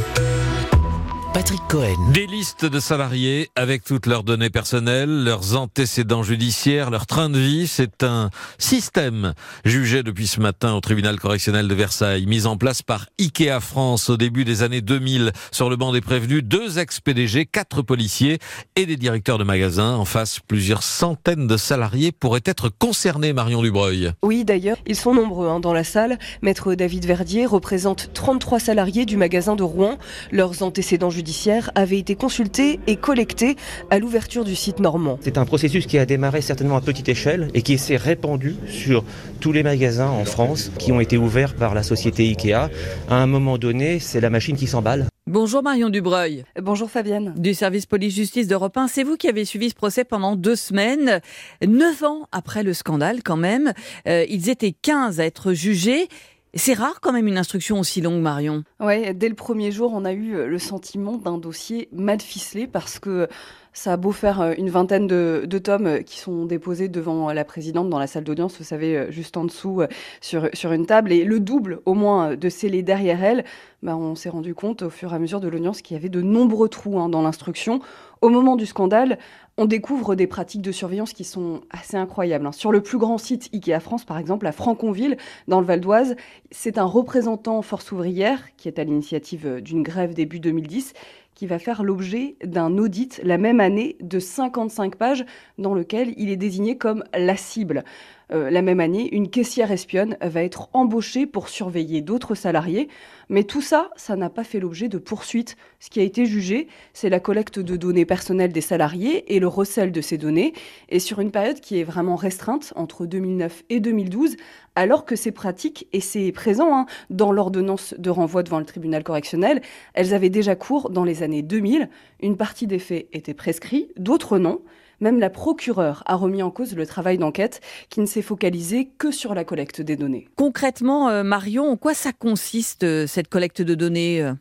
Patrick 1.34 1.62
Cohen. 1.67 2.12
Des 2.13 2.28
listes 2.28 2.65
de 2.65 2.80
salariés 2.80 3.50
avec 3.56 3.84
toutes 3.84 4.06
leurs 4.06 4.24
données 4.24 4.52
personnelles, 4.52 5.24
leurs 5.24 5.56
antécédents 5.58 6.22
judiciaires, 6.22 6.91
leur 6.91 7.08
train 7.08 7.32
de 7.32 7.39
vie. 7.39 7.65
C'est 7.65 8.04
un 8.04 8.30
système 8.60 9.34
jugé 9.65 10.04
depuis 10.04 10.28
ce 10.28 10.39
matin 10.39 10.76
au 10.76 10.80
tribunal 10.80 11.19
correctionnel 11.19 11.67
de 11.67 11.74
Versailles, 11.74 12.28
mis 12.28 12.46
en 12.46 12.56
place 12.56 12.84
par 12.84 13.08
Ikea 13.19 13.60
France 13.62 14.12
au 14.12 14.17
début 14.17 14.46
des 14.46 14.62
années 14.62 14.82
2000. 14.82 15.32
Sur 15.52 15.72
le 15.72 15.76
banc 15.76 15.91
des 15.91 16.02
prévenus, 16.02 16.43
deux 16.43 16.78
ex-PDG, 16.78 17.48
quatre 17.48 17.82
policiers 17.82 18.38
et 18.76 18.86
des 18.86 18.96
directeurs 18.98 19.39
de 19.39 19.43
magasins. 19.43 19.96
En 19.96 20.06
face, 20.06 20.39
plusieurs 20.39 20.84
centaines 20.84 21.48
de 21.48 21.58
salariés 21.58 22.12
pourraient 22.12 22.41
être 22.46 22.69
concernés, 22.69 23.34
Marion 23.34 23.63
Dubreuil. 23.63 24.12
Oui, 24.22 24.46
d'ailleurs, 24.46 24.78
ils 24.86 24.96
sont 24.96 25.15
nombreux 25.15 25.48
hein, 25.48 25.60
dans 25.60 25.74
la 25.74 25.84
salle. 25.84 26.19
Maître 26.43 26.76
David 26.76 27.08
Verdier 27.08 27.48
représente 27.48 28.12
33 28.13 28.60
salariés 28.60 29.08
du 29.08 29.17
magasin 29.17 29.56
de 29.56 29.63
Rouen. 29.63 29.98
Leurs 30.32 30.62
antécédents 30.62 31.10
judiciaires 31.10 31.22
judiciaire 31.23 31.71
avait 31.75 31.99
été 31.99 32.15
consulté 32.15 32.81
et 32.86 32.97
collecté 32.97 33.55
à 33.89 33.97
l'ouverture 33.97 34.43
du 34.43 34.55
site 34.55 34.81
normand. 34.81 35.17
C'est 35.21 35.38
un 35.38 35.45
processus 35.45 35.88
qui 35.88 35.97
a 35.97 36.05
démarré 36.05 36.41
certainement 36.41 36.75
à 36.75 36.81
petite 36.81 37.07
échelle 37.07 37.47
et 37.53 37.62
qui 37.62 37.77
s'est 37.77 37.95
répandu 37.95 38.57
sur 38.67 39.05
tous 39.39 39.53
les 39.53 39.63
magasins 39.63 40.09
en 40.09 40.25
France 40.25 40.69
qui 40.77 40.91
ont 40.91 40.99
été 40.99 41.15
ouverts 41.17 41.55
par 41.55 41.75
la 41.75 41.81
société 41.81 42.23
Ikea. 42.23 42.69
À 43.09 43.15
un 43.15 43.25
moment 43.25 43.57
donné, 43.57 43.99
c'est 43.99 44.19
la 44.19 44.29
machine 44.29 44.57
qui 44.57 44.67
s'emballe. 44.67 45.07
Bonjour 45.25 45.63
Marion 45.63 45.89
Dubreuil. 45.89 46.43
Bonjour 46.62 46.91
Fabienne. 46.91 47.33
Du 47.38 47.53
service 47.53 47.86
police-justice 47.86 48.49
d'Europe 48.49 48.75
1. 48.75 48.89
C'est 48.89 49.03
vous 49.03 49.15
qui 49.15 49.29
avez 49.29 49.45
suivi 49.45 49.69
ce 49.69 49.75
procès 49.75 50.03
pendant 50.03 50.36
deux 50.36 50.57
semaines. 50.57 51.21
Neuf 51.65 52.03
ans 52.03 52.27
après 52.33 52.63
le 52.63 52.73
scandale 52.73 53.23
quand 53.23 53.38
même. 53.38 53.71
Euh, 54.09 54.25
ils 54.27 54.49
étaient 54.49 54.73
15 54.73 55.21
à 55.21 55.25
être 55.25 55.53
jugés. 55.53 56.09
C'est 56.55 56.75
rare 56.75 57.01
quand 57.01 57.11
même 57.11 57.27
une 57.27 57.39
instruction 57.39 57.79
aussi 57.79 57.99
longue, 57.99 58.21
Marion. 58.21 58.63
Oui, 58.79 59.11
dès 59.15 59.27
le 59.27 59.33
premier 59.33 59.71
jour, 59.71 59.91
on 59.91 60.05
a 60.05 60.13
eu 60.13 60.35
euh, 60.35 60.45
le 60.45 60.59
sentiment 60.59 61.17
d'un 61.17 61.39
dossier 61.39 61.89
mal 61.91 62.21
ficelé 62.21 62.67
parce 62.67 62.99
que 62.99 63.27
ça 63.73 63.93
a 63.93 63.97
beau 63.97 64.11
faire 64.11 64.39
euh, 64.39 64.53
une 64.59 64.69
vingtaine 64.69 65.07
de, 65.07 65.57
tomes 65.57 65.87
euh, 65.87 66.01
qui 66.01 66.19
sont 66.19 66.45
déposés 66.45 66.89
devant 66.89 67.33
la 67.33 67.43
présidente 67.43 67.89
dans 67.89 67.97
la 67.97 68.05
salle 68.05 68.23
d'audience, 68.23 68.59
vous 68.59 68.63
savez, 68.63 69.07
juste 69.09 69.35
en 69.35 69.45
dessous 69.45 69.81
sur, 70.21 70.47
sur 70.53 70.73
une 70.73 70.85
table, 70.85 71.11
et 71.11 71.23
le 71.23 71.39
double 71.39 71.79
au 71.85 71.95
moins 71.95 72.35
de 72.35 72.49
scellés 72.49 72.83
derrière 72.83 73.23
elle, 73.23 73.45
bah, 73.81 73.97
on 73.97 74.13
s'est 74.13 74.29
rendu 74.29 74.53
compte 74.53 74.83
au 74.83 74.91
fur 74.91 75.11
et 75.11 75.15
à 75.15 75.19
mesure 75.19 75.39
de 75.39 75.47
l'audience 75.47 75.81
qu'il 75.81 75.97
y 75.97 75.99
avait 75.99 76.09
de 76.09 76.21
nombreux 76.21 76.69
trous 76.69 76.99
hein, 76.99 77.09
dans 77.09 77.23
l'instruction. 77.23 77.79
Au 78.21 78.29
moment 78.29 78.55
du 78.55 78.67
scandale, 78.67 79.17
on 79.57 79.65
découvre 79.65 80.15
des 80.15 80.27
pratiques 80.27 80.61
de 80.61 80.71
surveillance 80.71 81.13
qui 81.13 81.23
sont 81.23 81.61
assez 81.69 81.95
incroyables. 81.95 82.45
Hein. 82.47 82.51
Sur 82.51 82.71
le 82.71 82.81
plus 82.81 82.97
grand 82.97 83.17
site 83.17 83.49
IKEA 83.53 83.79
France, 83.79 84.03
par 84.03 84.17
exemple, 84.17 84.47
à 84.47 84.51
Franconville, 84.51 85.17
dans 85.47 85.59
le 85.59 85.65
Val 85.65 85.79
d'Oise, 85.79 86.15
c'est 86.51 86.77
un 86.77 86.85
représentant 86.85 87.61
force 87.61 87.91
ouvrière, 87.91 88.41
qui 88.57 88.67
est 88.67 88.79
à 88.79 88.83
l'initiative 88.83 89.45
euh, 89.45 89.61
d'une 89.61 89.83
grève 89.83 90.13
début 90.13 90.39
2010, 90.39 90.93
qui 91.35 91.47
va 91.47 91.59
faire 91.59 91.83
l'objet 91.83 92.35
d'un 92.43 92.77
audit 92.77 93.19
la 93.23 93.37
même 93.37 93.59
année 93.59 93.97
de 94.01 94.19
55 94.19 94.95
pages 94.95 95.25
dans 95.57 95.73
lequel 95.73 96.13
il 96.17 96.29
est 96.29 96.37
désigné 96.37 96.77
comme 96.77 97.03
la 97.13 97.35
cible. 97.35 97.83
Euh, 98.31 98.49
la 98.49 98.62
même 98.62 98.79
année, 98.79 99.13
une 99.13 99.29
caissière 99.29 99.71
espionne 99.71 100.17
va 100.21 100.43
être 100.43 100.69
embauchée 100.73 101.25
pour 101.25 101.49
surveiller 101.49 102.01
d'autres 102.01 102.36
salariés. 102.36 102.88
Mais 103.29 103.43
tout 103.43 103.62
ça, 103.62 103.89
ça 103.95 104.15
n'a 104.15 104.29
pas 104.29 104.43
fait 104.43 104.59
l'objet 104.59 104.89
de 104.89 104.97
poursuites. 104.97 105.55
Ce 105.79 105.89
qui 105.89 105.99
a 105.99 106.03
été 106.03 106.25
jugé, 106.25 106.67
c'est 106.93 107.09
la 107.09 107.19
collecte 107.19 107.59
de 107.59 107.75
données 107.75 108.05
personnelles 108.05 108.51
des 108.51 108.62
salariés 108.62 109.33
et 109.33 109.39
le 109.39 109.47
recel 109.47 109.91
de 109.91 110.01
ces 110.01 110.17
données. 110.17 110.53
Et 110.89 110.99
sur 110.99 111.19
une 111.19 111.31
période 111.31 111.59
qui 111.59 111.79
est 111.79 111.83
vraiment 111.83 112.15
restreinte, 112.15 112.73
entre 112.75 113.05
2009 113.05 113.63
et 113.69 113.79
2012, 113.79 114.36
alors 114.75 115.05
que 115.05 115.15
ces 115.15 115.31
pratiques, 115.31 115.88
et 115.93 115.99
c'est 115.99 116.31
présent 116.31 116.75
hein, 116.75 116.86
dans 117.09 117.31
l'ordonnance 117.31 117.93
de 117.97 118.09
renvoi 118.09 118.43
devant 118.43 118.59
le 118.59 118.65
tribunal 118.65 119.03
correctionnel, 119.03 119.62
elles 119.93 120.13
avaient 120.13 120.29
déjà 120.29 120.55
cours 120.55 120.89
dans 120.89 121.03
les 121.03 121.23
années 121.23 121.41
2000. 121.41 121.89
Une 122.21 122.38
partie 122.38 122.67
des 122.67 122.79
faits 122.79 123.07
était 123.13 123.33
prescrits, 123.33 123.89
d'autres 123.97 124.39
non. 124.39 124.62
Même 125.03 125.19
la 125.19 125.29
procureure 125.29 126.01
a 126.05 126.15
remis 126.15 126.41
en 126.41 126.49
cause 126.49 126.77
le 126.77 126.85
travail 126.87 127.17
d'enquête 127.17 127.59
qui 127.89 127.99
ne 127.99 128.05
s'est 128.05 128.21
focalisé 128.21 128.89
que 128.97 129.11
sur 129.11 129.35
la 129.35 129.43
collecte 129.43 129.81
des 129.81 129.97
données. 129.97 130.29
Concrètement, 130.37 131.09
euh, 131.09 131.23
Marion, 131.23 131.69
en 131.71 131.75
quoi 131.75 131.93
ça 131.93 132.13
consiste 132.13 132.85
euh, 132.85 133.05
cette 133.05 133.27
collecte 133.27 133.61
de 133.61 133.75
données 133.75 134.23
euh 134.23 134.31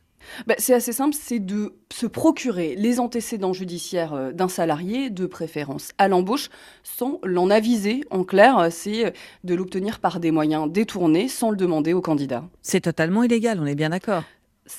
bah, 0.47 0.55
c'est 0.57 0.73
assez 0.73 0.93
simple, 0.93 1.17
c'est 1.21 1.41
de 1.41 1.75
se 1.93 2.07
procurer 2.07 2.77
les 2.77 3.01
antécédents 3.01 3.53
judiciaires 3.53 4.33
d'un 4.33 4.47
salarié, 4.47 5.11
de 5.11 5.27
préférence 5.27 5.91
à 5.99 6.07
l'embauche, 6.07 6.49
sans 6.85 7.19
l'en 7.25 7.51
aviser. 7.51 8.05
En 8.11 8.23
clair, 8.23 8.69
c'est 8.71 9.13
de 9.43 9.55
l'obtenir 9.57 9.99
par 9.99 10.21
des 10.21 10.31
moyens 10.31 10.71
détournés, 10.71 11.27
sans 11.27 11.51
le 11.51 11.57
demander 11.57 11.93
au 11.93 12.01
candidat. 12.01 12.45
C'est 12.63 12.83
totalement 12.83 13.25
illégal, 13.25 13.59
on 13.61 13.67
est 13.67 13.75
bien 13.75 13.91
d'accord 13.91 14.23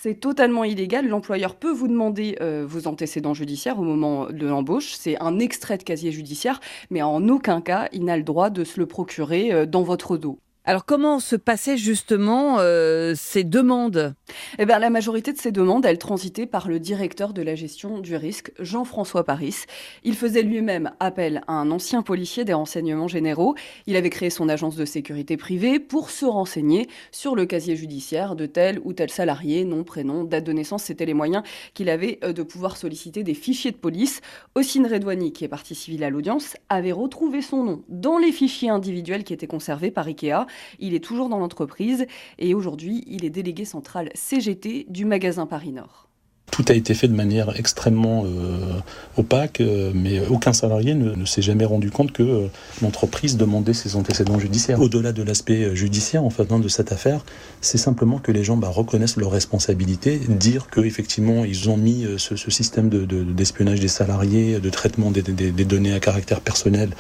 c'est 0.01 0.19
totalement 0.19 0.63
illégal. 0.63 1.08
L'employeur 1.08 1.56
peut 1.56 1.71
vous 1.71 1.88
demander 1.88 2.38
euh, 2.41 2.65
vos 2.67 2.88
antécédents 2.88 3.34
judiciaires 3.34 3.79
au 3.79 3.84
moment 3.84 4.27
de 4.29 4.47
l'embauche. 4.47 4.93
C'est 4.93 5.21
un 5.21 5.39
extrait 5.39 5.77
de 5.77 5.84
casier 5.84 6.12
judiciaire, 6.12 6.60
mais 6.89 7.01
en 7.01 7.27
aucun 7.29 7.62
cas, 7.62 7.88
il 7.93 8.06
n'a 8.06 8.17
le 8.17 8.23
droit 8.23 8.49
de 8.49 8.63
se 8.63 8.79
le 8.79 8.86
procurer 8.86 9.53
euh, 9.53 9.65
dans 9.65 9.84
votre 9.84 10.17
dos. 10.17 10.39
Alors 10.65 10.86
comment 10.86 11.19
se 11.19 11.36
passaient 11.36 11.76
justement 11.76 12.60
euh, 12.60 13.15
ces 13.17 13.43
demandes? 13.43 14.15
Eh 14.60 14.65
bien, 14.65 14.80
la 14.80 14.89
majorité 14.89 15.34
de 15.34 15.38
ces 15.38 15.52
demandes, 15.52 15.86
elles 15.86 15.97
transitaient 15.97 16.45
par 16.45 16.69
le 16.69 16.80
directeur 16.80 17.34
de 17.34 17.41
la 17.41 17.54
gestion 17.54 17.99
du 17.99 18.15
risque, 18.15 18.54
Jean-François 18.60 19.26
Paris. 19.26 19.65
Il 20.06 20.15
faisait 20.15 20.41
lui-même 20.41 20.91
appel 21.02 21.41
à 21.47 21.54
un 21.56 21.69
ancien 21.69 22.02
policier 22.02 22.45
des 22.45 22.54
renseignements 22.54 23.10
généraux. 23.10 23.56
Il 23.88 23.97
avait 23.97 24.10
créé 24.10 24.30
son 24.30 24.47
agence 24.47 24.78
de 24.78 24.86
sécurité 24.86 25.36
privée 25.36 25.80
pour 25.80 26.10
se 26.10 26.26
renseigner 26.26 26.88
sur 27.12 27.36
le 27.36 27.45
casier 27.45 27.76
judiciaire 27.76 28.38
de 28.38 28.45
tel 28.45 28.80
ou 28.86 28.93
tel 28.93 29.10
salarié, 29.10 29.65
nom, 29.65 29.84
prénom, 29.84 30.23
date 30.23 30.45
de 30.45 30.54
naissance. 30.54 30.84
C'était 30.84 31.06
les 31.06 31.13
moyens 31.13 31.43
qu'il 31.73 31.89
avait 31.89 32.19
euh, 32.23 32.32
de 32.32 32.41
pouvoir 32.41 32.78
solliciter 32.78 33.23
des 33.23 33.34
fichiers 33.34 33.71
de 33.71 33.78
police. 33.78 34.21
Ossine 34.56 34.88
Redouani, 34.88 35.34
qui 35.34 35.43
est 35.43 35.49
partie 35.49 35.76
civile 35.76 36.06
à 36.06 36.10
l'audience, 36.10 36.56
avait 36.69 36.93
retrouvé 36.93 37.41
son 37.41 37.65
nom 37.65 37.84
dans 37.89 38.17
les 38.17 38.32
fichiers 38.32 38.69
individuels 38.69 39.26
qui 39.26 39.34
étaient 39.34 39.45
conservés 39.45 39.91
par 39.91 40.08
IKEA. 40.08 40.47
Il 40.79 40.93
est 40.93 41.03
toujours 41.03 41.29
dans 41.29 41.39
l'entreprise 41.39 42.05
et 42.39 42.53
aujourd'hui, 42.53 43.03
il 43.07 43.25
est 43.25 43.29
délégué 43.29 43.65
central 43.65 44.09
CGT 44.15 44.87
du 44.89 45.05
magasin 45.05 45.45
Paris 45.45 45.71
Nord. 45.71 46.07
Tout 46.53 46.65
a 46.69 46.73
été 46.75 46.93
fait 46.93 47.07
de 47.07 47.15
manière 47.15 47.57
extrêmement 47.57 48.25
euh, 48.27 48.79
opaque, 49.17 49.59
euh, 49.59 49.91
mais 49.95 50.19
aucun 50.27 50.53
salarié 50.53 50.93
ne, 50.93 51.25
s'est 51.25 51.41
jamais 51.41 51.65
rendu 51.65 51.89
compte 51.89 52.11
que 52.11 52.21
euh, 52.21 52.47
l'entreprise 52.83 53.37
demandait 53.37 53.73
ses 53.73 53.95
antécédents 53.95 54.37
judiciaires. 54.37 54.79
Au-delà 54.79 55.13
de 55.13 55.23
l'aspect 55.23 55.75
judiciaire, 55.75 56.23
en 56.23 56.29
fait, 56.29 56.47
de 56.47 56.67
cette 56.67 56.91
affaire, 56.91 57.25
c'est 57.61 57.79
simplement 57.79 58.19
que 58.19 58.31
les 58.31 58.43
gens 58.43 58.55
bah, 58.55 58.67
reconnaissent 58.69 59.17
leurs 59.17 59.31
responsabilités, 59.31 60.19
dire 60.29 60.67
qu'effectivement 60.69 61.43
ils 61.43 61.71
ont 61.71 61.77
mis 61.77 62.05
ce, 62.17 62.35
système 62.51 62.89
d'espionnage 62.89 63.79
des 63.79 63.87
salariés, 63.87 64.59
de 64.59 64.69
traitement 64.69 65.09
des, 65.09 65.23
données 65.65 65.93
à 65.93 65.99
caractère 65.99 66.41
personnel 66.41 66.91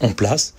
en 0.00 0.12
place 0.12 0.54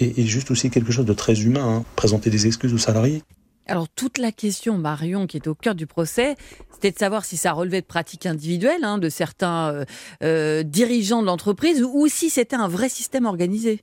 et, 0.00 0.26
juste 0.26 0.50
aussi 0.50 0.70
quelque 0.70 0.92
chose 0.92 1.06
de 1.06 1.12
très 1.12 1.40
humain, 1.42 1.76
hein, 1.76 1.84
présenter 1.96 2.30
des 2.30 2.46
excuses 2.46 2.72
aux 2.72 2.78
salariés. 2.78 3.22
Alors 3.66 3.88
toute 3.88 4.18
la 4.18 4.32
question, 4.32 4.78
Marion, 4.78 5.26
qui 5.26 5.36
est 5.36 5.46
au 5.46 5.54
cœur 5.54 5.74
du 5.74 5.86
procès, 5.86 6.34
c'était 6.72 6.90
de 6.90 6.98
savoir 6.98 7.24
si 7.24 7.36
ça 7.36 7.52
relevait 7.52 7.82
de 7.82 7.86
pratiques 7.86 8.26
individuelles 8.26 8.82
hein, 8.82 8.98
de 8.98 9.08
certains 9.08 9.72
euh, 9.72 9.84
euh, 10.24 10.62
dirigeants 10.62 11.20
de 11.20 11.26
l'entreprise 11.26 11.82
ou 11.82 12.08
si 12.08 12.30
c'était 12.30 12.56
un 12.56 12.68
vrai 12.68 12.88
système 12.88 13.26
organisé. 13.26 13.82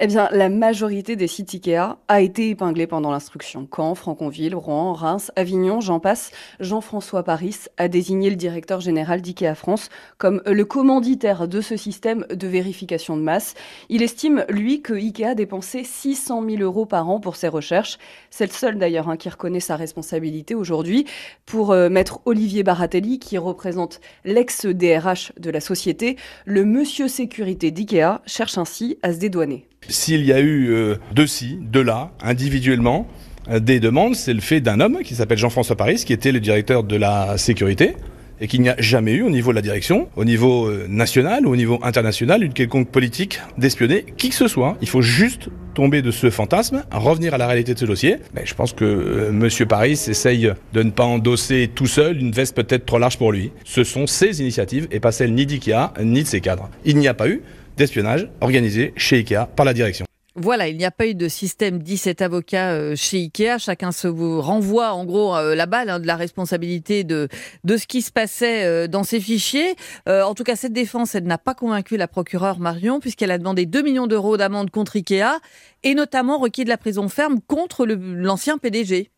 Eh 0.00 0.08
bien, 0.08 0.28
la 0.32 0.48
majorité 0.48 1.14
des 1.14 1.28
sites 1.28 1.54
IKEA 1.54 1.96
a 2.08 2.20
été 2.20 2.48
épinglée 2.48 2.88
pendant 2.88 3.12
l'instruction. 3.12 3.68
Caen, 3.72 3.94
Franconville, 3.94 4.56
Rouen, 4.56 4.94
Reims, 4.94 5.30
Avignon, 5.36 5.80
j'en 5.80 6.00
passe. 6.00 6.32
Jean-François 6.58 7.22
Paris 7.22 7.54
a 7.76 7.86
désigné 7.86 8.28
le 8.28 8.34
directeur 8.34 8.80
général 8.80 9.22
d'IKEA 9.22 9.54
France 9.54 9.90
comme 10.18 10.42
le 10.44 10.64
commanditaire 10.64 11.46
de 11.46 11.60
ce 11.60 11.76
système 11.76 12.26
de 12.28 12.48
vérification 12.48 13.16
de 13.16 13.22
masse. 13.22 13.54
Il 13.90 14.02
estime, 14.02 14.44
lui, 14.48 14.82
que 14.82 14.94
IKEA 14.94 15.36
dépensait 15.36 15.84
600 15.84 16.42
000 16.48 16.62
euros 16.62 16.86
par 16.86 17.08
an 17.08 17.20
pour 17.20 17.36
ses 17.36 17.48
recherches. 17.48 17.98
C'est 18.30 18.46
le 18.46 18.52
seul, 18.52 18.78
d'ailleurs, 18.78 19.08
hein, 19.08 19.16
qui 19.16 19.28
reconnaît 19.28 19.60
sa 19.60 19.76
responsabilité 19.76 20.56
aujourd'hui. 20.56 21.06
Pour 21.46 21.70
euh, 21.70 21.88
maître 21.88 22.20
Olivier 22.24 22.64
Baratelli, 22.64 23.20
qui 23.20 23.38
représente 23.38 24.00
l'ex-DRH 24.24 25.32
de 25.38 25.50
la 25.50 25.60
société, 25.60 26.16
le 26.44 26.64
monsieur 26.64 27.06
sécurité 27.06 27.70
d'IKEA 27.70 28.20
cherche 28.26 28.58
ainsi 28.58 28.98
à 29.02 29.12
se 29.12 29.18
dédouaner. 29.18 29.51
S'il 29.88 30.24
y 30.24 30.32
a 30.32 30.40
eu 30.40 30.70
euh, 30.70 30.96
de 31.12 31.26
ci, 31.26 31.58
de 31.60 31.80
là, 31.80 32.12
individuellement, 32.22 33.06
euh, 33.50 33.60
des 33.60 33.80
demandes, 33.80 34.14
c'est 34.14 34.34
le 34.34 34.40
fait 34.40 34.60
d'un 34.60 34.80
homme 34.80 34.98
qui 35.02 35.14
s'appelle 35.14 35.38
Jean-François 35.38 35.76
Paris, 35.76 36.02
qui 36.06 36.12
était 36.12 36.32
le 36.32 36.40
directeur 36.40 36.84
de 36.84 36.96
la 36.96 37.36
sécurité, 37.38 37.96
et 38.40 38.48
qu'il 38.48 38.60
n'y 38.60 38.68
a 38.68 38.76
jamais 38.78 39.12
eu 39.12 39.22
au 39.22 39.30
niveau 39.30 39.50
de 39.52 39.56
la 39.56 39.62
direction, 39.62 40.08
au 40.16 40.24
niveau 40.24 40.66
euh, 40.66 40.86
national 40.88 41.46
ou 41.46 41.52
au 41.52 41.56
niveau 41.56 41.78
international, 41.82 42.42
une 42.42 42.52
quelconque 42.52 42.88
politique 42.88 43.40
d'espionner 43.56 44.04
qui 44.16 44.30
que 44.30 44.34
ce 44.34 44.48
soit. 44.48 44.76
Il 44.80 44.88
faut 44.88 45.02
juste 45.02 45.48
tomber 45.74 46.02
de 46.02 46.10
ce 46.10 46.28
fantasme, 46.28 46.84
revenir 46.90 47.34
à 47.34 47.38
la 47.38 47.46
réalité 47.46 47.74
de 47.74 47.78
ce 47.78 47.84
dossier. 47.84 48.16
Mais 48.34 48.42
je 48.44 48.54
pense 48.54 48.72
que 48.72 49.30
Monsieur 49.30 49.66
Paris 49.66 49.92
essaye 49.92 50.52
de 50.72 50.82
ne 50.82 50.90
pas 50.90 51.04
endosser 51.04 51.70
tout 51.72 51.86
seul 51.86 52.18
une 52.18 52.32
veste 52.32 52.56
peut-être 52.56 52.84
trop 52.84 52.98
large 52.98 53.16
pour 53.16 53.32
lui. 53.32 53.52
Ce 53.64 53.84
sont 53.84 54.06
ses 54.06 54.40
initiatives 54.40 54.88
et 54.90 54.98
pas 54.98 55.12
celles 55.12 55.34
ni 55.34 55.46
d'IKEA 55.46 55.92
ni 56.02 56.22
de 56.24 56.28
ses 56.28 56.40
cadres. 56.40 56.68
Il 56.84 56.98
n'y 56.98 57.08
a 57.08 57.14
pas 57.14 57.28
eu 57.28 57.42
d'espionnage 57.76 58.28
organisé 58.40 58.92
chez 58.96 59.16
Ikea 59.16 59.46
par 59.54 59.64
la 59.64 59.74
direction. 59.74 60.06
Voilà, 60.34 60.68
il 60.68 60.78
n'y 60.78 60.86
a 60.86 60.90
pas 60.90 61.06
eu 61.06 61.14
de 61.14 61.28
système 61.28 61.82
17 61.82 62.22
avocats 62.22 62.70
euh, 62.72 62.96
chez 62.96 63.18
Ikea. 63.18 63.58
Chacun 63.58 63.92
se 63.92 64.08
renvoie 64.08 64.92
en 64.92 65.04
gros 65.04 65.36
euh, 65.36 65.54
la 65.54 65.66
balle 65.66 65.90
hein, 65.90 66.00
de 66.00 66.06
la 66.06 66.16
responsabilité 66.16 67.04
de, 67.04 67.28
de 67.64 67.76
ce 67.76 67.86
qui 67.86 68.00
se 68.00 68.10
passait 68.10 68.64
euh, 68.64 68.86
dans 68.86 69.04
ces 69.04 69.20
fichiers. 69.20 69.74
en 70.06 70.34
tout 70.34 70.42
cas, 70.42 70.56
cette 70.56 70.72
défense, 70.72 71.14
elle 71.14 71.24
n'a 71.24 71.36
pas 71.36 71.54
convaincu 71.54 71.98
la 71.98 72.08
procureure 72.08 72.60
Marion 72.60 72.98
puisqu'elle 72.98 73.30
a 73.30 73.36
demandé 73.36 73.66
2 73.66 73.82
millions 73.82 74.06
d'euros 74.06 74.38
d'amende 74.38 74.70
contre 74.70 74.96
Ikea 74.96 75.38
et 75.82 75.94
notamment 75.94 76.38
requis 76.38 76.64
de 76.64 76.70
la 76.70 76.78
prison 76.78 77.08
ferme 77.08 77.40
contre 77.46 77.84
l'ancien 77.84 78.56
PDG. 78.56 79.11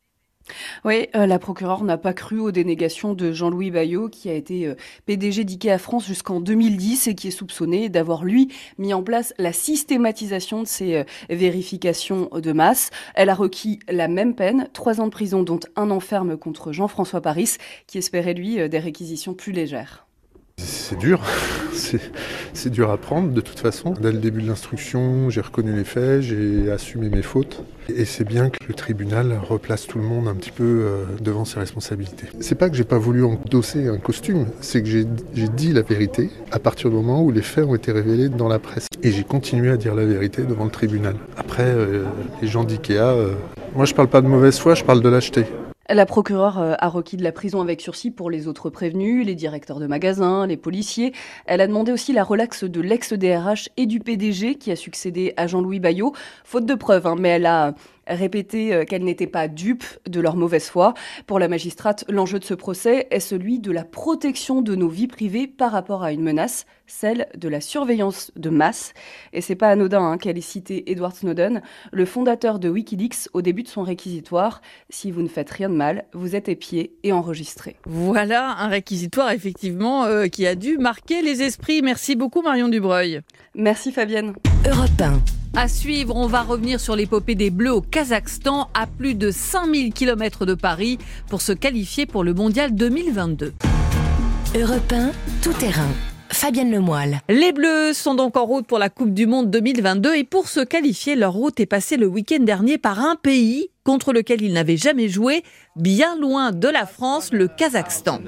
Oui, 0.85 1.09
euh, 1.15 1.27
la 1.27 1.39
procureure 1.39 1.85
n'a 1.85 1.97
pas 1.97 2.13
cru 2.13 2.39
aux 2.39 2.51
dénégations 2.51 3.15
de 3.15 3.33
Jean-Louis 3.33 3.71
Bayot, 3.71 4.09
qui 4.09 4.29
a 4.29 4.35
été 4.35 4.67
euh, 4.67 4.75
PDG 5.07 5.45
d'IKEA 5.45 5.79
France 5.79 6.07
jusqu'en 6.07 6.41
2010 6.41 7.07
et 7.09 7.15
qui 7.15 7.29
est 7.29 7.31
soupçonné 7.31 7.89
d'avoir, 7.89 8.25
lui, 8.25 8.49
mis 8.79 8.93
en 8.93 9.03
place 9.03 9.33
la 9.39 9.53
systématisation 9.53 10.63
de 10.63 10.67
ces 10.67 10.97
euh, 10.97 11.05
vérifications 11.31 12.29
de 12.33 12.53
masse. 12.53 12.91
Elle 13.15 13.31
a 13.31 13.35
requis 13.35 13.81
la 13.89 14.09
même 14.09 14.35
peine, 14.35 14.69
trois 14.73 15.01
ans 15.01 15.07
de 15.07 15.13
prison, 15.13 15.43
dont 15.43 15.61
un 15.77 15.91
enferme 15.91 16.37
contre 16.37 16.73
Jean-François 16.73 17.21
Paris, 17.21 17.57
qui 17.87 17.99
espérait, 17.99 18.35
lui, 18.35 18.69
des 18.69 18.79
réquisitions 18.79 19.35
plus 19.35 19.53
légères. 19.53 20.04
C'est 20.95 20.99
dur, 20.99 21.21
c'est 22.53 22.71
dur 22.71 22.91
à 22.91 22.99
prendre 22.99 23.33
de 23.33 23.41
toute 23.41 23.59
façon. 23.59 23.95
Dès 24.01 24.13
le 24.13 24.19
début 24.19 24.43
de 24.43 24.47
l'instruction, 24.47 25.29
j'ai 25.31 25.41
reconnu 25.41 25.75
les 25.75 25.83
faits, 25.83 26.21
j'ai 26.21 26.71
assumé 26.71 27.09
mes 27.09 27.23
fautes. 27.23 27.65
Et 27.89 28.05
c'est 28.05 28.25
bien 28.25 28.51
que 28.51 28.59
le 28.69 28.75
tribunal 28.75 29.39
replace 29.49 29.87
tout 29.87 29.99
le 29.99 30.05
monde 30.05 30.29
un 30.29 30.35
petit 30.35 30.51
peu 30.51 30.63
euh, 30.63 31.05
devant 31.21 31.45
ses 31.45 31.59
responsabilités. 31.59 32.27
C'est 32.41 32.55
pas 32.55 32.69
que 32.69 32.77
j'ai 32.77 32.85
pas 32.85 32.99
voulu 32.99 33.25
endosser 33.25 33.89
un 33.89 33.97
costume, 33.97 34.47
c'est 34.61 34.83
que 34.83 34.89
j'ai 34.89 35.05
dit 35.49 35.73
la 35.73 35.83
vérité 35.83 36.31
à 36.53 36.59
partir 36.59 36.91
du 36.91 36.97
moment 36.97 37.23
où 37.23 37.31
les 37.31 37.43
faits 37.43 37.65
ont 37.65 37.75
été 37.75 37.91
révélés 37.91 38.29
dans 38.29 38.49
la 38.49 38.59
presse. 38.59 38.87
Et 39.03 39.11
j'ai 39.11 39.25
continué 39.25 39.71
à 39.71 39.77
dire 39.77 39.95
la 39.95 40.05
vérité 40.05 40.43
devant 40.43 40.65
le 40.65 40.71
tribunal. 40.71 41.17
Après, 41.37 41.65
euh, 41.67 42.05
les 42.43 42.49
gens 42.49 42.63
d'IKEA, 42.63 43.09
euh, 43.09 43.35
moi 43.75 43.85
je 43.85 43.95
parle 43.95 44.09
pas 44.09 44.21
de 44.21 44.29
mauvaise 44.29 44.59
foi, 44.59 44.75
je 44.75 44.85
parle 44.85 45.01
de 45.01 45.09
lâcheté. 45.09 45.47
La 45.91 46.07
procureure 46.07 46.59
euh, 46.61 46.75
a 46.79 46.89
requis 46.89 47.19
de 47.19 47.23
la 47.23 47.31
prison 47.31 47.61
avec 47.61 47.83
sursis 47.83 48.11
pour 48.11 48.31
les 48.31 48.49
autres 48.49 48.71
prévenus, 48.71 49.27
les 49.27 49.35
directeurs 49.35 49.81
de 49.81 49.87
magasins, 49.87 50.47
les 50.47 50.57
policiers. 50.57 51.13
Elle 51.45 51.61
a 51.61 51.67
demandé 51.67 51.93
aussi 51.93 52.15
la 52.15 52.25
relaxe 52.25 52.65
de 52.65 52.81
l'ex-DRH 52.81 53.69
et 53.77 53.85
du 53.85 54.01
PDG 54.01 54.55
qui 54.55 54.73
a 54.73 54.77
succédé 54.77 55.35
à 55.37 55.47
Jean-Louis 55.47 55.81
Bayot, 55.81 56.15
faute 56.43 56.65
de 56.65 56.75
preuves, 56.75 57.07
hein, 57.07 57.17
mais 57.19 57.29
elle 57.31 57.47
a 57.47 57.75
répété 58.07 58.75
euh, 58.75 58.85
qu'elle 58.85 59.05
n'était 59.05 59.27
pas 59.27 59.49
dupe 59.49 59.85
de 60.07 60.21
leur 60.21 60.37
mauvaise 60.37 60.69
foi. 60.69 60.95
Pour 61.27 61.39
la 61.39 61.49
magistrate, 61.49 62.05
l'enjeu 62.09 62.39
de 62.39 62.45
ce 62.45 62.55
procès 62.55 63.07
est 63.11 63.21
celui 63.21 63.59
de 63.59 63.73
la 63.73 63.85
protection 63.85 64.63
de 64.63 64.75
nos 64.75 64.89
vies 64.89 65.07
privées 65.07 65.47
par 65.47 65.73
rapport 65.73 66.03
à 66.03 66.13
une 66.13 66.23
menace, 66.23 66.67
celle 66.87 67.27
de 67.37 67.49
la 67.49 67.61
surveillance 67.61 68.31
de 68.37 68.51
masse. 68.51 68.93
Et 69.33 69.41
c'est 69.41 69.55
pas 69.55 69.69
anodin 69.69 70.03
hein, 70.03 70.19
qu'elle 70.19 70.39
ait 70.39 70.43
cité 70.43 70.91
Edward 70.91 71.15
Snowden, 71.15 71.63
le 71.93 72.05
fondateur 72.05 72.59
de 72.59 72.69
Wikileaks, 72.69 73.29
au 73.33 73.43
début 73.43 73.63
de 73.63 73.69
son 73.69 73.83
réquisitoire. 73.83 74.61
Si 74.91 75.11
vous 75.11 75.23
ne 75.23 75.29
faites 75.29 75.51
rien 75.51 75.69
de 75.69 75.75
mal, 75.75 76.05
vous 76.13 76.37
êtes 76.37 76.49
épié 76.49 76.95
et 77.03 77.13
enregistré. 77.13 77.77
Voilà 77.87 78.57
un 78.59 78.69
réquisitoire 78.69 79.31
effectivement 79.31 80.05
euh, 80.05 80.27
qui 80.27 80.47
a 80.47 80.55
dû 80.55 80.79
marquer 80.79 81.23
les 81.23 81.43
esprits. 81.43 81.83
Merci 81.83 82.17
beaucoup 82.17 82.43
Marion 82.43 82.69
Dubreuil. 82.69 83.21
Merci 83.55 83.93
Fabienne. 83.93 84.35
Europe 84.67 85.03
À 85.55 85.69
suivre, 85.69 86.17
on 86.17 86.27
va 86.27 86.43
revenir 86.43 86.81
sur 86.81 86.97
l'épopée 86.97 87.35
des 87.35 87.51
Bleus 87.51 87.73
au 87.73 87.83
Kazakhstan 87.83 88.71
à 88.73 88.87
plus 88.87 89.15
de 89.15 89.31
5000 89.31 89.93
km 89.93 90.47
de 90.47 90.55
Paris 90.55 90.99
pour 91.29 91.43
se 91.43 91.53
qualifier 91.53 92.07
pour 92.07 92.25
le 92.25 92.33
Mondial 92.33 92.75
2022. 92.75 93.53
Europe 94.57 94.93
1, 94.93 95.11
tout 95.43 95.53
terrain. 95.53 95.91
Fabienne 96.31 96.71
Lemoyle. 96.71 97.21
Les 97.29 97.53
Bleus 97.53 97.93
sont 97.93 98.15
donc 98.15 98.37
en 98.37 98.45
route 98.45 98.67
pour 98.67 98.79
la 98.79 98.89
Coupe 98.89 99.13
du 99.15 99.27
Monde 99.27 99.51
2022 99.51 100.15
et 100.17 100.25
pour 100.25 100.49
se 100.49 100.61
qualifier, 100.61 101.17
leur 101.17 101.33
route 101.33 101.61
est 101.61 101.67
passée 101.67 101.97
le 101.97 102.07
week-end 102.07 102.43
dernier 102.43 102.79
par 102.79 103.01
un 103.01 103.17
pays 103.17 103.69
contre 103.85 104.13
lequel 104.13 104.43
ils 104.43 104.53
n'avaient 104.53 104.79
jamais 104.79 105.09
joué, 105.09 105.43
bien 105.77 106.17
loin 106.19 106.53
de 106.53 106.69
la 106.69 106.87
France, 106.87 107.33
le 107.33 107.49
Kazakhstan. 107.49 108.21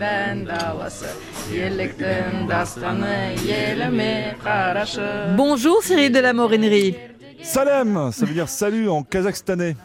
Bonjour 5.37 5.83
Cyril 5.83 6.13
de 6.13 6.19
la 6.19 6.33
Morinerie. 6.35 6.95
Salem, 7.43 8.11
ça 8.13 8.27
veut 8.27 8.35
dire 8.35 8.49
salut 8.49 8.89
en 8.89 9.03
kazakhstanais. 9.03 9.77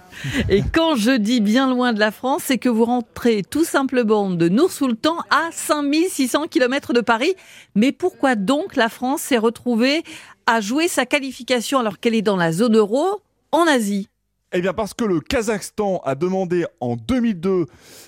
Et 0.50 0.62
quand 0.62 0.96
je 0.96 1.12
dis 1.12 1.42
bien 1.42 1.70
loin 1.70 1.94
de 1.94 2.00
la 2.00 2.12
France, 2.12 2.44
c'est 2.46 2.58
que 2.58 2.70
vous 2.70 2.86
rentrez 2.86 3.44
tout 3.44 3.64
simplement 3.64 4.30
de 4.30 4.50
Nour-Sultan 4.50 5.18
à 5.30 5.50
5600 5.52 6.48
km 6.48 6.94
de 6.94 7.02
Paris. 7.02 7.34
Mais 7.76 7.92
pourquoi 7.92 8.36
donc 8.36 8.76
la 8.76 8.90
France 8.90 9.22
s'est 9.22 9.38
retrouvée 9.38 10.04
à 10.46 10.62
jouer 10.62 10.88
sa 10.88 11.06
qualification 11.06 11.80
alors 11.80 12.00
qu'elle 12.00 12.16
est 12.16 12.22
dans 12.22 12.38
la 12.38 12.52
zone 12.52 12.78
euro 12.78 13.22
en 13.52 13.68
Asie? 13.68 14.08
Eh 14.54 14.60
bien 14.60 14.74
parce 14.74 14.94
que 14.94 15.06
le 15.06 15.22
Kazakhstan 15.22 16.02
a 16.04 16.14
demandé 16.16 16.66
en 16.82 16.98
2002 16.98 17.68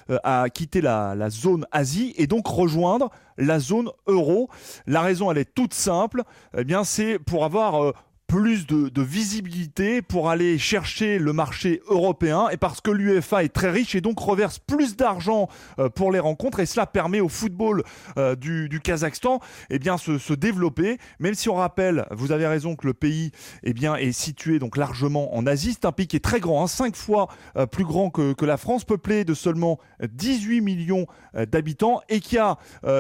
euh, 0.10 0.18
à 0.26 0.50
quitter 0.50 0.82
la, 0.82 1.16
la, 1.16 1.30
zone 1.30 1.66
Asie 1.72 2.14
et 2.18 2.28
donc 2.28 2.48
rejoindre 2.48 3.12
la 3.38 3.60
zone 3.60 3.90
euro. 4.08 4.50
La 4.86 5.02
raison 5.02 5.32
elle 5.32 5.38
est 5.38 5.54
toute 5.54 5.74
simple, 5.74 6.24
eh 6.58 6.66
bien 6.66 6.84
c'est 6.84 7.18
pour 7.18 7.46
avoir 7.46 7.82
euh, 7.82 7.94
plus 8.34 8.66
de, 8.66 9.04
visibilité 9.04 10.02
pour 10.02 10.28
aller 10.28 10.58
chercher 10.58 11.20
le 11.20 11.34
marché 11.34 11.84
européen 11.88 12.50
et 12.52 12.58
parce 12.58 12.82
que 12.82 12.90
l'UEFA 12.90 13.44
est 13.44 13.54
très 13.54 13.70
riche 13.70 13.94
et 13.94 14.02
donc 14.02 14.18
reverse 14.18 14.58
plus 14.58 14.96
d'argent 14.96 15.50
euh, 15.78 15.88
pour 15.88 16.12
les 16.12 16.18
rencontres 16.18 16.60
et 16.60 16.66
cela 16.66 16.88
permet 16.88 17.20
au 17.20 17.30
football 17.30 17.84
euh, 18.18 18.36
du, 18.36 18.80
Kazakhstan 18.84 19.40
eh 19.70 19.78
bien 19.78 19.98
se, 19.98 20.34
développer. 20.34 20.98
Même 21.20 21.36
si 21.36 21.48
on 21.48 21.54
rappelle 21.54 22.08
vous 22.10 22.32
avez 22.32 22.48
raison 22.48 22.76
que 22.76 22.88
le 22.88 22.96
pays 22.96 23.32
eh 23.62 23.72
bien 23.72 23.98
est 23.98 24.14
situé 24.14 24.58
donc 24.58 24.78
largement 24.78 25.36
en 25.36 25.46
Asie. 25.46 25.74
C'est 25.74 25.86
un 25.86 25.92
pays 25.92 26.08
qui 26.08 26.16
est 26.16 26.24
très 26.24 26.40
grand 26.40 26.64
hein, 26.64 26.68
cinq 26.68 26.96
fois 26.96 27.28
euh, 27.56 27.68
plus 27.68 27.86
grand 27.86 28.10
que, 28.10 28.34
la 28.44 28.58
France 28.58 28.84
peuplé 28.84 29.26
de 29.26 29.36
seulement 29.36 29.78
18 30.02 30.62
millions 30.62 31.06
d'habitants 31.34 32.02
et 32.10 32.20
qui 32.20 32.38
a 32.38 32.58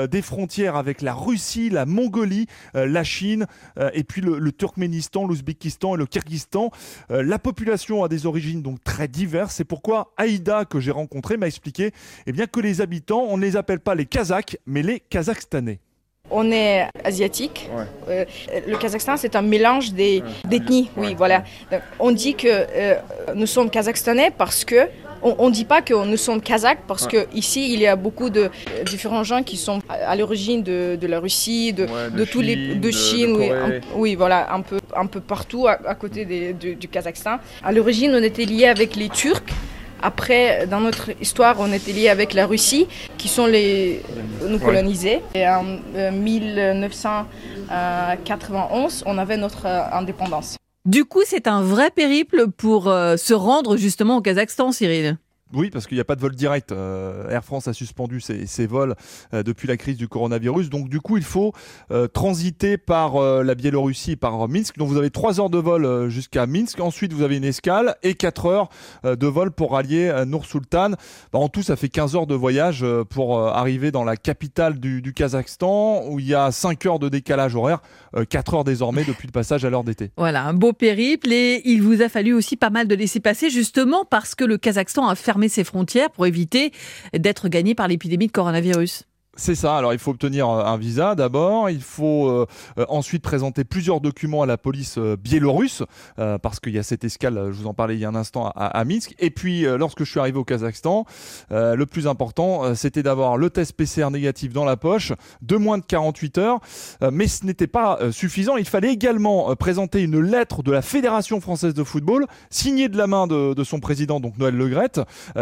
des 0.07 0.21
frontières 0.21 0.75
avec 0.75 1.01
la 1.01 1.13
Russie 1.13 1.69
la 1.69 1.85
Mongolie 1.85 2.47
la 2.73 3.03
Chine 3.03 3.45
et 3.93 4.03
puis 4.03 4.21
le 4.21 4.51
Turkménistan 4.51 5.22
l'Ouzbékistan 5.27 5.95
et 5.95 5.97
le 5.97 6.05
Kyrgyzstan. 6.05 6.71
Euh, 7.11 7.23
la 7.23 7.39
population 7.39 8.03
a 8.03 8.07
des 8.07 8.25
origines 8.25 8.61
donc 8.61 8.83
très 8.83 9.07
diverses. 9.07 9.55
C'est 9.55 9.63
pourquoi 9.63 10.13
Aïda, 10.17 10.65
que 10.65 10.79
j'ai 10.79 10.91
rencontré, 10.91 11.37
m'a 11.37 11.47
expliqué 11.47 11.91
eh 12.25 12.31
bien, 12.31 12.45
que 12.45 12.59
les 12.59 12.81
habitants, 12.81 13.25
on 13.29 13.37
ne 13.37 13.41
les 13.41 13.55
appelle 13.55 13.79
pas 13.79 13.95
les 13.95 14.05
Kazakhs, 14.05 14.57
mais 14.65 14.81
les 14.81 14.99
Kazakhstanais. 14.99 15.79
On 16.31 16.51
est 16.51 16.87
asiatique. 17.03 17.69
Euh, 18.07 18.25
le 18.65 18.77
Kazakhstan, 18.77 19.17
c'est 19.17 19.35
un 19.35 19.41
mélange 19.41 19.93
d'ethnies. 19.93 20.89
Oui, 20.95 21.15
voilà. 21.15 21.43
on 21.99 22.11
dit 22.11 22.35
que 22.35 22.47
euh, 22.47 22.95
nous 23.35 23.45
sommes 23.45 23.69
kazakhstanais 23.69 24.31
parce 24.31 24.63
que 24.63 24.87
on 25.23 25.49
ne 25.49 25.53
dit 25.53 25.65
pas 25.65 25.81
que 25.81 25.93
nous 25.93 26.17
sommes 26.17 26.41
kazakhs 26.41 26.79
parce 26.87 27.07
qu'ici, 27.07 27.25
que 27.25 27.35
ici 27.35 27.73
il 27.73 27.79
y 27.79 27.87
a 27.87 27.95
beaucoup 27.95 28.29
de 28.29 28.41
euh, 28.41 28.83
différents 28.85 29.23
gens 29.23 29.43
qui 29.43 29.57
sont 29.57 29.79
à, 29.89 30.15
l'origine 30.15 30.63
de, 30.63 30.97
la 31.07 31.19
Russie, 31.19 31.73
de, 31.73 31.87
tous 32.25 32.41
les 32.41 32.75
de 32.75 32.91
Chine, 32.91 33.37
oui, 33.95 34.15
voilà, 34.15 34.53
un 34.53 34.61
peu 34.61 34.79
un 34.95 35.05
peu 35.05 35.19
partout 35.19 35.67
à, 35.67 35.95
côté 35.95 36.25
du, 36.53 36.87
Kazakhstan. 36.87 37.37
À 37.63 37.71
l'origine, 37.71 38.11
on 38.13 38.23
était 38.23 38.45
lié 38.45 38.65
avec 38.67 38.95
les 38.95 39.09
Turcs. 39.09 39.41
Après, 40.01 40.67
dans 40.67 40.81
notre 40.81 41.11
histoire, 41.21 41.55
on 41.59 41.71
était 41.71 41.93
lié 41.93 42.09
avec 42.09 42.33
la 42.33 42.45
Russie, 42.45 42.87
qui 43.17 43.29
sont 43.29 43.45
les 43.45 44.01
nous 44.45 44.59
colonisés. 44.59 45.21
Et 45.33 45.47
en 45.47 45.63
1991, 46.11 47.25
euh, 47.71 49.03
on 49.05 49.17
avait 49.17 49.37
notre 49.37 49.65
euh, 49.65 49.81
indépendance. 49.93 50.57
Du 50.85 51.05
coup, 51.05 51.21
c'est 51.25 51.47
un 51.47 51.61
vrai 51.61 51.91
périple 51.91 52.49
pour 52.49 52.89
euh, 52.89 53.15
se 53.15 53.33
rendre 53.33 53.77
justement 53.77 54.17
au 54.17 54.21
Kazakhstan, 54.21 54.73
Cyril. 54.73 55.17
Oui, 55.53 55.69
parce 55.69 55.87
qu'il 55.87 55.95
n'y 55.95 56.01
a 56.01 56.05
pas 56.05 56.15
de 56.15 56.21
vol 56.21 56.35
direct. 56.35 56.71
Euh, 56.71 57.29
Air 57.29 57.43
France 57.43 57.67
a 57.67 57.73
suspendu 57.73 58.19
ses, 58.21 58.67
vols 58.67 58.95
euh, 59.33 59.43
depuis 59.43 59.67
la 59.67 59.77
crise 59.77 59.97
du 59.97 60.07
coronavirus. 60.07 60.69
Donc, 60.69 60.89
du 60.89 60.99
coup, 60.99 61.17
il 61.17 61.23
faut 61.23 61.53
euh, 61.91 62.07
transiter 62.07 62.77
par 62.77 63.21
la 63.21 63.55
Biélorussie 63.55 64.15
par 64.15 64.47
Minsk. 64.47 64.77
Donc, 64.77 64.89
vous 64.89 64.97
avez 64.97 65.09
3 65.09 65.39
heures 65.39 65.49
de 65.49 65.57
vol 65.57 66.09
jusqu'à 66.09 66.45
Minsk. 66.45 66.79
Ensuite, 66.79 67.13
vous 67.13 67.23
avez 67.23 67.37
une 67.37 67.43
escale 67.43 67.95
et 68.03 68.15
4 68.15 68.45
heures 68.45 68.69
de 69.03 69.27
vol 69.27 69.51
pour 69.51 69.77
allier 69.77 70.23
Nour-Sultan. 70.25 70.91
Bah, 71.31 71.39
en 71.39 71.49
tout, 71.49 71.63
ça 71.63 71.75
fait 71.75 71.89
15 71.89 72.15
heures 72.15 72.27
de 72.27 72.35
voyage 72.35 72.85
pour 73.09 73.39
arriver 73.39 73.91
dans 73.91 74.03
la 74.03 74.17
capitale 74.17 74.79
du, 74.79 75.01
du, 75.01 75.13
Kazakhstan 75.13 76.05
où 76.07 76.19
il 76.19 76.27
y 76.27 76.33
a 76.33 76.51
5 76.51 76.85
heures 76.85 76.99
de 76.99 77.09
décalage 77.09 77.55
horaire, 77.55 77.81
4 78.29 78.53
heures 78.55 78.63
désormais 78.63 79.03
depuis 79.03 79.27
le 79.27 79.31
passage 79.31 79.65
à 79.65 79.69
l'heure 79.69 79.83
d'été. 79.83 80.11
Voilà, 80.17 80.45
un 80.45 80.53
beau 80.53 80.73
périple. 80.73 81.31
Et 81.31 81.61
il 81.65 81.81
vous 81.81 82.01
a 82.01 82.09
fallu 82.09 82.33
aussi 82.33 82.57
pas 82.57 82.69
mal 82.69 82.87
de 82.87 82.95
laisser 82.95 83.19
passer 83.19 83.49
justement 83.49 84.05
parce 84.05 84.35
que 84.35 84.43
le 84.43 84.57
Kazakhstan 84.57 85.07
a 85.07 85.15
fermé 85.15 85.42
ses 85.49 85.63
frontières 85.63 86.09
pour 86.09 86.25
éviter 86.25 86.71
d'être 87.13 87.47
gagné 87.49 87.75
par 87.75 87.87
l'épidémie 87.87 88.27
de 88.27 88.31
coronavirus. 88.31 89.05
C'est 89.35 89.55
ça. 89.55 89.77
Alors, 89.77 89.93
il 89.93 89.99
faut 89.99 90.11
obtenir 90.11 90.47
euh, 90.47 90.63
un 90.63 90.77
visa 90.77 91.15
d'abord. 91.15 91.71
Il 91.71 91.81
faut 91.81 92.27
euh, 92.29 92.45
euh, 92.77 92.85
ensuite 92.87 93.23
présenter 93.23 93.63
plusieurs 93.63 93.99
documents 93.99 94.43
à 94.43 94.45
la 94.45 94.59
police 94.59 94.99
biélorusse 94.99 95.81
parce 96.15 96.59
qu'il 96.59 96.73
y 96.73 96.79
a 96.79 96.83
cette 96.83 97.03
escale. 97.03 97.49
Je 97.51 97.57
vous 97.57 97.67
en 97.67 97.73
parlais 97.73 97.95
il 97.95 97.99
y 97.99 98.05
a 98.05 98.09
un 98.09 98.15
instant 98.15 98.51
à, 98.55 98.85
Minsk. 98.85 99.15
Et 99.19 99.31
puis, 99.31 99.63
lorsque 99.63 100.03
je 100.03 100.09
suis 100.09 100.19
arrivé 100.19 100.37
au 100.37 100.43
Kazakhstan, 100.43 101.05
le 101.49 101.83
plus 101.85 102.07
important, 102.07 102.75
c'était 102.75 103.03
d'avoir 103.03 103.37
le 103.37 103.49
test 103.49 103.73
PCR 103.73 104.09
négatif 104.11 104.53
dans 104.53 104.65
la 104.65 104.77
poche 104.77 105.13
de 105.41 105.55
moins 105.57 105.77
de 105.77 105.83
48 105.83 106.37
heures. 106.37 106.59
mais 107.11 107.27
ce 107.27 107.45
n'était 107.45 107.67
pas 107.67 107.99
suffisant. 108.11 108.57
Il 108.57 108.65
fallait 108.65 108.91
également 108.91 109.55
présenter 109.55 110.01
une 110.01 110.19
lettre 110.19 110.63
de 110.63 110.71
la 110.71 110.81
Fédération 110.81 111.41
française 111.41 111.73
de 111.73 111.83
football 111.83 112.27
signée 112.49 112.89
de 112.89 112.97
la 112.97 113.07
main 113.07 113.27
de, 113.27 113.63
son 113.63 113.79
président, 113.79 114.19
donc 114.19 114.37
Noël 114.37 114.55
Legrette, 114.55 115.01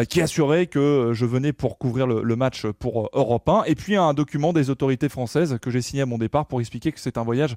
qui 0.10 0.22
assurait 0.22 0.68
que 0.68 1.12
je 1.14 1.26
venais 1.26 1.54
pour 1.54 1.78
couvrir 1.78 2.08
le, 2.08 2.36
match 2.36 2.66
pour 2.80 3.10
Europe 3.14 3.50
1 3.50 3.64
puis 3.81 3.81
un 3.90 4.14
document 4.14 4.54
des 4.54 4.70
autorités 4.70 5.10
françaises 5.10 5.58
que 5.62 5.70
j'ai 5.70 5.82
signé 5.82 6.04
à 6.04 6.06
mon 6.06 6.18
départ 6.18 6.46
pour 6.46 6.60
expliquer 6.60 6.92
que 6.92 7.00
c'est 7.00 7.18
un 7.18 7.24
voyage 7.24 7.56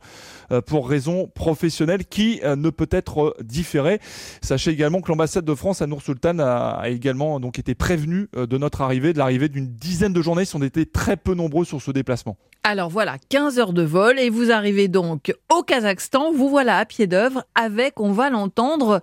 euh, 0.50 0.60
pour 0.60 0.88
raison 0.88 1.30
professionnelle 1.34 2.04
qui 2.04 2.40
euh, 2.42 2.56
ne 2.56 2.70
peut 2.70 2.88
être 2.90 3.22
euh, 3.22 3.34
différé. 3.42 4.00
Sachez 4.42 4.70
également 4.70 5.00
que 5.00 5.10
l'ambassade 5.10 5.44
de 5.44 5.54
France 5.54 5.82
à 5.82 5.87
Nour-Sultan 5.87 6.38
a, 6.38 6.88
également 6.88 7.40
donc 7.40 7.58
été 7.58 7.74
prévenue 7.74 8.28
de 8.34 8.58
notre 8.58 8.82
arrivée, 8.82 9.12
de 9.12 9.18
l'arrivée 9.18 9.48
d'une 9.48 9.66
dizaine 9.66 10.12
de 10.12 10.22
journalistes. 10.22 10.54
On 10.54 10.62
était 10.62 10.87
très 10.87 11.16
peu 11.16 11.34
nombreux 11.34 11.64
sur 11.64 11.80
ce 11.80 11.90
déplacement. 11.90 12.37
Alors 12.62 12.88
voilà, 12.88 13.16
15 13.28 13.58
heures 13.58 13.72
de 13.72 13.82
vol 13.82 14.18
et 14.18 14.30
vous 14.30 14.50
arrivez 14.50 14.88
donc 14.88 15.34
au 15.54 15.62
Kazakhstan. 15.62 16.32
Vous 16.32 16.48
voilà 16.48 16.78
à 16.78 16.84
pied 16.87 17.06
d'œuvre 17.06 17.44
avec, 17.54 18.00
on 18.00 18.12
va 18.12 18.30
l'entendre, 18.30 19.00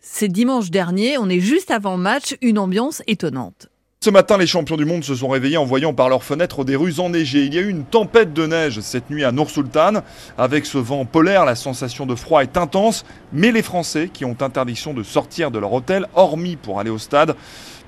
c'est 0.00 0.28
dimanche 0.28 0.70
dernier, 0.70 1.18
on 1.18 1.28
est 1.28 1.40
juste 1.40 1.70
avant 1.70 1.96
match, 1.96 2.36
une 2.42 2.58
ambiance 2.58 3.02
étonnante. 3.06 3.68
Ce 4.04 4.10
matin, 4.10 4.36
les 4.36 4.46
champions 4.46 4.76
du 4.76 4.84
monde 4.84 5.02
se 5.02 5.14
sont 5.14 5.28
réveillés 5.28 5.56
en 5.56 5.64
voyant 5.64 5.94
par 5.94 6.10
leurs 6.10 6.24
fenêtres 6.24 6.62
des 6.62 6.76
rues 6.76 7.00
enneigées. 7.00 7.44
Il 7.46 7.54
y 7.54 7.58
a 7.58 7.62
eu 7.62 7.70
une 7.70 7.86
tempête 7.86 8.34
de 8.34 8.46
neige 8.46 8.80
cette 8.80 9.08
nuit 9.08 9.24
à 9.24 9.32
Nour-Sultan. 9.32 10.02
Avec 10.36 10.66
ce 10.66 10.76
vent 10.76 11.06
polaire, 11.06 11.46
la 11.46 11.54
sensation 11.54 12.04
de 12.04 12.14
froid 12.14 12.42
est 12.42 12.58
intense. 12.58 13.06
Mais 13.32 13.50
les 13.50 13.62
Français, 13.62 14.10
qui 14.12 14.26
ont 14.26 14.36
interdiction 14.42 14.92
de 14.92 15.02
sortir 15.02 15.50
de 15.50 15.58
leur 15.58 15.72
hôtel, 15.72 16.06
hormis 16.12 16.56
pour 16.56 16.80
aller 16.80 16.90
au 16.90 16.98
stade, 16.98 17.34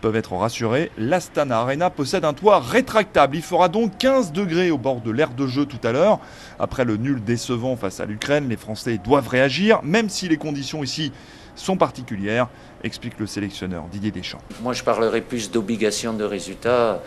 peuvent 0.00 0.16
être 0.16 0.32
rassurés. 0.32 0.90
L'Astana 0.96 1.58
Arena 1.58 1.90
possède 1.90 2.24
un 2.24 2.32
toit 2.32 2.60
rétractable. 2.60 3.36
Il 3.36 3.42
fera 3.42 3.68
donc 3.68 3.98
15 3.98 4.32
degrés 4.32 4.70
au 4.70 4.78
bord 4.78 5.02
de 5.02 5.10
l'aire 5.10 5.34
de 5.34 5.46
jeu 5.46 5.66
tout 5.66 5.86
à 5.86 5.92
l'heure. 5.92 6.18
Après 6.58 6.86
le 6.86 6.96
nul 6.96 7.22
décevant 7.22 7.76
face 7.76 8.00
à 8.00 8.06
l'Ukraine, 8.06 8.48
les 8.48 8.56
Français 8.56 8.98
doivent 9.04 9.28
réagir, 9.28 9.80
même 9.82 10.08
si 10.08 10.28
les 10.28 10.38
conditions 10.38 10.82
ici 10.82 11.12
sont 11.56 11.76
particulières, 11.76 12.48
explique 12.84 13.18
le 13.18 13.26
sélectionneur 13.26 13.84
Didier 13.90 14.10
Deschamps. 14.10 14.42
Moi, 14.62 14.72
je 14.72 14.82
parlerai 14.82 15.20
plus 15.20 15.50
d'obligation 15.50 16.12
de 16.12 16.24
résultat 16.24 17.02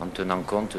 en 0.00 0.06
tenant 0.06 0.42
compte 0.42 0.76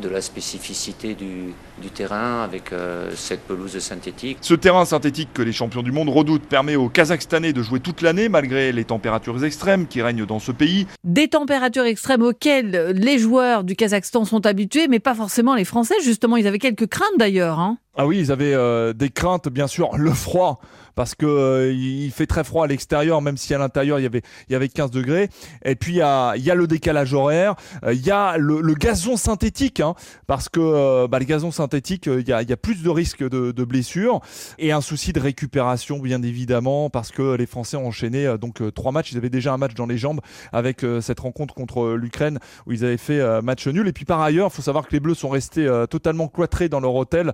de 0.00 0.08
la 0.08 0.20
spécificité 0.20 1.14
du, 1.14 1.54
terrain 1.94 2.42
avec 2.42 2.72
euh, 2.72 3.12
cette 3.14 3.42
pelouse 3.42 3.78
synthétique. 3.78 4.38
Ce 4.40 4.54
terrain 4.54 4.84
synthétique 4.84 5.28
que 5.32 5.42
les 5.42 5.52
champions 5.52 5.82
du 5.82 5.92
monde 5.92 6.08
redoutent 6.08 6.46
permet 6.46 6.76
aux 6.76 6.88
Kazakhstanais 6.88 7.52
de 7.52 7.62
jouer 7.62 7.78
toute 7.78 8.02
l'année 8.02 8.28
malgré 8.28 8.72
les 8.72 8.84
températures 8.84 9.44
extrêmes 9.44 9.86
qui 9.86 10.02
règnent 10.02 10.26
dans 10.26 10.40
ce 10.40 10.50
pays. 10.50 10.86
Des 11.04 11.28
températures 11.28 11.84
extrêmes 11.84 12.22
auxquelles 12.22 12.92
les 12.94 13.18
joueurs 13.18 13.62
du 13.64 13.76
Kazakhstan 13.76 14.24
sont 14.24 14.46
habitués, 14.46 14.88
mais 14.88 14.98
pas 14.98 15.14
forcément 15.14 15.54
les 15.54 15.64
Français. 15.64 15.94
Justement, 16.02 16.36
ils 16.36 16.46
avaient 16.46 16.58
quelques 16.58 16.88
craintes 16.88 17.18
d'ailleurs. 17.18 17.60
Hein. 17.60 17.78
Ah 17.96 18.06
oui, 18.06 18.18
ils 18.18 18.32
avaient 18.32 18.54
euh, 18.54 18.92
des 18.92 19.08
craintes, 19.08 19.48
bien 19.48 19.68
sûr, 19.68 19.96
le 19.96 20.10
froid, 20.10 20.58
parce 20.96 21.14
que 21.14 21.26
euh, 21.26 21.72
il 21.72 22.10
fait 22.10 22.26
très 22.26 22.42
froid 22.42 22.64
à 22.64 22.66
l'extérieur, 22.66 23.22
même 23.22 23.36
si 23.36 23.54
à 23.54 23.58
l'intérieur 23.58 24.00
il 24.00 24.02
y 24.02 24.06
avait 24.06 24.22
il 24.48 24.52
y 24.52 24.56
avait 24.56 24.68
15 24.68 24.90
degrés. 24.90 25.28
Et 25.64 25.76
puis 25.76 25.92
il 25.92 25.96
y 25.98 26.02
a, 26.02 26.34
le 26.34 26.66
décalage 26.66 27.14
horaire, 27.14 27.54
euh, 27.84 27.94
il 27.94 28.04
y 28.04 28.10
a 28.10 28.36
le, 28.36 28.60
le 28.60 28.74
gazon 28.74 29.16
synthétique, 29.16 29.78
hein, 29.78 29.94
parce 30.26 30.48
que 30.48 31.06
bah, 31.06 31.20
le 31.20 31.24
gazon 31.24 31.52
synthétique, 31.52 32.06
il 32.06 32.28
y 32.28 32.32
a, 32.32 32.42
il 32.42 32.50
y 32.50 32.52
a 32.52 32.56
plus 32.56 32.82
de 32.82 32.90
risques 32.90 33.22
de, 33.22 33.52
de 33.52 33.64
blessures 33.64 34.20
et 34.58 34.72
un 34.72 34.80
souci 34.80 35.12
de 35.12 35.20
récupération, 35.20 36.00
bien 36.00 36.22
évidemment, 36.22 36.90
parce 36.90 37.12
que 37.12 37.36
les 37.36 37.46
Français 37.46 37.76
ont 37.76 37.86
enchaîné 37.86 38.36
donc 38.40 38.60
trois 38.74 38.90
matchs. 38.90 39.12
Ils 39.12 39.18
avaient 39.18 39.30
déjà 39.30 39.52
un 39.52 39.58
match 39.58 39.74
dans 39.74 39.86
les 39.86 39.98
jambes 39.98 40.20
avec 40.52 40.84
cette 41.00 41.20
rencontre 41.20 41.54
contre 41.54 41.92
l'Ukraine 41.92 42.40
où 42.66 42.72
ils 42.72 42.84
avaient 42.84 42.96
fait 42.96 43.42
match 43.42 43.68
nul. 43.68 43.86
Et 43.86 43.92
puis 43.92 44.04
par 44.04 44.20
ailleurs, 44.20 44.48
il 44.52 44.54
faut 44.54 44.62
savoir 44.62 44.88
que 44.88 44.92
les 44.92 45.00
Bleus 45.00 45.14
sont 45.14 45.28
restés 45.28 45.68
totalement 45.88 46.26
cloîtrés 46.26 46.68
dans 46.68 46.80
leur 46.80 46.94
hôtel 46.94 47.32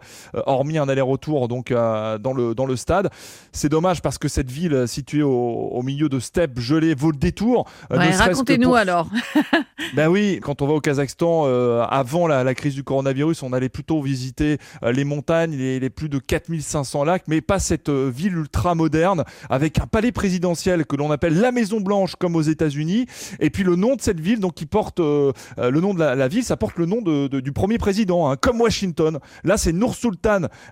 hormis 0.50 0.78
un 0.78 0.88
aller-retour 0.88 1.48
donc 1.48 1.70
euh, 1.70 2.18
dans 2.18 2.32
le 2.32 2.54
dans 2.54 2.66
le 2.66 2.76
stade. 2.76 3.10
C'est 3.52 3.68
dommage 3.68 4.02
parce 4.02 4.18
que 4.18 4.28
cette 4.28 4.50
ville 4.50 4.74
euh, 4.74 4.86
située 4.86 5.22
au, 5.22 5.80
milieu 5.82 6.08
de 6.08 6.20
steppes 6.20 6.58
gelées 6.58 6.94
vaut 6.94 7.10
le 7.10 7.16
détour. 7.16 7.66
Euh, 7.92 7.96
racontez-nous 7.98 8.74
alors. 8.74 9.08
ben 9.94 10.08
oui, 10.08 10.40
quand 10.42 10.62
on 10.62 10.66
va 10.66 10.74
au 10.74 10.80
Kazakhstan 10.80 11.44
avant 11.84 12.26
la, 12.26 12.54
crise 12.54 12.74
du 12.74 12.84
coronavirus, 12.84 13.42
on 13.42 13.52
allait 13.52 13.68
plutôt 13.68 14.02
visiter 14.02 14.58
les 14.82 15.04
montagnes, 15.04 15.56
les, 15.56 15.80
les, 15.80 15.90
plus 15.90 16.08
de 16.08 16.18
4500 16.18 17.04
lacs, 17.04 17.24
mais 17.28 17.40
pas 17.40 17.58
cette 17.58 17.88
ville 17.88 18.36
ultra 18.36 18.74
moderne 18.74 19.24
avec 19.48 19.78
un 19.78 19.86
palais 19.86 20.12
présidentiel 20.12 20.84
que 20.84 20.96
l'on 20.96 21.10
appelle 21.10 21.38
la 21.40 21.52
Maison 21.52 21.80
Blanche 21.80 22.16
comme 22.16 22.36
aux 22.36 22.42
États-Unis. 22.42 23.06
Et 23.40 23.50
puis 23.50 23.64
le 23.64 23.76
nom 23.76 23.96
de 23.96 24.00
cette 24.00 24.20
ville, 24.20 24.40
donc 24.40 24.54
qui 24.54 24.66
porte 24.66 25.00
le 25.00 25.32
nom 25.80 25.94
de 25.94 26.00
la, 26.00 26.28
ville, 26.28 26.44
ça 26.44 26.56
porte 26.56 26.76
le 26.76 26.86
nom 26.86 27.00
de, 27.00 27.40
du 27.40 27.52
premier 27.52 27.78
président, 27.78 28.30
hein, 28.30 28.36
comme 28.36 28.60
Washington. 28.60 29.18
Là, 29.44 29.56
c'est 29.56 29.72
Nur 29.72 29.94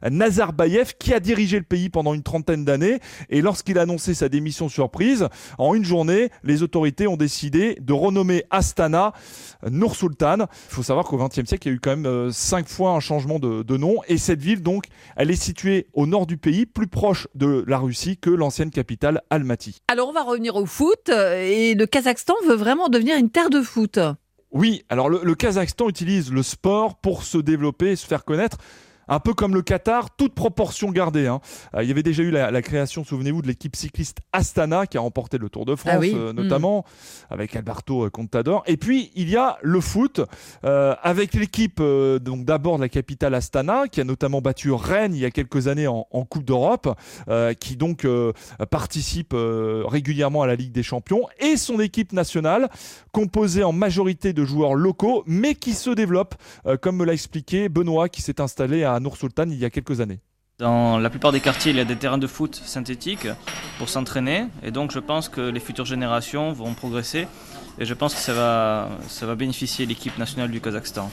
Nazarbayev 0.09 0.95
qui 0.99 1.14
a 1.14 1.21
dirigé 1.21 1.59
le 1.59 1.64
pays 1.64 1.89
pendant 1.89 2.14
une 2.14 2.23
trentaine 2.23 2.64
d'années. 2.64 3.01
Et 3.31 3.43
lorsqu'il 3.43 3.79
a 3.79 3.83
annoncé 3.83 4.14
sa 4.14 4.29
démission 4.29 4.69
surprise, 4.69 5.29
en 5.59 5.75
une 5.75 5.85
journée, 5.85 6.31
les 6.43 6.62
autorités 6.62 7.07
ont 7.07 7.16
décidé 7.16 7.77
de 7.81 7.93
renommer 7.93 8.45
Astana 8.51 9.12
Nur 9.71 9.95
Sultan. 9.95 10.39
Il 10.41 10.75
faut 10.75 10.83
savoir 10.83 11.07
qu'au 11.07 11.19
XXe 11.19 11.49
siècle, 11.49 11.69
il 11.69 11.71
y 11.71 11.75
a 11.75 11.77
eu 11.77 11.81
quand 11.81 11.91
même 11.91 12.07
euh, 12.07 12.31
cinq 12.31 12.69
fois 12.69 12.93
un 12.93 13.01
changement 13.01 13.39
de, 13.39 13.62
de, 13.62 13.77
nom. 13.77 13.97
Et 14.09 14.19
cette 14.19 14.41
ville, 14.41 14.62
donc, 14.62 14.85
elle 15.16 15.31
est 15.31 15.37
située 15.37 15.89
au 15.95 16.07
nord 16.07 16.27
du 16.27 16.37
pays, 16.37 16.66
plus 16.66 16.87
proche 16.87 17.29
de 17.35 17.64
la 17.66 17.79
Russie 17.79 18.16
que 18.16 18.31
l'ancienne 18.31 18.71
capitale 18.71 19.23
Almaty. 19.31 19.79
Alors, 19.89 20.09
on 20.09 20.12
va 20.12 20.23
revenir 20.23 20.57
au 20.57 20.66
foot. 20.66 21.09
Et 21.09 21.75
le 21.75 21.87
Kazakhstan 21.87 22.35
veut 22.47 22.57
vraiment 22.57 22.89
devenir 22.89 23.16
une 23.16 23.31
terre 23.31 23.51
de 23.51 23.61
foot. 23.61 23.99
Oui, 24.51 24.83
alors 24.89 25.11
le, 25.11 25.21
le 25.23 25.35
Kazakhstan 25.35 25.89
utilise 25.89 26.33
le 26.33 26.43
sport 26.43 26.97
pour 26.97 27.23
se 27.23 27.37
développer 27.37 27.91
et 27.91 27.97
se 27.97 28.07
faire 28.07 28.25
connaître 28.25 28.57
un 29.09 29.20
peu 29.20 29.34
comme 29.34 29.54
le 29.54 29.62
Qatar, 29.62 30.11
toute 30.16 30.34
proportion 30.34 30.90
gardée. 30.90 31.26
Hein. 31.26 31.40
Euh, 31.74 31.82
il 31.82 31.88
y 31.88 31.92
avait 31.92 32.02
déjà 32.02 32.22
eu 32.22 32.30
la, 32.30 32.62
création, 32.62 33.04
souvenez-vous, 33.04 33.42
de 33.42 33.46
l'équipe 33.46 33.74
cycliste 33.74 34.18
Astana 34.32 34.86
qui 34.86 34.98
a 34.98 35.00
remporté 35.00 35.38
le 35.38 35.48
Tour 35.48 35.64
de 35.64 35.74
France, 35.74 36.04
ah 36.12 36.16
euh, 36.16 36.32
notamment 36.32 36.80
mm. 37.30 37.34
avec 37.34 37.56
Alberto 37.56 38.04
euh, 38.04 38.11
Contador. 38.11 38.62
Et 38.66 38.76
puis 38.76 39.11
il 39.14 39.30
y 39.30 39.36
a 39.36 39.59
le 39.62 39.80
foot 39.80 40.20
avec 40.62 41.34
l'équipe 41.34 41.80
donc 41.80 42.44
d'abord 42.44 42.76
de 42.76 42.82
la 42.82 42.88
capitale 42.88 43.34
Astana 43.34 43.88
qui 43.90 44.00
a 44.00 44.04
notamment 44.04 44.40
battu 44.40 44.72
Rennes 44.72 45.14
il 45.14 45.20
y 45.20 45.24
a 45.24 45.30
quelques 45.30 45.68
années 45.68 45.86
en, 45.86 46.04
Coupe 46.28 46.44
d'Europe, 46.44 46.94
qui 47.61 47.76
donc 47.76 48.06
participe 48.70 49.34
régulièrement 49.34 50.42
à 50.42 50.46
la 50.46 50.56
Ligue 50.56 50.72
des 50.72 50.82
Champions, 50.82 51.26
et 51.38 51.56
son 51.56 51.80
équipe 51.80 52.12
nationale 52.12 52.68
composée 53.12 53.64
en 53.64 53.72
majorité 53.72 54.32
de 54.32 54.44
joueurs 54.44 54.74
locaux, 54.74 55.22
mais 55.26 55.54
qui 55.54 55.72
se 55.72 55.90
développe, 55.90 56.34
comme 56.82 56.96
me 56.96 57.04
l'a 57.04 57.14
expliqué 57.14 57.68
Benoît, 57.68 58.09
qui 58.09 58.20
s'est 58.20 58.40
installé 58.40 58.84
à 58.84 58.97
Nour 59.01 59.16
Sultan 59.16 59.44
il 59.49 59.59
y 59.59 59.64
a 59.64 59.70
quelques 59.70 60.01
années. 60.01 60.20
Dans 60.59 60.99
la 60.99 61.09
plupart 61.09 61.30
des 61.30 61.38
quartiers, 61.38 61.70
il 61.70 61.78
y 61.78 61.80
a 61.80 61.84
des 61.84 61.94
terrains 61.94 62.18
de 62.18 62.26
foot 62.26 62.61
synthétiques 62.64 63.28
pour 63.78 63.88
s'entraîner. 63.88 64.46
Et 64.64 64.72
donc, 64.72 64.90
je 64.90 64.99
pense 64.99 65.28
que 65.28 65.40
les 65.40 65.61
futures 65.61 65.84
générations 65.84 66.53
vont 66.53 66.74
progresser. 66.74 67.28
Et 67.78 67.84
je 67.84 67.94
pense 67.94 68.12
que 68.12 68.20
ça 68.20 68.34
va, 68.34 68.88
ça 69.07 69.24
va 69.24 69.36
bénéficier 69.36 69.86
l'équipe 69.86 70.18
nationale 70.18 70.51
du 70.51 70.61
Kazakhstan. 70.61 71.11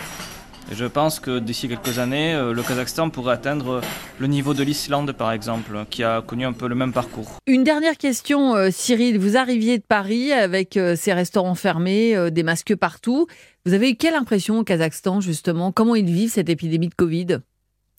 Et 0.71 0.75
je 0.75 0.85
pense 0.85 1.19
que 1.19 1.37
d'ici 1.37 1.67
quelques 1.67 1.99
années, 1.99 2.33
euh, 2.33 2.53
le 2.53 2.63
Kazakhstan 2.63 3.11
pourrait 3.11 3.33
atteindre 3.33 3.81
le 4.17 4.25
niveau 4.25 4.55
de 4.55 4.63
l'Islande, 4.63 5.11
par 5.11 5.31
exemple, 5.31 5.85
qui 5.91 6.03
a 6.03 6.23
connu 6.23 6.43
un 6.43 6.53
peu 6.53 6.67
le 6.67 6.73
même 6.73 6.91
parcours. 6.91 7.37
Une 7.45 7.63
dernière 7.63 7.97
question, 7.97 8.55
euh, 8.55 8.69
Cyril. 8.71 9.19
Vous 9.19 9.37
arriviez 9.37 9.77
de 9.77 9.83
Paris 9.83 10.33
avec 10.33 10.75
euh, 10.75 10.95
ces 10.95 11.13
restaurants 11.13 11.53
fermés, 11.53 12.31
des 12.31 12.41
masques 12.41 12.75
partout. 12.75 13.27
Vous 13.67 13.73
avez 13.73 13.91
eu 13.91 13.95
quelle 13.95 14.15
impression 14.15 14.57
au 14.57 14.63
Kazakhstan, 14.63 15.21
justement? 15.21 15.71
Comment 15.71 15.93
ils 15.93 16.05
vivent 16.05 16.31
cette 16.31 16.49
épidémie 16.49 16.89
de 16.89 16.95
Covid? 16.95 17.41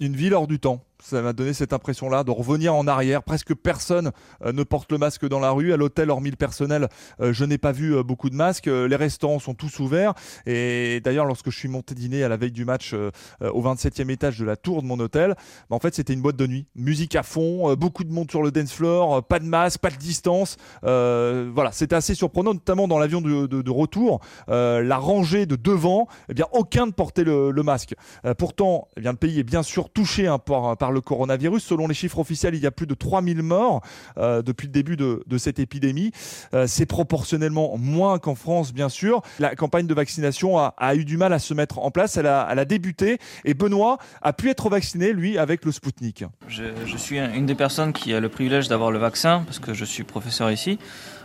Une 0.01 0.17
ville 0.17 0.35
hors 0.35 0.47
du 0.47 0.59
temps 0.59 0.86
ça 1.09 1.23
m'a 1.23 1.33
donné 1.33 1.53
cette 1.53 1.73
impression-là 1.73 2.25
de 2.25 2.33
revenir 2.33 2.75
en 2.75 2.89
arrière. 2.89 3.23
Presque 3.23 3.55
personne 3.55 4.11
euh, 4.45 4.53
ne 4.53 4.65
porte 4.65 4.91
le 4.91 4.99
masque 4.99 5.27
dans 5.29 5.39
la 5.39 5.51
rue. 5.51 5.73
À 5.73 5.77
l'hôtel, 5.77 6.11
hormis 6.11 6.31
le 6.31 6.37
personnel, 6.37 6.89
euh, 7.21 7.33
je 7.33 7.45
n'ai 7.45 7.59
pas 7.59 7.71
vu 7.71 7.95
euh, 7.95 8.03
beaucoup 8.03 8.29
de 8.29 8.35
masques. 8.35 8.67
les 8.67 8.97
restaurants 8.97 9.39
sont 9.39 9.55
tous 9.55 9.79
ouverts. 9.79 10.15
Et 10.47 11.01
d'ailleurs, 11.05 11.25
lorsque 11.25 11.51
je 11.51 11.59
suis 11.59 11.69
monté 11.69 11.95
dîner 11.95 12.25
à 12.25 12.29
la 12.29 12.37
veille 12.37 12.51
du 12.51 12.65
match 12.65 12.95
au 12.95 13.63
27e 13.63 14.11
étage 14.11 14.39
de 14.39 14.45
la 14.45 14.57
tour 14.57 14.83
de 14.83 14.87
mon 14.87 14.99
hôtel, 14.99 15.37
bah, 15.71 15.77
en 15.77 15.79
fait, 15.79 15.95
c'était 15.95 16.13
une 16.13 16.23
boîte 16.23 16.37
de 16.37 16.47
nuit. 16.47 16.67
Musique 16.75 17.15
à 17.15 17.23
fond, 17.23 17.75
beaucoup 17.75 18.05
de 18.05 18.13
monde 18.13 18.31
sur 18.31 18.43
le 18.43 18.51
dance 18.51 18.73
floor, 18.73 19.25
pas 19.25 19.39
de 19.39 19.45
masque, 19.45 19.81
pas 19.81 19.91
de 19.91 19.97
distance. 19.97 20.57
voilà, 20.83 21.71
c'était 21.73 21.97
assez 21.97 22.15
surprenant, 22.15 22.55
notamment 22.55 22.89
dans 22.89 22.99
l'avion 22.99 23.21
de, 23.21 23.71
retour. 23.71 24.21
la 24.49 24.97
rangée 24.97 25.47
de 25.47 25.57
devant, 25.57 26.09
eh 26.29 26.35
bien, 26.35 26.47
aucun 26.53 26.87
ne 26.87 26.93
portait 26.93 27.25
le, 27.25 27.53
masque. 27.63 27.95
pourtant, 28.39 28.89
eh 28.97 29.01
bien, 29.01 29.13
le 29.13 29.19
pays 29.19 29.39
est 29.39 29.45
bien 29.45 29.63
sûr 29.63 29.91
touché 29.91 30.27
hein, 30.27 30.39
par, 30.39 30.77
par 30.77 30.93
le 30.93 30.96
le 30.97 31.01
coronavirus. 31.01 31.63
Selon 31.63 31.87
les 31.87 31.95
chiffres 31.95 32.19
officiels, 32.19 32.55
il 32.55 32.63
y 32.63 32.67
a 32.67 32.71
plus 32.71 32.87
de 32.87 32.95
3000 32.95 33.43
morts 33.43 33.83
euh, 34.19 34.43
depuis 34.43 34.67
le 34.67 34.73
début 34.73 34.97
de, 34.97 35.23
cette 35.39 35.59
épidémie. 35.59 36.13
Euh, 36.55 36.67
c'est 36.67 36.87
proportionnellement 36.87 37.77
moins 37.79 38.19
qu'en 38.19 38.35
France, 38.35 38.73
bien 38.73 38.89
sûr. 38.89 39.23
La 39.39 39.55
campagne 39.55 39.87
de 39.87 39.95
vaccination 39.95 40.59
a, 40.59 40.95
eu 40.95 41.05
du 41.05 41.17
mal 41.17 41.33
à 41.33 41.39
se 41.39 41.55
mettre 41.55 41.79
en 41.79 41.91
place. 41.91 42.17
Elle 42.17 42.27
a, 42.27 42.65
débuté 42.65 43.19
et 43.45 43.55
Benoît 43.55 43.99
a 44.23 44.33
pu 44.33 44.51
être 44.51 44.69
vacciné, 44.69 45.13
lui, 45.13 45.39
avec 45.39 45.65
le 45.65 45.71
Spoutnik. 45.71 46.25
Je, 46.49 46.97
suis 46.97 47.19
une 47.19 47.47
des 47.47 47.55
personnes 47.55 47.93
qui 47.93 48.13
a 48.13 48.19
le 48.19 48.29
privilège 48.29 48.69
d'avoir 48.69 48.91
le 48.91 48.99
vaccin 48.99 49.43
parce 49.47 49.59
que 49.59 49.75
je 49.75 49.85
suis 49.85 50.03
professeur 50.03 50.51
ici. 50.51 50.79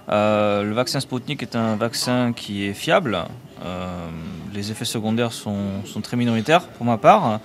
Euh, 0.09 0.63
le 0.63 0.73
vaccin 0.73 0.99
Sputnik 0.99 1.41
est 1.41 1.55
un 1.55 1.75
vaccin 1.77 2.33
qui 2.33 2.65
est 2.65 2.73
fiable. 2.73 3.17
les 4.53 4.71
effets 4.71 4.85
secondaires 4.85 5.31
sont, 5.31 5.85
sont, 5.85 6.01
très 6.01 6.17
minoritaires 6.17 6.67
pour 6.67 6.85
ma 6.85 6.97
part. 6.97 7.39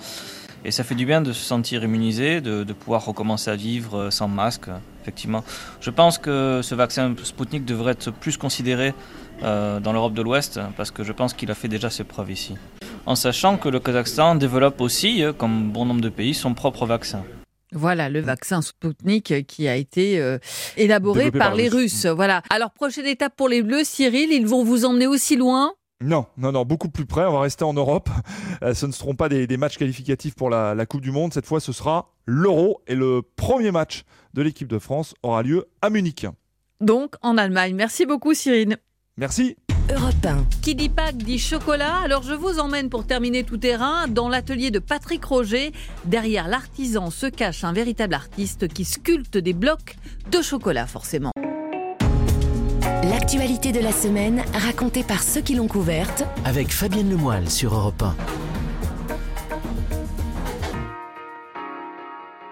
Et 0.65 0.71
ça 0.71 0.83
fait 0.83 0.95
du 0.95 1.05
bien 1.05 1.21
de 1.21 1.33
se 1.33 1.43
sentir 1.43 1.83
immunisé, 1.83 2.41
de, 2.41 2.73
pouvoir 2.73 3.05
recommencer 3.05 3.49
à 3.49 3.55
vivre 3.55 3.97
euh, 3.97 4.11
sans 4.11 4.27
masque, 4.27 4.65
effectivement. 5.01 5.43
Je 5.81 5.89
pense 5.89 6.17
que 6.17 6.61
ce 6.63 6.75
vaccin 6.75 7.15
Sputnik 7.23 7.65
devrait 7.65 7.93
être 7.93 8.11
plus 8.11 8.37
considéré 8.37 8.93
euh, 9.43 9.79
dans 9.79 9.93
l'Europe 9.93 10.13
de 10.13 10.21
l'Ouest, 10.21 10.59
parce 10.75 10.91
que 10.91 11.03
je 11.03 11.11
pense 11.11 11.33
qu'il 11.33 11.49
a 11.51 11.55
fait 11.55 11.67
déjà 11.67 11.89
ses 11.89 12.03
preuves 12.03 12.31
ici. 12.31 12.55
En 13.05 13.15
sachant 13.15 13.57
que 13.57 13.69
le 13.69 13.79
Kazakhstan 13.79 14.35
développe 14.35 14.81
aussi, 14.81 15.23
euh, 15.23 15.31
comme 15.31 15.71
bon 15.71 15.85
nombre 15.85 16.01
de 16.01 16.09
pays, 16.09 16.33
son 16.33 16.53
propre 16.53 16.85
vaccin. 16.85 17.23
Voilà 17.73 18.09
le 18.09 18.21
vaccin 18.21 18.61
Sputnik 18.61 19.45
qui 19.45 19.67
a 19.67 19.75
été 19.75 20.37
élaboré 20.77 21.31
par, 21.31 21.53
les 21.53 21.67
Russes. 21.67 22.05
Voilà. 22.05 22.41
Alors 22.49 22.71
prochaine 22.71 23.05
étape 23.05 23.35
pour 23.35 23.49
les 23.49 23.61
Bleus, 23.61 23.83
Cyril, 23.83 24.31
ils 24.31 24.47
vont 24.47 24.63
vous 24.63 24.85
emmener 24.85 25.05
aussi 25.05 25.35
loin? 25.35 25.73
Non, 26.01 26.27
non, 26.37 26.51
non, 26.51 26.63
beaucoup 26.63 26.89
plus 26.89 27.05
près. 27.05 27.25
On 27.25 27.33
va 27.33 27.41
rester 27.41 27.63
en 27.63 27.73
Europe. 27.73 28.09
Euh, 28.63 28.73
ce 28.73 28.87
ne 28.87 28.91
seront 28.91 29.13
pas 29.13 29.29
des, 29.29 29.55
matchs 29.55 29.77
qualificatifs 29.77 30.33
pour 30.33 30.49
la, 30.49 30.73
la, 30.73 30.87
Coupe 30.87 31.01
du 31.01 31.11
Monde. 31.11 31.31
Cette 31.31 31.45
fois, 31.45 31.59
ce 31.59 31.71
sera 31.71 32.09
l'Euro. 32.25 32.81
Et 32.87 32.95
le 32.95 33.21
premier 33.21 33.69
match 33.69 34.03
de 34.33 34.41
l'équipe 34.41 34.67
de 34.67 34.79
France 34.79 35.13
aura 35.21 35.43
lieu 35.43 35.67
à 35.83 35.91
Munich. 35.91 36.25
Donc, 36.81 37.13
en 37.21 37.37
Allemagne. 37.37 37.75
Merci 37.75 38.07
beaucoup, 38.07 38.33
Cyrine. 38.33 38.77
Merci. 39.15 39.55
Europe 39.89 40.25
1. 40.25 40.45
Qui 40.61 40.75
dit 40.75 40.89
Pâques 40.89 41.17
dit 41.17 41.39
chocolat. 41.39 41.97
Alors 42.03 42.23
je 42.23 42.33
vous 42.33 42.59
emmène 42.59 42.89
pour 42.89 43.05
terminer 43.05 43.43
tout 43.43 43.57
terrain 43.57 44.07
dans 44.07 44.27
l'atelier 44.27 44.69
de 44.69 44.79
Patrick 44.79 45.23
Roger. 45.23 45.71
Derrière 46.05 46.47
l'artisan 46.47 47.09
se 47.09 47.27
cache 47.27 47.63
un 47.63 47.73
véritable 47.73 48.13
artiste 48.13 48.67
qui 48.67 48.85
sculpte 48.85 49.37
des 49.37 49.53
blocs 49.53 49.95
de 50.29 50.41
chocolat 50.41 50.87
forcément. 50.87 51.31
L'actualité 53.09 53.71
de 53.71 53.79
la 53.79 53.93
semaine 53.93 54.43
racontée 54.53 55.03
par 55.03 55.23
ceux 55.23 55.39
qui 55.39 55.55
l'ont 55.55 55.67
couverte 55.67 56.25
avec 56.43 56.69
Fabienne 56.69 57.09
Lemoyle 57.09 57.49
sur 57.49 57.73
Europe 57.73 58.01
1. 58.01 58.15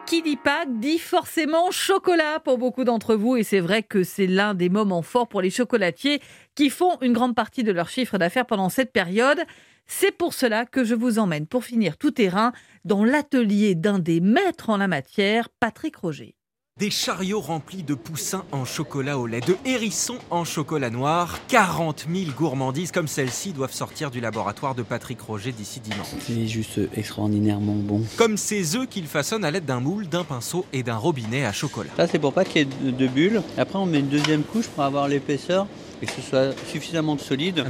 Qui 0.05 0.21
dit 0.21 0.37
pas 0.37 0.65
dit 0.65 0.99
forcément 0.99 1.71
chocolat 1.71 2.39
pour 2.39 2.57
beaucoup 2.57 2.85
d'entre 2.85 3.15
vous 3.15 3.35
et 3.35 3.43
c'est 3.43 3.59
vrai 3.59 3.83
que 3.83 4.03
c'est 4.03 4.27
l'un 4.27 4.53
des 4.53 4.69
moments 4.69 5.01
forts 5.01 5.27
pour 5.27 5.41
les 5.41 5.49
chocolatiers 5.49 6.21
qui 6.53 6.69
font 6.69 7.01
une 7.01 7.13
grande 7.13 7.35
partie 7.35 7.63
de 7.63 7.73
leur 7.73 7.89
chiffre 7.89 8.17
d'affaires 8.17 8.45
pendant 8.45 8.69
cette 8.69 8.93
période. 8.93 9.41
C'est 9.87 10.15
pour 10.15 10.33
cela 10.33 10.65
que 10.65 10.83
je 10.85 10.95
vous 10.95 11.19
emmène 11.19 11.47
pour 11.47 11.65
finir 11.65 11.97
tout 11.97 12.11
terrain 12.11 12.53
dans 12.85 13.03
l'atelier 13.03 13.75
d'un 13.75 13.99
des 13.99 14.21
maîtres 14.21 14.69
en 14.69 14.77
la 14.77 14.87
matière, 14.87 15.49
Patrick 15.59 15.97
Roger. 15.97 16.34
Des 16.77 16.91
chariots 16.91 17.39
remplis 17.39 17.83
de 17.83 17.93
poussins 17.93 18.43
en 18.51 18.65
chocolat 18.65 19.17
au 19.17 19.27
lait, 19.27 19.39
de 19.39 19.55
hérissons 19.63 20.17
en 20.29 20.43
chocolat 20.43 20.89
noir, 20.89 21.39
40 21.47 22.05
000 22.13 22.31
gourmandises 22.35 22.91
comme 22.91 23.07
celle-ci 23.07 23.53
doivent 23.53 23.71
sortir 23.71 24.11
du 24.11 24.19
laboratoire 24.19 24.75
de 24.75 24.83
Patrick 24.83 25.21
Roger 25.21 25.53
d'ici 25.53 25.79
dimanche. 25.79 26.07
C'est 26.19 26.45
juste 26.47 26.81
extraordinairement 26.93 27.75
bon. 27.75 28.01
Comme 28.17 28.35
ces 28.35 28.75
œufs 28.75 28.89
qu'il 28.89 29.07
façonne 29.07 29.45
à 29.45 29.51
l'aide 29.51 29.63
d'un 29.63 29.79
moule, 29.79 30.09
d'un 30.09 30.25
pinceau 30.25 30.65
et 30.73 30.83
d'un 30.83 30.97
robinet 30.97 31.45
à 31.45 31.53
chocolat. 31.53 31.91
Ça 31.95 32.07
c'est 32.07 32.19
pour 32.19 32.33
pas 32.33 32.43
qu'il 32.43 32.57
y 32.57 32.61
ait 32.63 32.91
de, 32.91 33.07
bulles. 33.07 33.41
Après 33.57 33.79
on 33.79 33.85
met 33.85 34.01
une 34.01 34.09
deuxième 34.09 34.43
couche 34.43 34.67
pour 34.67 34.83
avoir 34.83 35.07
l'épaisseur 35.07 35.67
et 36.01 36.05
que 36.05 36.11
ce 36.11 36.19
soit 36.19 36.53
suffisamment 36.67 37.17
solide 37.17 37.63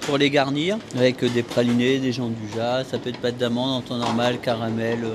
pour 0.00 0.16
les 0.16 0.30
garnir 0.30 0.78
avec 0.96 1.22
des 1.22 1.42
pralinés, 1.42 1.98
des 1.98 2.12
gens 2.12 2.28
du 2.30 2.48
jas, 2.56 2.84
ça 2.84 2.98
peut 2.98 3.10
être 3.10 3.20
pâte 3.20 3.36
d'amande 3.36 3.72
en 3.72 3.82
temps 3.82 3.98
normal, 3.98 4.40
caramel. 4.40 5.06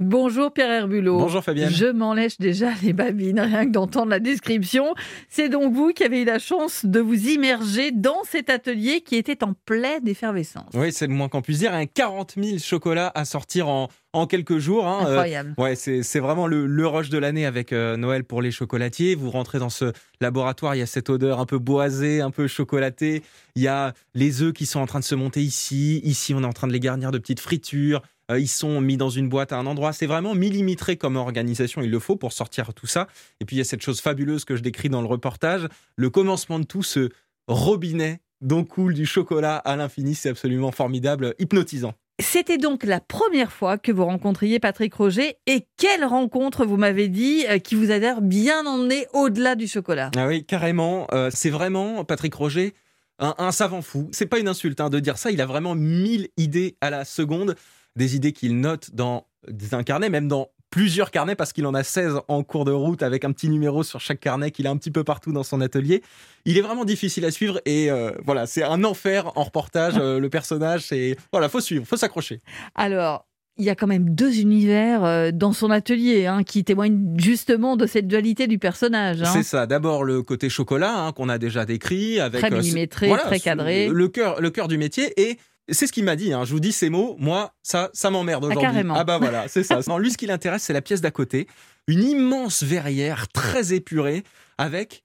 Bonjour 0.00 0.52
Pierre 0.52 0.70
Herbulot. 0.70 1.18
Bonjour 1.18 1.42
Fabienne. 1.42 1.70
Je 1.70 1.86
m'en 1.86 2.14
lèche 2.14 2.38
déjà 2.38 2.68
les 2.84 2.92
babines, 2.92 3.40
rien 3.40 3.66
que 3.66 3.72
d'entendre 3.72 4.10
la 4.10 4.20
description. 4.20 4.94
C'est 5.28 5.48
donc 5.48 5.74
vous 5.74 5.88
qui 5.92 6.04
avez 6.04 6.22
eu 6.22 6.24
la 6.24 6.38
chance 6.38 6.84
de 6.86 7.00
vous 7.00 7.26
immerger 7.26 7.90
dans 7.90 8.22
cet 8.22 8.48
atelier 8.48 9.00
qui 9.00 9.16
était 9.16 9.42
en 9.42 9.54
pleine 9.66 10.06
effervescence. 10.06 10.70
Oui, 10.74 10.92
c'est 10.92 11.08
le 11.08 11.14
moins 11.14 11.28
qu'on 11.28 11.42
puisse 11.42 11.58
dire. 11.58 11.74
Un 11.74 11.86
40 11.86 12.34
000 12.40 12.58
chocolats 12.58 13.10
à 13.16 13.24
sortir 13.24 13.66
en, 13.66 13.88
en 14.12 14.28
quelques 14.28 14.58
jours. 14.58 14.86
hein. 14.86 15.00
Euh, 15.04 15.10
Incroyable. 15.14 15.54
ouais, 15.58 15.74
c'est 15.74 16.04
c'est 16.04 16.20
vraiment 16.20 16.46
le, 16.46 16.66
le 16.66 16.86
rush 16.86 17.08
de 17.10 17.18
l'année 17.18 17.44
avec 17.44 17.72
euh, 17.72 17.96
Noël 17.96 18.22
pour 18.22 18.40
les 18.40 18.52
chocolatiers. 18.52 19.16
Vous 19.16 19.30
rentrez 19.32 19.58
dans 19.58 19.68
ce 19.68 19.92
laboratoire, 20.20 20.76
il 20.76 20.78
y 20.78 20.82
a 20.82 20.86
cette 20.86 21.10
odeur 21.10 21.40
un 21.40 21.44
peu 21.46 21.58
boisée, 21.58 22.20
un 22.20 22.30
peu 22.30 22.46
chocolatée. 22.46 23.24
Il 23.56 23.62
y 23.62 23.68
a 23.68 23.94
les 24.14 24.42
œufs 24.42 24.52
qui 24.52 24.64
sont 24.64 24.78
en 24.78 24.86
train 24.86 25.00
de 25.00 25.04
se 25.04 25.16
monter 25.16 25.42
ici. 25.42 26.00
Ici, 26.04 26.34
on 26.34 26.42
est 26.44 26.46
en 26.46 26.52
train 26.52 26.68
de 26.68 26.72
les 26.72 26.78
garnir 26.80 27.10
de 27.10 27.18
petites 27.18 27.40
fritures. 27.40 28.00
Euh, 28.30 28.38
ils 28.38 28.48
sont 28.48 28.80
mis 28.80 28.96
dans 28.96 29.10
une 29.10 29.28
boîte 29.28 29.52
à 29.52 29.56
un 29.58 29.66
endroit. 29.66 29.92
C'est 29.92 30.06
vraiment 30.06 30.34
millimétré 30.34 30.96
comme 30.96 31.16
organisation, 31.16 31.82
il 31.82 31.90
le 31.90 31.98
faut 31.98 32.16
pour 32.16 32.32
sortir 32.32 32.74
tout 32.74 32.86
ça. 32.86 33.08
Et 33.40 33.44
puis 33.44 33.56
il 33.56 33.58
y 33.58 33.62
a 33.62 33.64
cette 33.64 33.82
chose 33.82 34.00
fabuleuse 34.00 34.44
que 34.44 34.56
je 34.56 34.62
décris 34.62 34.88
dans 34.88 35.00
le 35.00 35.08
reportage, 35.08 35.68
le 35.96 36.10
commencement 36.10 36.58
de 36.58 36.64
tout, 36.64 36.82
ce 36.82 37.10
robinet 37.46 38.20
dont 38.40 38.64
coule 38.64 38.94
du 38.94 39.06
chocolat 39.06 39.56
à 39.56 39.76
l'infini. 39.76 40.14
C'est 40.14 40.28
absolument 40.28 40.70
formidable, 40.70 41.34
hypnotisant. 41.38 41.94
C'était 42.20 42.58
donc 42.58 42.82
la 42.82 43.00
première 43.00 43.52
fois 43.52 43.78
que 43.78 43.92
vous 43.92 44.04
rencontriez 44.04 44.58
Patrick 44.58 44.92
Roger. 44.92 45.36
Et 45.46 45.66
quelle 45.76 46.04
rencontre, 46.04 46.64
vous 46.66 46.76
m'avez 46.76 47.08
dit, 47.08 47.44
euh, 47.48 47.58
qui 47.58 47.76
vous 47.76 47.92
a 47.92 48.00
d'ailleurs 48.00 48.22
bien 48.22 48.66
emmené 48.66 49.06
au-delà 49.12 49.54
du 49.54 49.68
chocolat. 49.68 50.10
Ah 50.16 50.26
oui, 50.26 50.44
carrément. 50.44 51.06
Euh, 51.12 51.30
c'est 51.32 51.50
vraiment 51.50 52.04
Patrick 52.04 52.34
Roger, 52.34 52.74
un, 53.20 53.36
un 53.38 53.52
savant 53.52 53.82
fou. 53.82 54.08
C'est 54.10 54.26
pas 54.26 54.40
une 54.40 54.48
insulte 54.48 54.80
hein, 54.80 54.90
de 54.90 54.98
dire 54.98 55.16
ça. 55.16 55.30
Il 55.30 55.40
a 55.40 55.46
vraiment 55.46 55.76
mille 55.76 56.28
idées 56.36 56.76
à 56.80 56.90
la 56.90 57.04
seconde, 57.04 57.54
des 57.98 58.16
idées 58.16 58.32
qu'il 58.32 58.58
note 58.60 58.94
dans 58.94 59.26
un 59.72 59.82
carnet, 59.82 60.08
même 60.08 60.28
dans 60.28 60.48
plusieurs 60.70 61.10
carnets 61.10 61.34
parce 61.34 61.52
qu'il 61.54 61.66
en 61.66 61.72
a 61.74 61.82
16 61.82 62.20
en 62.28 62.42
cours 62.42 62.64
de 62.66 62.72
route 62.72 63.02
avec 63.02 63.24
un 63.24 63.32
petit 63.32 63.48
numéro 63.48 63.82
sur 63.82 64.00
chaque 64.00 64.20
carnet 64.20 64.50
qu'il 64.50 64.66
a 64.66 64.70
un 64.70 64.76
petit 64.76 64.90
peu 64.90 65.02
partout 65.02 65.32
dans 65.32 65.42
son 65.42 65.60
atelier. 65.62 66.02
Il 66.44 66.58
est 66.58 66.60
vraiment 66.60 66.84
difficile 66.84 67.24
à 67.24 67.30
suivre 67.30 67.60
et 67.64 67.90
euh, 67.90 68.12
voilà, 68.24 68.46
c'est 68.46 68.62
un 68.62 68.84
enfer 68.84 69.32
en 69.36 69.44
reportage. 69.44 69.94
euh, 69.98 70.20
le 70.20 70.28
personnage, 70.28 70.82
c'est 70.82 71.16
voilà, 71.32 71.48
faut 71.48 71.60
suivre, 71.60 71.86
faut 71.86 71.96
s'accrocher. 71.96 72.40
Alors, 72.74 73.24
il 73.56 73.64
y 73.64 73.70
a 73.70 73.74
quand 73.74 73.86
même 73.86 74.14
deux 74.14 74.38
univers 74.40 75.04
euh, 75.04 75.30
dans 75.32 75.52
son 75.52 75.70
atelier 75.70 76.26
hein, 76.26 76.44
qui 76.44 76.62
témoignent 76.64 77.16
justement 77.18 77.76
de 77.76 77.86
cette 77.86 78.06
dualité 78.06 78.46
du 78.46 78.58
personnage. 78.58 79.22
hein. 79.22 79.30
C'est 79.32 79.42
ça. 79.42 79.66
D'abord 79.66 80.04
le 80.04 80.22
côté 80.22 80.48
chocolat 80.50 80.94
hein, 80.96 81.12
qu'on 81.12 81.28
a 81.30 81.38
déjà 81.38 81.64
décrit 81.64 82.20
avec 82.20 82.40
Très 82.42 82.52
euh, 82.52 82.58
millimétré, 82.58 83.10
très 83.24 83.40
cadré. 83.40 83.88
Le 83.88 84.08
cœur, 84.08 84.40
le 84.40 84.50
cœur 84.50 84.68
du 84.68 84.76
métier 84.78 85.12
et 85.20 85.38
c'est 85.70 85.86
ce 85.86 85.92
qu'il 85.92 86.04
m'a 86.04 86.16
dit. 86.16 86.32
hein. 86.32 86.44
Je 86.44 86.52
vous 86.52 86.60
dis 86.60 86.72
ces 86.72 86.88
mots. 86.90 87.16
Moi, 87.18 87.52
ça, 87.62 87.90
ça 87.92 88.10
m'emmerde 88.10 88.44
aujourd'hui. 88.44 88.62
carrément. 88.62 88.94
Ah 88.96 89.04
bah 89.04 89.18
voilà, 89.18 89.48
c'est 89.48 89.62
ça. 89.62 89.80
Non, 89.86 89.98
lui, 89.98 90.10
ce 90.10 90.16
qui 90.18 90.26
l'intéresse, 90.26 90.62
c'est 90.62 90.72
la 90.72 90.82
pièce 90.82 91.00
d'à 91.00 91.10
côté, 91.10 91.46
une 91.86 92.02
immense 92.02 92.62
verrière 92.62 93.28
très 93.28 93.72
épurée 93.72 94.24
avec 94.58 95.04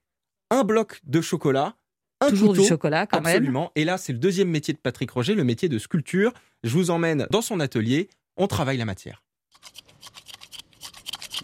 un 0.49 0.64
bloc 0.64 0.99
de 1.05 1.22
chocolat. 1.22 1.76
Un 2.22 2.30
Toujours 2.30 2.53
du 2.53 2.59
couteau, 2.59 2.70
chocolat, 2.70 3.05
quand 3.05 3.20
même. 3.22 3.36
Absolument. 3.36 3.72
Et 3.76 3.84
là, 3.84 3.97
c'est 3.97 4.14
le 4.14 4.20
deuxième 4.20 4.47
métier 4.49 4.74
de 4.74 4.80
Patrick 4.80 5.11
Roger, 5.11 5.36
le 5.36 5.43
métier 5.43 5.68
de 5.68 5.78
sculpture. 5.78 6.32
Je 6.64 6.70
vous 6.70 6.89
emmène 6.89 7.28
dans 7.32 7.41
son 7.41 7.59
atelier. 7.59 8.09
On 8.38 8.47
travaille 8.47 8.78
la 8.78 8.86
matière. 8.86 9.22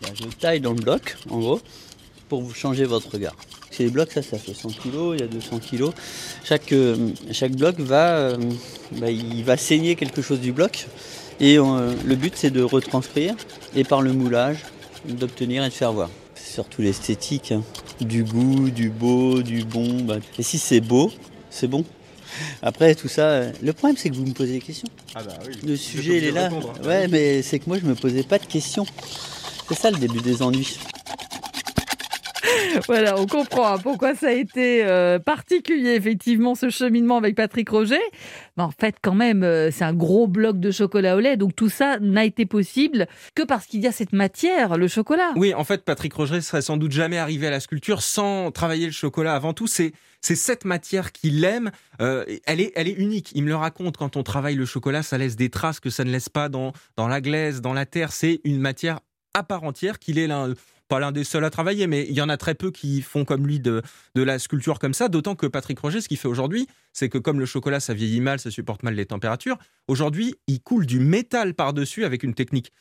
Là, 0.04 0.10
je 0.16 0.24
taille 0.38 0.62
dans 0.62 0.72
le 0.74 0.82
bloc, 0.82 1.18
en 1.30 1.40
gros, 1.40 1.62
pour 2.30 2.42
vous 2.42 2.54
changer 2.54 2.86
votre 2.86 3.10
regard. 3.12 3.36
C'est 3.80 3.86
les 3.86 3.92
blocs, 3.92 4.12
ça, 4.12 4.22
ça 4.22 4.38
fait 4.38 4.54
100 4.54 4.72
kg, 4.72 5.14
il 5.14 5.22
y 5.22 5.24
a 5.24 5.28
200 5.28 5.60
kg. 5.60 5.92
Chaque, 6.44 6.74
euh, 6.74 7.12
chaque 7.32 7.54
bloc 7.54 7.80
va, 7.80 8.18
euh, 8.18 8.38
bah, 8.98 9.10
il 9.10 9.42
va 9.46 9.56
saigner 9.56 9.96
quelque 9.96 10.22
chose 10.22 10.42
du 10.42 10.52
bloc. 10.52 10.88
Et 11.40 11.58
euh, 11.58 11.94
le 12.04 12.16
but, 12.18 12.34
c'est 12.36 12.50
de 12.50 12.62
retranscrire 12.62 13.36
et 13.78 13.86
par 13.86 14.02
le 14.02 14.12
moulage, 14.12 14.66
d'obtenir 15.08 15.64
et 15.64 15.70
de 15.70 15.74
faire 15.74 15.94
voir. 15.94 16.10
C'est 16.36 16.56
surtout 16.56 16.82
l'esthétique, 16.82 17.54
hein. 17.54 17.64
du 18.02 18.26
goût, 18.26 18.70
du 18.70 18.90
beau, 18.90 19.42
du 19.42 19.64
bon. 19.64 20.02
bah. 20.02 20.18
Et 20.38 20.44
si 20.44 20.58
c'est 20.58 20.82
beau, 20.82 21.10
c'est 21.50 21.68
bon. 21.68 21.86
Après, 22.62 22.96
tout 22.96 23.08
ça, 23.08 23.44
le 23.62 23.72
problème, 23.72 23.96
c'est 23.96 24.10
que 24.10 24.16
vous 24.16 24.26
me 24.26 24.34
posez 24.34 24.56
des 24.56 24.60
questions. 24.60 24.90
Ah 25.16 25.24
bah 25.24 25.38
oui. 25.48 25.54
Le 25.66 25.78
sujet, 25.78 26.18
il 26.18 26.26
est 26.26 26.32
là. 26.32 26.50
Ouais, 26.84 27.08
mais 27.08 27.42
c'est 27.44 27.60
que 27.60 27.66
moi, 27.68 27.78
je 27.82 27.86
me 27.86 27.96
posais 27.96 28.24
pas 28.24 28.40
de 28.40 28.46
questions. 28.46 28.86
C'est 29.70 29.78
ça 29.78 29.90
le 29.90 30.00
début 30.00 30.20
des 30.20 30.42
ennuis. 30.42 30.78
Voilà, 32.88 33.20
on 33.20 33.26
comprend 33.26 33.78
pourquoi 33.80 34.16
ça 34.16 34.28
a 34.28 34.32
été 34.32 34.84
euh, 34.86 35.20
particulier, 35.20 35.96
effectivement, 35.96 36.56
ce 36.56 36.70
cheminement 36.70 37.18
avec 37.18 37.36
Patrick 37.36 37.70
Roger. 37.70 38.00
Mais 38.58 38.64
en 38.64 38.72
fait, 38.72 38.96
quand 39.02 39.14
même, 39.14 39.44
euh, 39.44 39.72
c'est 39.72 39.84
un 39.84 39.94
gros 39.94 40.28
bloc 40.28 40.60
de 40.60 40.72
chocolat 40.72 41.16
au 41.16 41.20
lait. 41.20 41.38
Donc 41.38 41.56
tout 41.56 41.70
ça 41.70 42.00
n'a 42.00 42.26
été 42.26 42.46
possible 42.46 43.08
que 43.36 43.44
parce 43.44 43.66
qu'il 43.66 43.82
y 43.82 43.88
a 43.88 43.92
cette 43.92 44.14
matière, 44.14 44.78
le 44.78 44.88
chocolat. 44.88 45.32
Oui, 45.36 45.54
en 45.54 45.64
fait, 45.64 45.84
Patrick 45.84 46.14
Roger 46.14 46.42
serait 46.42 46.62
sans 46.62 46.78
doute 46.78 46.92
jamais 46.92 47.18
arrivé 47.18 47.48
à 47.48 47.52
la 47.52 47.60
sculpture 47.60 48.02
sans 48.02 48.52
travailler 48.52 48.86
le 48.86 48.92
chocolat. 48.92 49.36
Avant 49.36 49.54
tout, 49.54 49.68
c'est 49.68 49.94
cette 50.22 50.66
matière 50.66 51.12
qu'il 51.12 51.44
aime. 51.44 51.72
Euh, 52.02 52.26
elle 52.46 52.60
est 52.60 52.98
unique. 52.98 53.32
Il 53.36 53.44
me 53.44 53.50
le 53.50 53.56
raconte. 53.56 53.98
Quand 53.98 54.18
on 54.18 54.24
travaille 54.24 54.56
le 54.56 54.66
chocolat, 54.66 55.04
ça 55.04 55.18
laisse 55.18 55.36
des 55.36 55.50
traces 55.50 55.80
que 55.80 55.90
ça 55.90 56.04
ne 56.04 56.12
laisse 56.12 56.30
pas 56.30 56.50
dans 56.50 56.74
dans 56.98 57.08
la 57.08 57.22
glaise, 57.22 57.62
dans 57.62 57.74
la 57.74 57.86
terre. 57.86 58.12
C'est 58.12 58.42
une 58.44 58.60
matière 58.60 59.00
à 59.34 59.44
part 59.44 59.64
entière 59.64 60.00
qu'il 60.00 60.18
est 60.18 60.28
l'un 60.28 60.54
pas 60.90 61.00
l'un 61.00 61.14
des 61.14 61.24
seuls 61.24 61.46
à 61.46 61.50
travailler, 61.50 61.88
mais 61.88 62.06
il 62.10 62.16
y 62.16 62.22
en 62.22 62.28
a 62.28 62.36
très 62.36 62.56
peu 62.56 62.72
qui 62.72 63.02
font 63.02 63.24
comme 63.24 63.48
lui 63.48 63.60
de, 63.60 63.82
la 64.16 64.40
sculpture 64.40 64.80
comme 64.80 64.94
ça. 64.94 65.08
D'autant 65.08 65.36
que 65.36 65.46
Patrick 65.46 65.80
Roger, 65.80 66.02
ce 66.02 66.10
qu'il 66.10 66.18
fait 66.18 66.28
aujourd'hui, 66.28 66.68
c'est 66.92 67.08
que 67.08 67.18
comme 67.18 67.40
le 67.40 67.46
chocolat, 67.46 67.80
ça 67.80 67.94
vieillit 67.94 68.20
mal, 68.20 68.40
ça 68.40 68.52
supporte 68.52 68.84
mal 68.84 68.96
les 68.96 69.06
températures, 69.06 69.58
aujourd'hui, 69.88 70.36
il 70.48 70.62
coule 70.62 70.86
du 70.86 71.00
métal 71.00 71.54
par-dessus 71.54 72.04
avec 72.04 72.24
une 72.24 72.34
technique 72.34 72.74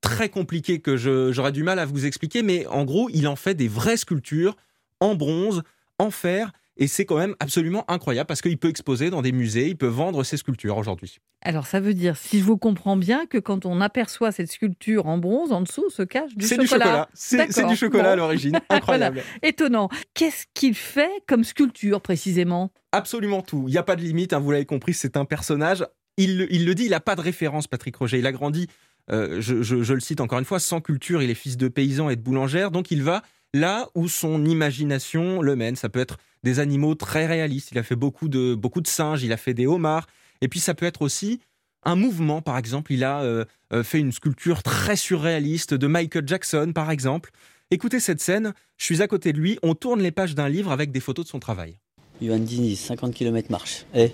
très 0.00 0.30
compliquée 0.30 0.80
que 0.80 0.96
j'aurais 0.96 1.52
du 1.52 1.62
mal 1.62 1.78
à 1.78 1.84
vous 1.84 2.06
expliquer, 2.06 2.42
mais 2.42 2.66
en 2.68 2.84
gros, 2.84 3.10
il 3.12 3.28
en 3.28 3.36
fait 3.36 3.54
des 3.54 3.68
vraies 3.68 3.98
sculptures 3.98 4.56
en 5.00 5.14
bronze, 5.14 5.62
en 5.98 6.10
fer, 6.10 6.52
et 6.80 6.88
c'est 6.88 7.04
quand 7.04 7.18
même 7.18 7.36
absolument 7.38 7.84
incroyable 7.88 8.26
parce 8.26 8.40
qu'il 8.42 8.58
peut 8.58 8.68
exposer 8.68 9.08
dans 9.10 9.22
des 9.22 9.30
musées, 9.30 9.68
il 9.68 9.76
peut 9.76 9.86
vendre 9.86 10.24
ses 10.24 10.36
sculptures 10.36 10.76
aujourd'hui. 10.76 11.18
Alors 11.42 11.66
ça 11.66 11.78
veut 11.78 11.94
dire, 11.94 12.16
si 12.16 12.40
je 12.40 12.44
vous 12.44 12.56
comprends 12.58 12.96
bien, 12.96 13.26
que 13.26 13.38
quand 13.38 13.64
on 13.66 13.80
aperçoit 13.80 14.32
cette 14.32 14.50
sculpture 14.50 15.06
en 15.06 15.18
bronze, 15.18 15.52
en 15.52 15.60
dessous 15.60 15.88
se 15.90 16.02
cache 16.02 16.34
du 16.34 16.44
C'est 16.44 16.56
chocolat. 16.56 16.66
du 16.66 16.88
chocolat, 16.88 17.08
c'est 17.14 17.52
c'est 17.52 17.66
du 17.66 17.76
chocolat 17.76 18.12
à 18.12 18.16
l'origine, 18.16 18.58
incroyable. 18.70 19.22
Voilà. 19.22 19.48
Étonnant. 19.48 19.88
Qu'est-ce 20.14 20.46
qu'il 20.54 20.74
fait 20.74 21.10
comme 21.28 21.44
sculpture 21.44 22.00
précisément? 22.00 22.72
Absolument 22.92 23.42
tout. 23.42 23.64
Il 23.68 23.70
n'y 23.72 23.78
a 23.78 23.82
pas 23.84 23.94
de 23.96 24.02
limite, 24.02 24.32
hein, 24.32 24.40
vous 24.40 24.50
l'avez 24.50 24.66
compris, 24.66 24.92
c'est 24.94 25.16
un 25.16 25.24
personnage. 25.24 25.86
Il, 26.16 26.38
le- 26.38 26.52
il 26.52 26.66
le 26.66 26.74
dit, 26.74 26.84
il 26.86 26.90
n'a 26.90 27.00
pas 27.00 27.14
de 27.14 27.20
référence, 27.20 27.66
Patrick 27.68 27.94
Roger. 27.96 28.18
Il 28.18 28.26
a 28.26 28.32
grandi, 28.32 28.66
euh, 29.12 29.40
je, 29.40 29.62
je- 29.62 29.82
je 29.82 29.94
le 29.94 30.00
cite 30.00 30.20
encore 30.20 30.38
une 30.38 30.44
fois, 30.44 30.58
sans 30.60 30.80
culture. 30.80 31.22
Il 31.22 31.30
est 31.30 31.34
fils 31.34 31.56
de 31.56 31.68
paysan 31.68 32.10
et 32.10 32.16
de 32.16 32.20
boulangère. 32.22 32.70
Donc 32.70 32.90
il 32.90 33.02
va 33.02 33.22
là 33.54 33.88
où 33.94 34.08
son 34.08 34.44
imagination 34.44 35.40
le 35.42 35.56
mène. 35.56 35.76
Ça 35.76 35.88
peut 35.88 36.00
être 36.00 36.18
des 36.42 36.58
animaux 36.60 36.94
très 36.94 37.26
réalistes. 37.26 37.70
Il 37.72 37.78
a 37.78 37.82
fait 37.82 37.96
beaucoup 37.96 38.28
de, 38.28 38.54
beaucoup 38.54 38.80
de 38.80 38.86
singes, 38.86 39.22
il 39.22 39.32
a 39.32 39.36
fait 39.36 39.54
des 39.54 39.66
homards. 39.66 40.06
Et 40.40 40.48
puis 40.48 40.60
ça 40.60 40.74
peut 40.74 40.86
être 40.86 41.02
aussi 41.02 41.40
un 41.84 41.96
mouvement, 41.96 42.42
par 42.42 42.56
exemple. 42.58 42.92
Il 42.92 43.04
a 43.04 43.22
euh, 43.22 43.44
euh, 43.72 43.82
fait 43.82 43.98
une 43.98 44.12
sculpture 44.12 44.62
très 44.62 44.96
surréaliste 44.96 45.74
de 45.74 45.86
Michael 45.86 46.26
Jackson, 46.26 46.72
par 46.74 46.90
exemple. 46.90 47.30
Écoutez 47.70 48.00
cette 48.00 48.20
scène, 48.20 48.52
je 48.78 48.84
suis 48.84 49.00
à 49.02 49.06
côté 49.06 49.32
de 49.32 49.38
lui, 49.38 49.58
on 49.62 49.74
tourne 49.74 50.00
les 50.02 50.10
pages 50.10 50.34
d'un 50.34 50.48
livre 50.48 50.72
avec 50.72 50.90
des 50.92 51.00
photos 51.00 51.24
de 51.26 51.30
son 51.30 51.38
travail. 51.38 51.76
Ivan 52.20 52.38
Diniz, 52.38 52.78
50 52.80 53.14
km 53.14 53.50
marche. 53.50 53.84
Eh, 53.94 54.12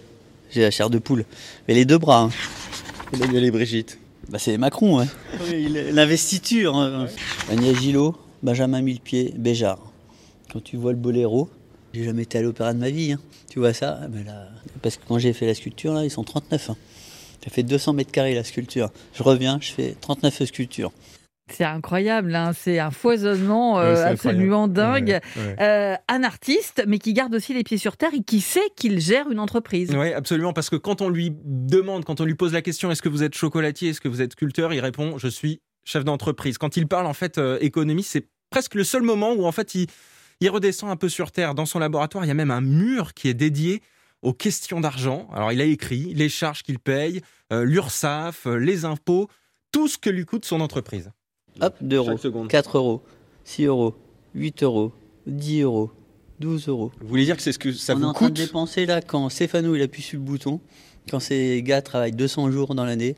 j'ai 0.50 0.62
la 0.62 0.70
chair 0.70 0.90
de 0.90 0.98
poule. 0.98 1.24
Mais 1.66 1.74
les 1.74 1.84
deux 1.84 1.98
bras. 1.98 2.22
Hein. 2.22 2.30
Emmanuel 3.12 3.44
et 3.44 3.50
Brigitte. 3.50 3.98
Bah, 4.28 4.38
c'est 4.38 4.58
Macron. 4.58 5.06
Oui, 5.48 5.68
L'investiture. 5.92 6.76
hein. 6.76 7.06
Agnès 7.50 7.76
Gillot, 7.76 8.16
Benjamin 8.42 8.82
Millepied, 8.82 9.32
Béjart. 9.36 9.80
Quand 10.52 10.62
tu 10.62 10.76
vois 10.76 10.92
le 10.92 10.98
boléro, 10.98 11.48
j'ai 11.96 12.04
jamais 12.04 12.22
été 12.22 12.38
à 12.38 12.42
l'opéra 12.42 12.74
de 12.74 12.78
ma 12.78 12.90
vie. 12.90 13.12
hein. 13.12 13.20
Tu 13.50 13.58
vois 13.58 13.72
ça? 13.72 14.00
Là, 14.26 14.48
Parce 14.82 14.96
que 14.96 15.02
quand 15.08 15.18
j'ai 15.18 15.32
fait 15.32 15.46
la 15.46 15.54
sculpture, 15.54 15.94
là, 15.94 16.04
ils 16.04 16.10
sont 16.10 16.24
39. 16.24 16.70
Hein. 16.70 16.76
J'ai 17.42 17.50
fait 17.50 17.62
200 17.62 17.94
mètres 17.94 18.10
carrés 18.12 18.34
la 18.34 18.44
sculpture. 18.44 18.90
Je 19.14 19.22
reviens, 19.22 19.58
je 19.60 19.72
fais 19.72 19.96
39 20.00 20.44
sculptures. 20.44 20.92
C'est 21.48 21.64
incroyable, 21.64 22.34
hein, 22.34 22.50
c'est 22.58 22.80
un 22.80 22.90
foisonnement 22.90 23.78
euh, 23.78 24.04
absolument 24.04 24.64
incroyable. 24.64 25.04
dingue. 25.04 25.20
Euh, 25.60 25.94
un 26.08 26.24
artiste, 26.24 26.82
mais 26.88 26.98
qui 26.98 27.12
garde 27.12 27.32
aussi 27.36 27.54
les 27.54 27.62
pieds 27.62 27.78
sur 27.78 27.96
terre 27.96 28.10
et 28.14 28.22
qui 28.24 28.40
sait 28.40 28.68
qu'il 28.74 28.98
gère 28.98 29.30
une 29.30 29.38
entreprise. 29.38 29.94
Oui, 29.96 30.12
absolument, 30.12 30.52
parce 30.52 30.70
que 30.70 30.74
quand 30.76 31.02
on 31.02 31.08
lui 31.08 31.32
demande, 31.44 32.04
quand 32.04 32.20
on 32.20 32.24
lui 32.24 32.34
pose 32.34 32.52
la 32.52 32.62
question, 32.62 32.90
est-ce 32.90 33.00
que 33.00 33.08
vous 33.08 33.22
êtes 33.22 33.36
chocolatier, 33.36 33.90
est-ce 33.90 34.00
que 34.00 34.08
vous 34.08 34.22
êtes 34.22 34.32
sculpteur, 34.32 34.74
il 34.74 34.80
répond, 34.80 35.18
je 35.18 35.28
suis 35.28 35.60
chef 35.84 36.04
d'entreprise. 36.04 36.58
Quand 36.58 36.76
il 36.76 36.88
parle 36.88 37.06
en 37.06 37.14
fait 37.14 37.38
euh, 37.38 37.58
économie, 37.60 38.02
c'est 38.02 38.26
presque 38.50 38.74
le 38.74 38.82
seul 38.82 39.02
moment 39.02 39.32
où 39.32 39.46
en 39.46 39.52
fait 39.52 39.76
il, 39.76 39.86
il 40.40 40.50
redescend 40.50 40.90
un 40.90 40.96
peu 40.96 41.08
sur 41.08 41.32
Terre. 41.32 41.54
Dans 41.54 41.66
son 41.66 41.78
laboratoire, 41.78 42.24
il 42.24 42.28
y 42.28 42.30
a 42.30 42.34
même 42.34 42.50
un 42.50 42.60
mur 42.60 43.14
qui 43.14 43.28
est 43.28 43.34
dédié 43.34 43.82
aux 44.22 44.32
questions 44.32 44.80
d'argent. 44.80 45.28
Alors 45.32 45.52
il 45.52 45.60
a 45.60 45.64
écrit 45.64 46.14
les 46.14 46.28
charges 46.28 46.62
qu'il 46.62 46.78
paye, 46.78 47.20
euh, 47.52 47.64
l'URSSAF, 47.64 48.46
euh, 48.46 48.56
les 48.56 48.84
impôts, 48.84 49.28
tout 49.72 49.88
ce 49.88 49.98
que 49.98 50.10
lui 50.10 50.24
coûte 50.24 50.44
son 50.44 50.60
entreprise. 50.60 51.10
Hop, 51.60 51.74
2 51.80 51.96
euros, 51.96 52.18
4 52.48 52.76
euros, 52.76 53.02
6 53.44 53.64
euros, 53.64 53.94
8 54.34 54.62
euros, 54.62 54.92
10 55.26 55.62
euros, 55.62 55.90
12 56.40 56.68
euros. 56.68 56.92
Vous 57.00 57.08
voulez 57.08 57.24
dire 57.24 57.36
que 57.36 57.42
c'est 57.42 57.52
ce 57.52 57.58
que 57.58 57.72
ça 57.72 57.94
On 57.94 57.98
est 57.98 58.00
vous 58.00 58.06
en 58.06 58.12
train 58.12 58.26
de 58.26 58.30
coûte 58.30 58.36
dépenser 58.36 58.86
là 58.86 59.00
quand 59.00 59.28
Stéphano 59.28 59.74
il 59.74 59.82
appuie 59.82 60.02
sur 60.02 60.18
le 60.18 60.24
bouton, 60.24 60.60
quand 61.10 61.20
ces 61.20 61.62
gars 61.62 61.82
travaillent 61.82 62.12
200 62.12 62.50
jours 62.50 62.74
dans 62.74 62.84
l'année, 62.84 63.16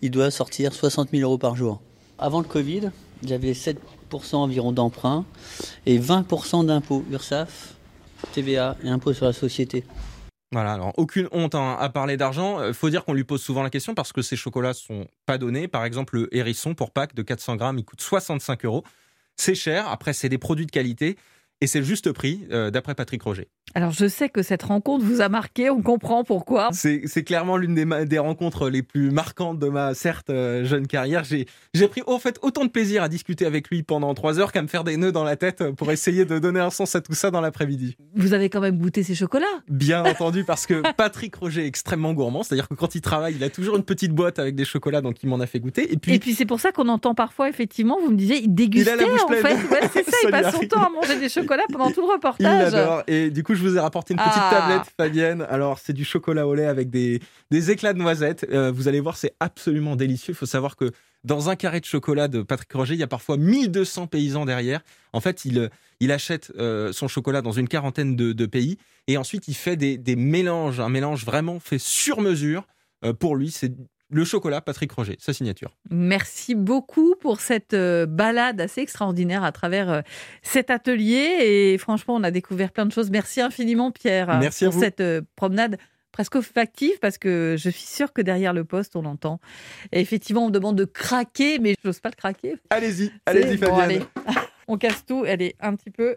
il 0.00 0.10
doit 0.10 0.30
sortir 0.30 0.72
60 0.72 1.10
000 1.10 1.22
euros 1.22 1.38
par 1.38 1.56
jour. 1.56 1.82
Avant 2.18 2.40
le 2.40 2.46
Covid, 2.46 2.90
j'avais 3.24 3.52
7% 3.52 3.76
environ 4.32 4.72
d'emprunt 4.72 5.24
et 5.86 5.98
20% 5.98 6.66
d'impôts 6.66 7.04
URSAF, 7.10 7.74
TVA 8.32 8.76
et 8.82 8.88
impôts 8.88 9.12
sur 9.12 9.26
la 9.26 9.32
société. 9.32 9.84
Voilà, 10.52 10.74
alors 10.74 10.92
aucune 10.96 11.28
honte 11.32 11.54
hein, 11.54 11.76
à 11.78 11.88
parler 11.88 12.16
d'argent. 12.16 12.64
Il 12.66 12.74
faut 12.74 12.88
dire 12.88 13.04
qu'on 13.04 13.14
lui 13.14 13.24
pose 13.24 13.42
souvent 13.42 13.62
la 13.62 13.70
question 13.70 13.94
parce 13.94 14.12
que 14.12 14.22
ces 14.22 14.36
chocolats 14.36 14.74
sont 14.74 15.06
pas 15.26 15.38
donnés. 15.38 15.68
Par 15.68 15.84
exemple, 15.84 16.16
le 16.16 16.34
hérisson 16.34 16.74
pour 16.74 16.92
Pâques 16.92 17.14
de 17.14 17.22
400 17.22 17.56
grammes, 17.56 17.78
il 17.78 17.84
coûte 17.84 18.00
65 18.00 18.64
euros. 18.64 18.84
C'est 19.36 19.54
cher. 19.54 19.88
Après, 19.88 20.12
c'est 20.12 20.28
des 20.28 20.38
produits 20.38 20.66
de 20.66 20.70
qualité 20.70 21.16
et 21.60 21.66
c'est 21.66 21.80
le 21.80 21.84
juste 21.84 22.12
prix, 22.12 22.46
euh, 22.50 22.70
d'après 22.70 22.94
Patrick 22.94 23.22
Roger. 23.22 23.48
Alors 23.74 23.90
je 23.90 24.06
sais 24.06 24.28
que 24.30 24.42
cette 24.42 24.62
rencontre 24.62 25.04
vous 25.04 25.20
a 25.20 25.28
marqué, 25.28 25.68
on 25.68 25.82
comprend 25.82 26.24
pourquoi. 26.24 26.70
C'est 26.72 27.24
clairement 27.24 27.56
l'une 27.56 27.74
des, 27.74 28.18
rencontres 28.18 28.70
les 28.70 28.82
plus 28.82 29.10
marquantes 29.10 29.58
de 29.58 29.68
ma 29.68 29.92
certes 29.94 30.30
euh, 30.30 30.64
jeune 30.64 30.86
carrière. 30.86 31.24
J'ai 31.24 31.88
pris 31.88 32.02
au 32.06 32.18
fait 32.18 32.38
autant 32.42 32.64
de 32.64 32.70
plaisir 32.70 33.02
à 33.02 33.08
discuter 33.08 33.44
avec 33.44 33.68
lui 33.68 33.82
pendant 33.82 34.14
trois 34.14 34.38
heures 34.38 34.52
qu'à 34.52 34.62
me 34.62 34.66
faire 34.66 34.84
des 34.84 34.96
nœuds 34.96 35.12
dans 35.12 35.24
la 35.24 35.36
tête 35.36 35.72
pour 35.72 35.92
essayer 35.92 36.24
de 36.24 36.38
donner 36.38 36.60
un 36.60 36.70
sens 36.70 36.94
à 36.94 37.00
tout 37.02 37.12
ça 37.12 37.30
dans 37.30 37.40
l'après-midi. 37.42 37.96
Vous 38.14 38.32
avez 38.32 38.48
quand 38.48 38.60
même 38.60 38.78
goûté 38.78 39.02
ces 39.02 39.14
chocolats 39.14 39.44
Bien 39.68 40.04
entendu, 40.06 40.44
parce 40.44 40.66
que 40.66 40.82
Patrick 40.96 41.34
Roger 41.34 41.64
est 41.64 41.66
extrêmement 41.66 42.14
gourmand, 42.14 42.42
c'est-à-dire 42.44 42.68
que 42.68 42.74
quand 42.74 42.94
il 42.94 43.00
travaille, 43.02 43.34
il 43.36 43.44
a 43.44 43.50
toujours 43.50 43.76
une 43.76 43.84
petite 43.84 44.12
boîte 44.12 44.38
avec 44.38 44.54
des 44.54 44.64
chocolats, 44.64 45.02
donc 45.02 45.22
il 45.22 45.28
m'en 45.28 45.40
a 45.40 45.46
fait 45.46 45.60
goûter. 45.60 45.92
Et 45.92 45.96
puis, 45.98 46.14
Et 46.14 46.18
puis 46.18 46.34
c'est 46.34 46.46
pour 46.46 46.60
ça 46.60 46.72
qu'on 46.72 46.88
entend 46.88 47.14
parfois, 47.14 47.48
effectivement, 47.50 47.98
vous 48.00 48.10
me 48.10 48.16
disiez, 48.16 48.40
il 48.42 48.54
dégustait 48.54 48.92
Il 48.96 49.00
a 49.00 49.04
la 49.04 49.10
bouche 49.10 49.22
en 49.22 49.26
pleine. 49.26 49.42
fait. 49.42 49.74
Ouais, 49.74 49.90
c'est 49.92 50.04
ça, 50.04 50.10
Ça 50.12 50.16
il 50.24 50.30
passe 50.30 50.54
son 50.54 50.66
temps 50.66 50.82
à 50.82 50.88
manger 50.88 51.18
des 51.18 51.28
chocolats 51.28 51.64
pendant 51.70 51.90
tout 51.90 52.00
le 52.00 52.06
il 52.06 52.12
reportage. 52.12 52.74
adore. 52.74 53.02
Et 53.08 53.30
du 53.30 53.42
coup, 53.42 53.54
je 53.56 53.62
vous 53.62 53.76
ai 53.76 53.80
rapporté 53.80 54.14
une 54.14 54.18
petite 54.20 54.32
Ah. 54.34 54.50
tablette, 54.50 54.92
Fabienne. 54.96 55.46
Alors, 55.48 55.78
c'est 55.78 55.92
du 55.92 56.04
chocolat 56.04 56.46
au 56.46 56.54
lait 56.54 56.66
avec 56.66 56.90
des, 56.90 57.20
des 57.50 57.70
éclats 57.70 57.92
de 57.92 57.98
noisettes. 57.98 58.46
Euh, 58.50 58.70
vous 58.70 58.88
allez 58.88 59.00
voir, 59.00 59.16
c'est 59.16 59.34
absolument 59.40 59.96
délicieux. 59.96 60.32
Il 60.32 60.36
faut 60.36 60.46
savoir 60.46 60.76
que 60.76 60.90
dans 61.24 61.50
un 61.50 61.56
carré 61.56 61.80
de 61.80 61.84
chocolat 61.84 62.28
de 62.28 62.42
Patrick 62.42 62.72
Roger, 62.72 62.94
il 62.94 63.00
y 63.00 63.02
a 63.02 63.06
parfois 63.08 63.36
1200 63.36 64.06
paysans 64.06 64.44
derrière. 64.44 64.80
En 65.12 65.20
fait, 65.20 65.44
il, 65.44 65.58
euh, 65.58 65.68
il 66.00 66.12
achète 66.12 66.52
euh, 66.58 66.92
son 66.92 67.08
chocolat 67.08 67.42
dans 67.42 67.52
une 67.52 67.66
quarantaine 67.68 68.14
de, 68.14 68.32
de 68.32 68.46
pays 68.46 68.78
et 69.08 69.16
ensuite 69.16 69.48
il 69.48 69.54
fait 69.54 69.76
des, 69.76 69.98
des 69.98 70.14
mélanges, 70.14 70.78
un 70.78 70.88
mélange 70.88 71.24
vraiment 71.24 71.58
fait 71.58 71.78
sur 71.78 72.20
mesure 72.20 72.66
euh, 73.04 73.12
pour 73.12 73.34
lui. 73.34 73.50
C'est 73.50 73.72
le 74.10 74.24
chocolat 74.24 74.60
Patrick 74.60 74.92
Roger, 74.92 75.16
sa 75.18 75.32
signature. 75.32 75.74
Merci 75.90 76.54
beaucoup 76.54 77.14
pour 77.20 77.40
cette 77.40 77.74
euh, 77.74 78.06
balade 78.06 78.60
assez 78.60 78.80
extraordinaire 78.80 79.42
à 79.44 79.52
travers 79.52 79.90
euh, 79.90 80.00
cet 80.42 80.70
atelier. 80.70 81.38
Et 81.72 81.78
franchement, 81.78 82.14
on 82.14 82.22
a 82.22 82.30
découvert 82.30 82.70
plein 82.70 82.86
de 82.86 82.92
choses. 82.92 83.10
Merci 83.10 83.40
infiniment, 83.40 83.90
Pierre, 83.90 84.38
Merci 84.38 84.64
à 84.64 84.68
pour 84.68 84.74
vous. 84.78 84.80
cette 84.84 85.00
euh, 85.00 85.22
promenade 85.34 85.78
presque 86.12 86.40
factive 86.40 86.98
parce 87.00 87.18
que 87.18 87.56
je 87.58 87.68
suis 87.68 87.82
sûre 87.86 88.12
que 88.12 88.22
derrière 88.22 88.52
le 88.54 88.64
poste, 88.64 88.96
on 88.96 89.02
l'entend. 89.02 89.38
Et 89.92 90.00
effectivement, 90.00 90.44
on 90.44 90.46
me 90.46 90.52
demande 90.52 90.76
de 90.76 90.84
craquer, 90.86 91.58
mais 91.58 91.74
je 91.82 91.88
n'ose 91.88 92.00
pas 92.00 92.08
le 92.08 92.14
craquer. 92.16 92.54
Allez-y, 92.70 93.10
allez-y, 93.26 93.56
bon, 93.58 93.66
Fabienne. 93.76 93.80
allez. 93.80 94.00
On 94.68 94.78
casse 94.78 95.04
tout. 95.06 95.24
Elle 95.26 95.42
est 95.42 95.54
un 95.60 95.76
petit 95.76 95.90
peu. 95.90 96.16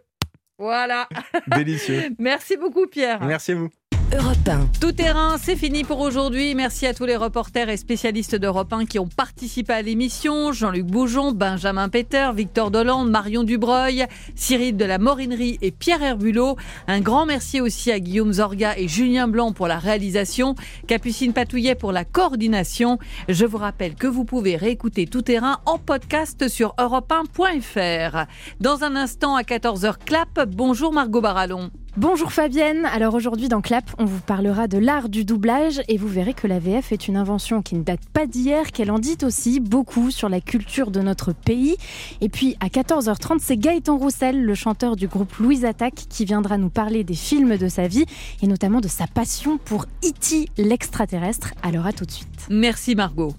Voilà. 0.57 1.07
Délicieux. 1.55 2.09
Merci 2.17 2.57
beaucoup, 2.57 2.87
Pierre. 2.87 3.23
Merci 3.25 3.51
à 3.51 3.55
vous. 3.55 3.69
Europe 4.12 4.38
1. 4.47 4.80
Tout 4.82 4.91
terrain, 4.91 5.38
c'est 5.38 5.55
fini 5.55 5.84
pour 5.84 5.99
aujourd'hui. 5.99 6.55
Merci 6.55 6.88
à 6.88 6.95
tous 6.95 7.05
les 7.05 7.16
reporters 7.16 7.70
et 7.70 7.78
spécialistes 7.78 8.36
d'Europe 8.36 8.74
1 8.74 8.86
qui 8.86 8.97
ont 8.97 9.07
participé 9.07 9.74
à 9.74 9.82
l'émission. 9.84 10.51
Jean-Luc 10.51 10.88
Boujon, 10.88 11.32
Benjamin 11.32 11.89
Peter, 11.89 12.30
Victor 12.34 12.72
Dolande, 12.72 13.12
Marion 13.12 13.43
Dubreuil, 13.43 14.07
Cyril 14.34 14.78
de 14.78 14.86
la 14.86 14.97
Morinerie 14.97 15.60
et 15.62 15.70
Pierre 15.70 16.01
Herbulot. 16.01 16.57
Un 16.88 17.01
grand 17.01 17.28
merci 17.28 17.62
aussi 17.62 17.91
à 17.91 17.99
Guillaume 17.99 18.34
Zorga 18.34 18.76
et 18.78 18.88
Julien 18.88 19.28
Blanc 19.28 19.51
pour 19.51 19.68
la 19.68 19.78
réalisation, 19.78 20.55
Capucine 20.88 21.34
Patouillet 21.34 21.76
pour 21.76 21.91
la 21.91 22.03
coordination. 22.03 22.97
Je 23.28 23.45
vous 23.45 23.57
rappelle 23.57 23.93
que 23.93 24.07
vous 24.07 24.26
pouvez 24.26 24.55
réécouter 24.55 25.05
Tout 25.05 25.22
terrain 25.22 25.60
en 25.68 25.78
podcast 25.78 26.47
sur 26.47 26.74
europe1.fr. 26.80 28.26
Dans 28.60 28.84
un 28.84 28.95
instant 28.95 29.36
à 29.36 29.43
14h 29.43 29.97
clap, 30.03 30.47
bonjour 30.47 30.93
Margot 30.93 31.22
Barallon. 31.22 31.70
Bonjour 32.00 32.32
Fabienne, 32.32 32.86
alors 32.86 33.14
aujourd'hui 33.14 33.50
dans 33.50 33.60
Clap, 33.60 33.84
on 33.97 34.06
vous 34.06 34.22
parlera 34.22 34.70
de 34.70 34.78
l'art 34.78 35.10
du 35.10 35.26
doublage 35.26 35.82
et 35.89 35.97
vous 35.97 36.08
verrez 36.08 36.34
que 36.34 36.47
la 36.47 36.58
VF 36.58 36.93
est 36.93 37.10
une 37.10 37.18
invention 37.18 37.62
qui 37.62 37.76
ne 37.76 37.84
date 37.84 38.00
pas 38.14 38.26
d'hier, 38.26 38.72
qu'elle 38.72 38.89
en 38.89 39.00
dit 39.00 39.18
aussi 39.22 39.60
beaucoup 39.60 40.10
sur 40.10 40.30
la 40.30 40.39
culture 40.39 40.91
de 40.91 41.02
notre 41.02 41.34
pays. 41.34 41.76
Et 42.22 42.30
puis 42.30 42.56
à 42.62 42.68
14h30, 42.68 43.39
c'est 43.41 43.58
Gaëtan 43.58 43.97
Roussel, 43.97 44.41
le 44.41 44.56
chanteur 44.56 44.95
du 44.95 45.10
groupe 45.10 45.36
Louise 45.39 45.66
Attaque, 45.66 46.06
qui 46.08 46.24
viendra 46.24 46.58
nous 46.58 46.70
parler 46.70 47.04
des 47.04 47.16
films 47.16 47.58
de 47.58 47.68
sa 47.68 47.89
vie 47.89 48.06
et 48.41 48.47
notamment 48.47 48.80
de 48.80 48.88
sa 48.88 49.06
passion 49.06 49.58
pour 49.58 49.84
E.T. 50.06 50.47
l'extraterrestre. 50.58 51.54
Alors 51.64 51.86
à 51.86 51.91
tout 51.91 52.06
de 52.06 52.12
suite. 52.12 52.47
Merci 52.50 52.95
Margot. 52.95 53.34